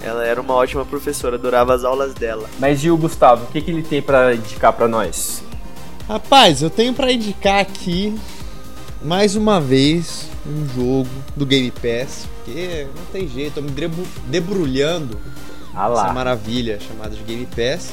Ela 0.00 0.24
era 0.24 0.40
uma 0.40 0.54
ótima 0.54 0.84
professora, 0.84 1.34
adorava 1.34 1.74
as 1.74 1.84
aulas 1.84 2.14
dela. 2.14 2.48
Mas 2.60 2.84
e 2.84 2.90
o 2.90 2.96
Gustavo, 2.96 3.44
o 3.44 3.46
que, 3.48 3.60
que 3.60 3.70
ele 3.72 3.82
tem 3.82 4.00
pra 4.00 4.34
indicar 4.34 4.72
pra 4.72 4.86
nós? 4.86 5.42
Rapaz, 6.08 6.62
eu 6.62 6.70
tenho 6.70 6.94
pra 6.94 7.10
indicar 7.10 7.60
aqui 7.60 8.16
mais 9.02 9.34
uma 9.34 9.60
vez 9.60 10.28
um 10.46 10.66
jogo 10.74 11.08
do 11.34 11.44
Game 11.44 11.72
Pass, 11.72 12.28
porque 12.46 12.86
não 12.96 13.04
tem 13.06 13.28
jeito, 13.28 13.58
eu 13.58 13.62
me 13.64 13.72
debrulhando 14.28 15.18
Ah 15.74 15.90
essa 15.90 16.12
maravilha 16.12 16.78
chamada 16.78 17.14
de 17.16 17.22
Game 17.24 17.46
Pass, 17.46 17.90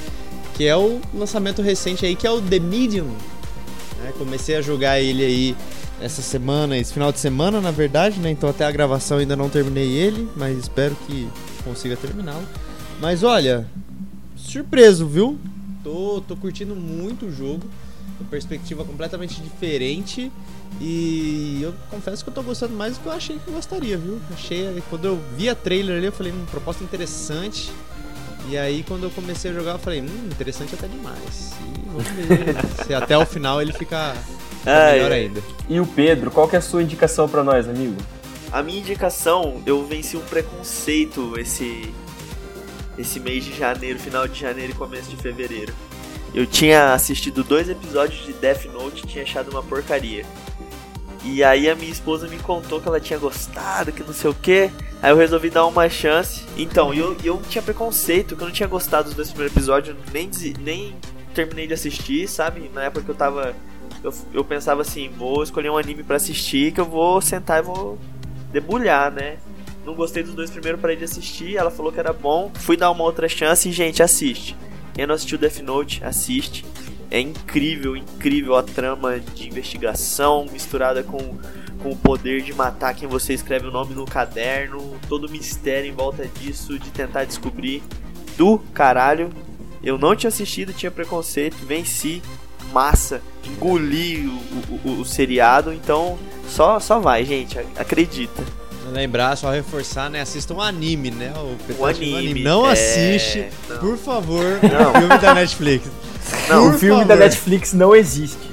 que 0.53 0.65
é 0.67 0.77
o 0.77 1.01
lançamento 1.11 1.63
recente 1.63 2.05
aí, 2.05 2.15
que 2.15 2.27
é 2.27 2.29
o 2.29 2.39
The 2.39 2.59
Medium. 2.59 3.07
né? 3.99 4.13
Comecei 4.15 4.55
a 4.55 4.61
jogar 4.61 5.01
ele 5.01 5.25
aí 5.25 5.55
essa 5.99 6.21
semana, 6.21 6.77
esse 6.77 6.93
final 6.93 7.11
de 7.11 7.17
semana, 7.19 7.59
na 7.59 7.71
verdade, 7.71 8.19
né? 8.19 8.29
Então 8.29 8.47
até 8.47 8.63
a 8.63 8.71
gravação 8.71 9.17
ainda 9.17 9.35
não 9.35 9.49
terminei 9.49 9.89
ele, 9.89 10.29
mas 10.35 10.55
espero 10.57 10.95
que 11.07 11.27
consiga 11.63 11.95
terminá-lo. 11.95 12.47
Mas 13.01 13.23
olha, 13.23 13.65
surpreso, 14.35 15.07
viu? 15.07 15.39
Tô, 15.83 16.21
tô 16.27 16.35
curtindo 16.35 16.75
muito 16.75 17.25
o 17.25 17.31
jogo, 17.31 17.63
uma 18.19 18.29
perspectiva 18.29 18.85
completamente 18.85 19.41
diferente. 19.41 20.31
E 20.81 21.59
eu 21.61 21.73
confesso 21.89 22.23
que 22.23 22.29
eu 22.29 22.33
tô 22.33 22.41
gostando 22.43 22.73
mais 22.73 22.97
do 22.97 23.01
que 23.01 23.07
eu 23.07 23.11
achei 23.11 23.37
que 23.39 23.47
eu 23.47 23.53
gostaria, 23.53 23.97
viu? 23.97 24.19
Achei, 24.33 24.83
quando 24.89 25.05
eu 25.05 25.19
vi 25.37 25.49
a 25.49 25.55
trailer 25.55 25.97
ali, 25.97 26.05
eu 26.07 26.11
falei, 26.11 26.31
hum, 26.33 26.45
proposta 26.49 26.83
interessante. 26.83 27.71
E 28.49 28.57
aí 28.57 28.83
quando 28.87 29.03
eu 29.03 29.09
comecei 29.09 29.51
a 29.51 29.53
jogar, 29.53 29.71
eu 29.73 29.79
falei, 29.79 30.01
hum, 30.01 30.27
interessante 30.31 30.75
até 30.75 30.87
demais. 30.87 31.51
E 31.61 31.89
vamos 31.89 32.07
ver 32.09 32.55
se 32.85 32.93
até 32.93 33.17
o 33.17 33.25
final 33.25 33.61
ele 33.61 33.71
fica 33.71 34.13
Ai, 34.65 34.93
melhor 34.93 35.11
ai. 35.11 35.19
ainda. 35.21 35.41
E 35.69 35.79
o 35.79 35.85
Pedro, 35.85 36.29
qual 36.31 36.47
que 36.47 36.55
é 36.55 36.59
a 36.59 36.61
sua 36.61 36.83
indicação 36.83 37.29
pra 37.29 37.43
nós, 37.43 37.67
amigo? 37.69 37.95
A 38.51 38.61
minha 38.61 38.79
indicação, 38.79 39.61
eu 39.65 39.85
venci 39.85 40.15
um 40.17 40.21
preconceito 40.21 41.33
esse 41.39 41.91
esse 42.97 43.19
mês 43.19 43.43
de 43.43 43.57
janeiro, 43.57 43.97
final 43.97 44.27
de 44.27 44.39
janeiro 44.39 44.71
e 44.71 44.75
começo 44.75 45.09
de 45.09 45.15
fevereiro. 45.15 45.73
Eu 46.33 46.45
tinha 46.45 46.93
assistido 46.93 47.43
dois 47.43 47.69
episódios 47.69 48.23
de 48.25 48.33
Death 48.33 48.65
Note 48.65 49.03
e 49.03 49.07
tinha 49.07 49.23
achado 49.23 49.49
uma 49.49 49.63
porcaria. 49.63 50.25
E 51.23 51.43
aí 51.43 51.69
a 51.69 51.75
minha 51.75 51.91
esposa 51.91 52.27
me 52.27 52.37
contou 52.37 52.81
que 52.81 52.87
ela 52.87 52.99
tinha 52.99 53.17
gostado, 53.17 53.91
que 53.91 54.03
não 54.03 54.13
sei 54.13 54.29
o 54.29 54.33
que. 54.33 54.69
Aí 55.01 55.11
eu 55.11 55.15
resolvi 55.15 55.49
dar 55.49 55.65
uma 55.65 55.89
chance. 55.89 56.43
Então, 56.57 56.93
eu, 56.93 57.15
eu 57.23 57.41
tinha 57.49 57.61
preconceito, 57.61 58.35
que 58.35 58.41
eu 58.41 58.47
não 58.47 58.53
tinha 58.53 58.67
gostado 58.67 59.05
dos 59.05 59.15
dois 59.15 59.29
primeiros 59.29 59.55
episódios, 59.55 59.95
nem, 60.11 60.29
nem 60.59 60.95
terminei 61.33 61.67
de 61.67 61.73
assistir, 61.73 62.27
sabe? 62.27 62.69
Na 62.73 62.83
época 62.83 63.05
que 63.05 63.11
eu 63.11 63.15
tava. 63.15 63.55
Eu, 64.03 64.13
eu 64.33 64.43
pensava 64.43 64.81
assim, 64.81 65.09
vou 65.09 65.43
escolher 65.43 65.69
um 65.69 65.77
anime 65.77 66.03
pra 66.03 66.17
assistir, 66.17 66.73
que 66.73 66.81
eu 66.81 66.85
vou 66.85 67.21
sentar 67.21 67.59
e 67.59 67.65
vou 67.65 67.97
debulhar, 68.51 69.11
né? 69.11 69.37
Não 69.85 69.93
gostei 69.93 70.23
dos 70.23 70.33
dois 70.33 70.49
primeiros, 70.49 70.79
parei 70.79 70.95
de 70.95 71.03
assistir. 71.05 71.57
Ela 71.57 71.71
falou 71.71 71.91
que 71.91 71.99
era 71.99 72.13
bom. 72.13 72.51
Fui 72.55 72.75
dar 72.75 72.91
uma 72.91 73.03
outra 73.03 73.27
chance 73.29 73.67
e, 73.67 73.71
gente, 73.71 74.03
assiste. 74.03 74.55
Quem 74.93 75.07
não 75.07 75.15
assistiu 75.15 75.37
Death 75.37 75.59
Note, 75.59 76.03
assiste. 76.03 76.65
É 77.11 77.19
incrível, 77.19 77.95
incrível 77.95 78.55
a 78.55 78.63
trama 78.63 79.19
de 79.19 79.47
investigação 79.47 80.45
misturada 80.51 81.03
com, 81.03 81.37
com 81.81 81.89
o 81.91 81.95
poder 81.95 82.41
de 82.41 82.53
matar 82.53 82.93
quem 82.95 83.07
você 83.07 83.33
escreve 83.33 83.67
o 83.67 83.71
nome 83.71 83.93
no 83.93 84.05
caderno. 84.05 84.95
Todo 85.07 85.27
o 85.27 85.29
mistério 85.31 85.89
em 85.89 85.93
volta 85.93 86.27
disso, 86.39 86.77
de 86.79 86.89
tentar 86.89 87.25
descobrir. 87.25 87.83
Do 88.37 88.57
caralho. 88.73 89.29
Eu 89.83 89.97
não 89.97 90.15
tinha 90.15 90.29
assistido, 90.29 90.73
tinha 90.73 90.89
preconceito, 90.91 91.57
venci. 91.65 92.21
Massa, 92.71 93.21
engoli 93.45 94.25
o, 94.25 94.89
o, 94.89 95.01
o- 95.01 95.05
seriado, 95.05 95.71
então 95.71 96.17
só, 96.47 96.79
só 96.79 96.99
vai, 96.99 97.23
gente, 97.23 97.59
acredita. 97.77 98.41
Lembrar, 98.91 99.35
só 99.35 99.51
reforçar, 99.51 100.09
né? 100.09 100.21
Assista 100.21 100.53
um 100.55 100.61
anime, 100.61 101.11
né? 101.11 101.31
O, 101.35 101.81
O 101.81 101.85
assistindo 101.85 102.15
um 102.15 102.17
anime. 102.17 102.41
Não 102.43 102.65
é, 102.67 102.71
assiste, 102.71 103.45
não. 103.69 103.77
por 103.77 103.97
favor, 103.97 104.43
Não. 104.63 104.91
o 104.91 104.93
filme 104.95 105.17
da 105.19 105.33
Netflix. 105.35 105.87
Não, 106.49 106.69
o 106.69 106.73
filme 106.73 107.01
favor. 107.01 107.07
da 107.07 107.15
Netflix 107.15 107.73
não 107.73 107.95
existe. 107.95 108.51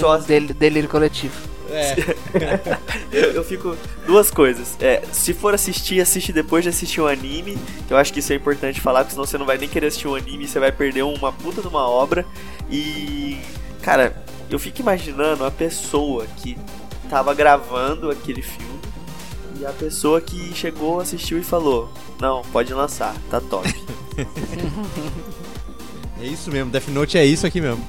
Só- 0.00 0.18
Del- 0.18 0.54
delírio 0.54 0.88
coletivo. 0.88 1.34
É. 1.70 1.94
Eu, 3.12 3.32
eu 3.32 3.44
fico. 3.44 3.76
Duas 4.06 4.30
coisas. 4.30 4.76
É, 4.80 5.02
se 5.12 5.32
for 5.34 5.54
assistir, 5.54 6.00
assiste 6.00 6.32
depois 6.32 6.62
de 6.62 6.68
assistir 6.70 7.00
o 7.00 7.06
anime. 7.06 7.56
Que 7.86 7.92
eu 7.92 7.96
acho 7.96 8.12
que 8.12 8.18
isso 8.20 8.32
é 8.32 8.36
importante 8.36 8.80
falar, 8.80 9.00
porque 9.00 9.12
senão 9.14 9.24
você 9.26 9.38
não 9.38 9.46
vai 9.46 9.56
nem 9.58 9.68
querer 9.68 9.86
assistir 9.88 10.08
o 10.08 10.14
anime 10.14 10.44
e 10.44 10.48
você 10.48 10.58
vai 10.58 10.70
perder 10.72 11.02
uma 11.02 11.32
puta 11.32 11.60
de 11.62 11.68
uma 11.68 11.88
obra. 11.88 12.24
E. 12.70 13.38
Cara, 13.82 14.16
eu 14.50 14.58
fico 14.58 14.80
imaginando 14.80 15.44
a 15.44 15.50
pessoa 15.50 16.26
que 16.38 16.56
tava 17.10 17.32
gravando 17.34 18.10
aquele 18.10 18.42
filme 18.42 18.80
e 19.60 19.64
a 19.66 19.70
pessoa 19.70 20.20
que 20.20 20.52
chegou, 20.54 21.00
assistiu 21.00 21.38
e 21.38 21.42
falou: 21.44 21.90
Não, 22.20 22.42
pode 22.52 22.72
lançar, 22.74 23.14
tá 23.30 23.40
top. 23.40 23.72
É 26.24 26.26
isso 26.26 26.50
mesmo, 26.50 26.70
Death 26.70 26.88
Note 26.88 27.18
é 27.18 27.26
isso 27.26 27.46
aqui 27.46 27.60
mesmo. 27.60 27.84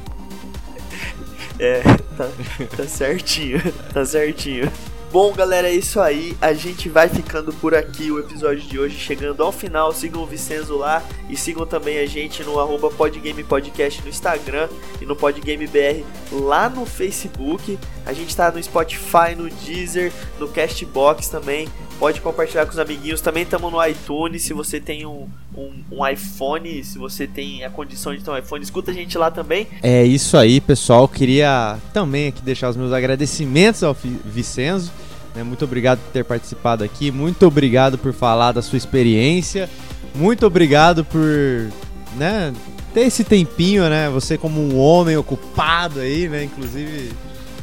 É, 1.58 1.82
tá, 2.18 2.30
tá 2.76 2.84
certinho, 2.86 3.62
tá 3.94 4.04
certinho. 4.04 4.70
Bom, 5.10 5.32
galera, 5.32 5.70
é 5.70 5.74
isso 5.74 6.02
aí. 6.02 6.36
A 6.42 6.52
gente 6.52 6.90
vai 6.90 7.08
ficando 7.08 7.54
por 7.54 7.74
aqui 7.74 8.12
o 8.12 8.20
episódio 8.20 8.62
de 8.62 8.78
hoje, 8.78 8.98
chegando 8.98 9.42
ao 9.42 9.54
final. 9.54 9.94
Sigam 9.94 10.22
o 10.22 10.26
Vicenzo 10.26 10.76
lá 10.76 11.02
e 11.30 11.38
sigam 11.38 11.66
também 11.66 12.00
a 12.00 12.06
gente 12.06 12.44
no 12.44 12.60
arroba 12.60 12.90
Podgame 12.90 13.42
Podcast 13.42 14.02
no 14.02 14.10
Instagram 14.10 14.68
e 15.00 15.06
no 15.06 15.16
Podgame 15.16 15.66
BR 15.66 16.04
lá 16.34 16.68
no 16.68 16.86
Facebook. 16.86 17.80
A 18.06 18.12
gente 18.12 18.36
tá 18.36 18.52
no 18.52 18.62
Spotify, 18.62 19.34
no 19.38 19.50
Deezer, 19.50 20.12
no 20.38 20.50
Castbox 20.50 21.30
também. 21.30 21.70
Pode 22.00 22.20
compartilhar 22.22 22.66
com 22.66 22.72
os 22.74 22.80
amiguinhos. 22.80 23.22
Também 23.22 23.44
estamos 23.44 23.72
no 23.72 23.84
iTunes. 23.86 24.44
Se 24.44 24.54
você 24.54 24.80
tem 24.80 25.06
um, 25.06 25.28
um, 25.58 25.72
um 25.92 26.08
iPhone, 26.08 26.84
se 26.84 26.98
você 26.98 27.26
tem 27.26 27.64
a 27.64 27.70
condição 27.70 28.14
de 28.14 28.22
ter 28.22 28.30
um 28.30 28.38
iPhone, 28.38 28.64
escuta 28.64 28.92
a 28.92 28.94
gente 28.94 29.18
lá 29.18 29.32
também. 29.32 29.68
É 29.82 30.04
isso 30.04 30.36
aí, 30.38 30.60
pessoal. 30.60 31.08
Queria 31.08 31.78
também 31.94 32.28
aqui 32.28 32.42
deixar 32.42 32.70
os 32.70 32.76
meus 32.76 32.92
agradecimentos 32.92 33.82
ao 33.82 33.96
Vicenzo. 34.26 34.92
né? 35.34 35.42
Muito 35.42 35.64
obrigado 35.64 36.00
por 36.00 36.12
ter 36.12 36.26
participado 36.26 36.84
aqui. 36.84 37.12
Muito 37.12 37.48
obrigado 37.48 37.98
por 37.98 38.14
falar 38.14 38.52
da 38.52 38.62
sua 38.62 38.78
experiência. 38.78 39.70
Muito 40.14 40.46
obrigado 40.46 41.04
por, 41.04 41.70
né, 42.18 42.54
ter 42.94 43.02
esse 43.02 43.24
tempinho, 43.24 43.90
né? 43.90 44.10
Você 44.10 44.38
como 44.38 44.62
um 44.62 44.78
homem 44.80 45.18
ocupado 45.18 46.00
aí, 46.00 46.30
né? 46.30 46.44
Inclusive, 46.44 47.12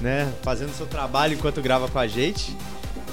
né, 0.00 0.30
fazendo 0.42 0.70
seu 0.74 0.86
trabalho 0.86 1.34
enquanto 1.34 1.62
grava 1.62 1.86
com 1.88 1.98
a 1.98 2.06
gente. 2.06 2.54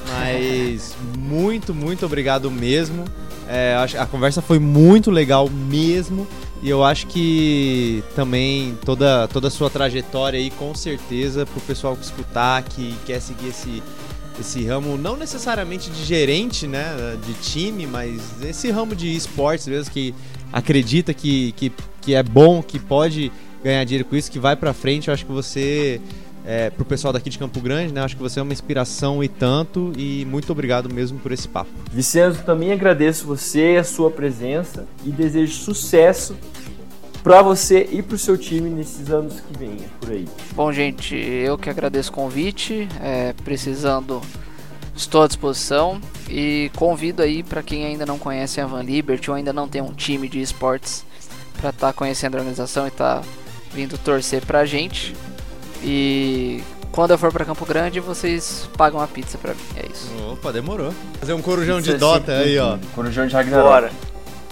Mas 0.10 0.95
muito, 1.18 1.73
muito 1.73 2.06
obrigado 2.06 2.49
mesmo. 2.49 3.06
É, 3.48 3.76
a 3.98 4.06
conversa 4.06 4.41
foi 4.41 4.60
muito 4.60 5.10
legal 5.10 5.49
mesmo. 5.49 6.27
E 6.61 6.69
eu 6.69 6.84
acho 6.84 7.07
que 7.07 8.03
também 8.15 8.77
toda, 8.84 9.27
toda 9.30 9.48
a 9.48 9.52
sua 9.52 9.69
trajetória 9.69 10.38
aí, 10.38 10.49
com 10.52 10.76
certeza, 10.76 11.45
pro 11.45 11.61
pessoal 11.61 11.95
que 11.95 12.03
escutar, 12.03 12.61
que 12.64 12.94
quer 13.06 13.22
seguir 13.22 13.48
esse, 13.48 13.81
esse 14.40 14.65
ramo, 14.65 14.98
não 14.98 15.15
necessariamente 15.15 15.90
de 15.90 16.03
gerente, 16.03 16.68
né, 16.68 17.18
de 17.26 17.34
time, 17.36 17.88
mas 17.88 18.22
esse 18.44 18.69
ramo 18.72 18.94
de 18.94 19.15
esportes 19.15 19.68
mesmo, 19.68 19.91
que 19.91 20.14
acredita 20.52 21.14
que, 21.14 21.53
que, 21.53 21.72
que 22.02 22.14
é 22.14 22.22
bom, 22.22 22.61
que 22.61 22.77
pode 22.77 23.31
ganhar 23.64 23.84
dinheiro 23.86 24.06
com 24.06 24.18
isso, 24.18 24.30
que 24.30 24.40
vai 24.40 24.56
pra 24.56 24.73
frente, 24.73 25.07
eu 25.07 25.14
acho 25.14 25.26
que 25.26 25.31
você, 25.31 26.02
é, 26.49 26.71
pro 26.71 26.84
pessoal 26.84 27.13
daqui 27.13 27.30
de 27.30 27.38
Campo 27.38 27.61
Grande, 27.61 27.93
né, 27.93 28.01
acho 28.01 28.15
que 28.15 28.23
você 28.23 28.39
é 28.39 28.41
uma 28.41 28.51
inspiração 28.51 29.23
e 29.23 29.27
tanto, 29.27 29.93
e 29.95 30.26
muito 30.26 30.51
obrigado 30.51 30.91
mesmo 30.91 31.19
por 31.19 31.31
esse 31.31 31.47
papo. 31.47 31.69
Vicenzo, 31.93 32.41
também 32.43 32.71
agradeço 32.71 33.27
você, 33.27 33.77
a 33.80 33.84
sua 33.84 34.09
presença 34.09 34.88
e 35.05 35.11
desejo 35.11 35.53
sucesso 35.53 36.35
pra 37.21 37.43
você 37.43 37.88
e 37.91 38.01
pro 38.01 38.17
seu 38.17 38.35
time 38.35 38.67
nesses 38.67 39.11
anos 39.11 39.39
que 39.41 39.59
vêm 39.59 39.77
por 40.01 40.09
aí. 40.09 40.26
Bom, 40.55 40.73
gente, 40.73 41.15
eu 41.15 41.55
que 41.55 41.69
agradeço 41.69 42.09
o 42.09 42.13
convite. 42.13 42.88
é, 42.99 43.34
precisando, 43.43 44.19
estou 44.95 45.21
à 45.21 45.27
disposição. 45.27 46.01
E 46.27 46.71
convido 46.76 47.21
aí 47.21 47.43
para 47.43 47.61
quem 47.61 47.85
ainda 47.85 48.07
não 48.07 48.17
conhece 48.17 48.59
a 48.59 48.65
Van 48.65 48.81
Liberty 48.81 49.30
ou 49.30 49.35
ainda 49.35 49.53
não 49.53 49.67
tem 49.67 49.84
um 49.84 49.93
time 49.93 50.27
de 50.27 50.41
esportes 50.41 51.05
para 51.59 51.69
estar 51.69 51.93
conhecendo 51.93 52.35
a 52.35 52.38
organização 52.39 52.85
e 52.85 52.89
estar 52.89 53.21
vindo 53.71 53.99
torcer 53.99 54.43
pra 54.45 54.65
gente. 54.65 55.13
E 55.84 56.61
quando 56.91 57.11
eu 57.11 57.18
for 57.18 57.31
pra 57.31 57.45
Campo 57.45 57.65
Grande, 57.65 57.99
vocês 57.99 58.69
pagam 58.77 58.99
a 58.99 59.07
pizza 59.07 59.38
pra 59.38 59.53
mim. 59.53 59.61
É 59.77 59.85
isso. 59.91 60.10
Opa, 60.31 60.51
demorou. 60.51 60.93
Fazer 61.19 61.34
um 61.34 61.41
corujão 61.41 61.80
Isso 61.80 61.91
de 61.91 61.97
Dota 61.97 62.31
aí, 62.34 62.57
ó. 62.60 62.77
Corujão 62.95 63.26
de 63.27 63.34
Ragnarok. 63.34 63.68
Bora. 63.69 63.91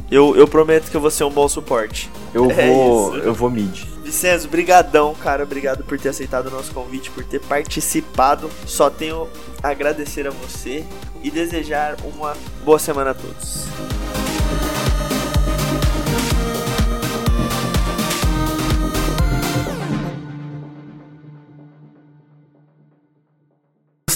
Eu, 0.09 0.37
eu 0.37 0.47
prometo 0.47 0.89
que 0.89 0.95
eu 0.95 1.01
vou 1.01 1.11
ser 1.11 1.25
um 1.25 1.29
bom 1.29 1.47
suporte. 1.49 2.09
Eu 2.33 2.49
É 2.51 2.67
vou. 2.71 3.17
isso. 3.17 3.25
eu 3.25 3.33
vou 3.33 3.49
mid. 3.49 3.83
Vicenzo, 4.03 4.47
brigadão, 4.47 5.13
cara. 5.15 5.43
Obrigado 5.43 5.83
por 5.83 5.99
ter 5.99 6.09
aceitado 6.09 6.47
o 6.47 6.51
nosso 6.51 6.71
convite, 6.71 7.11
por 7.11 7.25
ter 7.25 7.41
participado. 7.41 8.49
Só 8.65 8.89
tenho 8.89 9.27
a 9.61 9.67
agradecer 9.69 10.25
a 10.25 10.31
você 10.31 10.85
e 11.21 11.29
desejar 11.29 11.97
uma 12.05 12.33
boa 12.63 12.79
semana 12.79 13.11
a 13.11 13.13
todos. 13.13 13.65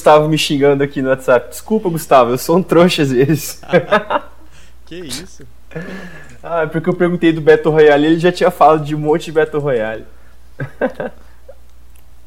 Gustavo 0.02 0.28
me 0.28 0.36
xingando 0.36 0.84
aqui 0.84 1.00
no 1.00 1.10
WhatsApp. 1.10 1.50
Desculpa, 1.50 1.88
Gustavo, 1.88 2.32
eu 2.32 2.38
sou 2.40 2.58
um 2.58 2.64
trouxa 2.64 3.04
às 3.04 3.12
vezes. 3.12 3.62
Que 4.84 4.96
isso? 4.96 5.48
ah, 6.44 6.64
é 6.64 6.68
porque 6.68 6.90
eu 6.90 6.94
perguntei 6.94 7.32
do 7.32 7.40
Battle 7.40 7.74
Royale 7.74 8.04
e 8.04 8.08
ele 8.08 8.20
já 8.20 8.30
tinha 8.30 8.52
falado 8.52 8.84
de 8.84 8.94
um 8.94 9.00
monte 9.00 9.26
de 9.26 9.32
Battle 9.32 9.62
Royale. 9.62 10.04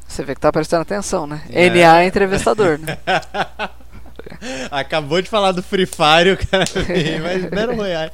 Você 0.07 0.23
vê 0.23 0.33
que 0.33 0.41
tá 0.41 0.51
prestando 0.51 0.81
atenção, 0.81 1.27
né? 1.27 1.43
É. 1.51 1.69
NA 1.69 2.01
é 2.01 2.07
entrevistador, 2.07 2.79
né? 2.79 2.97
Acabou 4.71 5.21
de 5.21 5.29
falar 5.29 5.51
do 5.51 5.61
Free 5.61 5.85
Fire, 5.85 6.31
o 6.31 6.37
cara 6.37 6.65
mas 7.21 7.45
Battle 7.45 7.75
Royale. 7.75 8.11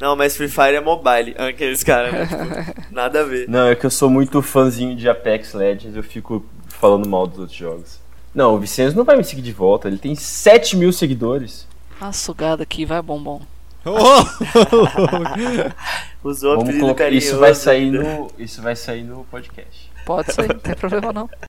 Não, 0.00 0.16
mas 0.16 0.36
Free 0.36 0.48
Fire 0.48 0.74
é 0.74 0.80
mobile. 0.80 1.36
Aqueles 1.38 1.84
caras, 1.84 2.12
né? 2.12 2.26
Tipo, 2.26 2.92
nada 2.92 3.20
a 3.20 3.24
ver. 3.24 3.48
Não, 3.48 3.68
é 3.68 3.76
que 3.76 3.86
eu 3.86 3.90
sou 3.90 4.10
muito 4.10 4.42
fãzinho 4.42 4.96
de 4.96 5.08
Apex 5.08 5.52
Legends, 5.52 5.94
eu 5.94 6.02
fico 6.02 6.44
falando 6.66 7.08
mal 7.08 7.24
dos 7.24 7.38
outros 7.38 7.56
jogos. 7.56 8.05
Não, 8.36 8.54
o 8.54 8.58
Vicenzo 8.58 8.94
não 8.94 9.02
vai 9.02 9.16
me 9.16 9.24
seguir 9.24 9.40
de 9.40 9.50
volta, 9.50 9.88
ele 9.88 9.96
tem 9.96 10.14
7 10.14 10.76
mil 10.76 10.92
seguidores. 10.92 11.66
Uma 11.98 12.12
sugada 12.12 12.64
aqui, 12.64 12.84
vai 12.84 13.00
bombom. 13.00 13.40
Oh! 13.82 13.88
Usou 16.28 16.52
o 16.52 16.56
Vamos 16.58 16.68
apelido 16.74 16.94
carinhoso. 16.94 17.28
isso 17.28 17.38
vai 17.38 17.54
sair 17.54 17.90
no, 17.90 18.30
isso 18.38 18.60
vai 18.60 18.76
sair 18.76 19.04
no 19.04 19.24
podcast. 19.30 19.90
Pode 20.04 20.34
ser, 20.34 20.48
não 20.48 20.58
tem 20.58 20.74
problema 20.74 21.14
não. 21.14 21.30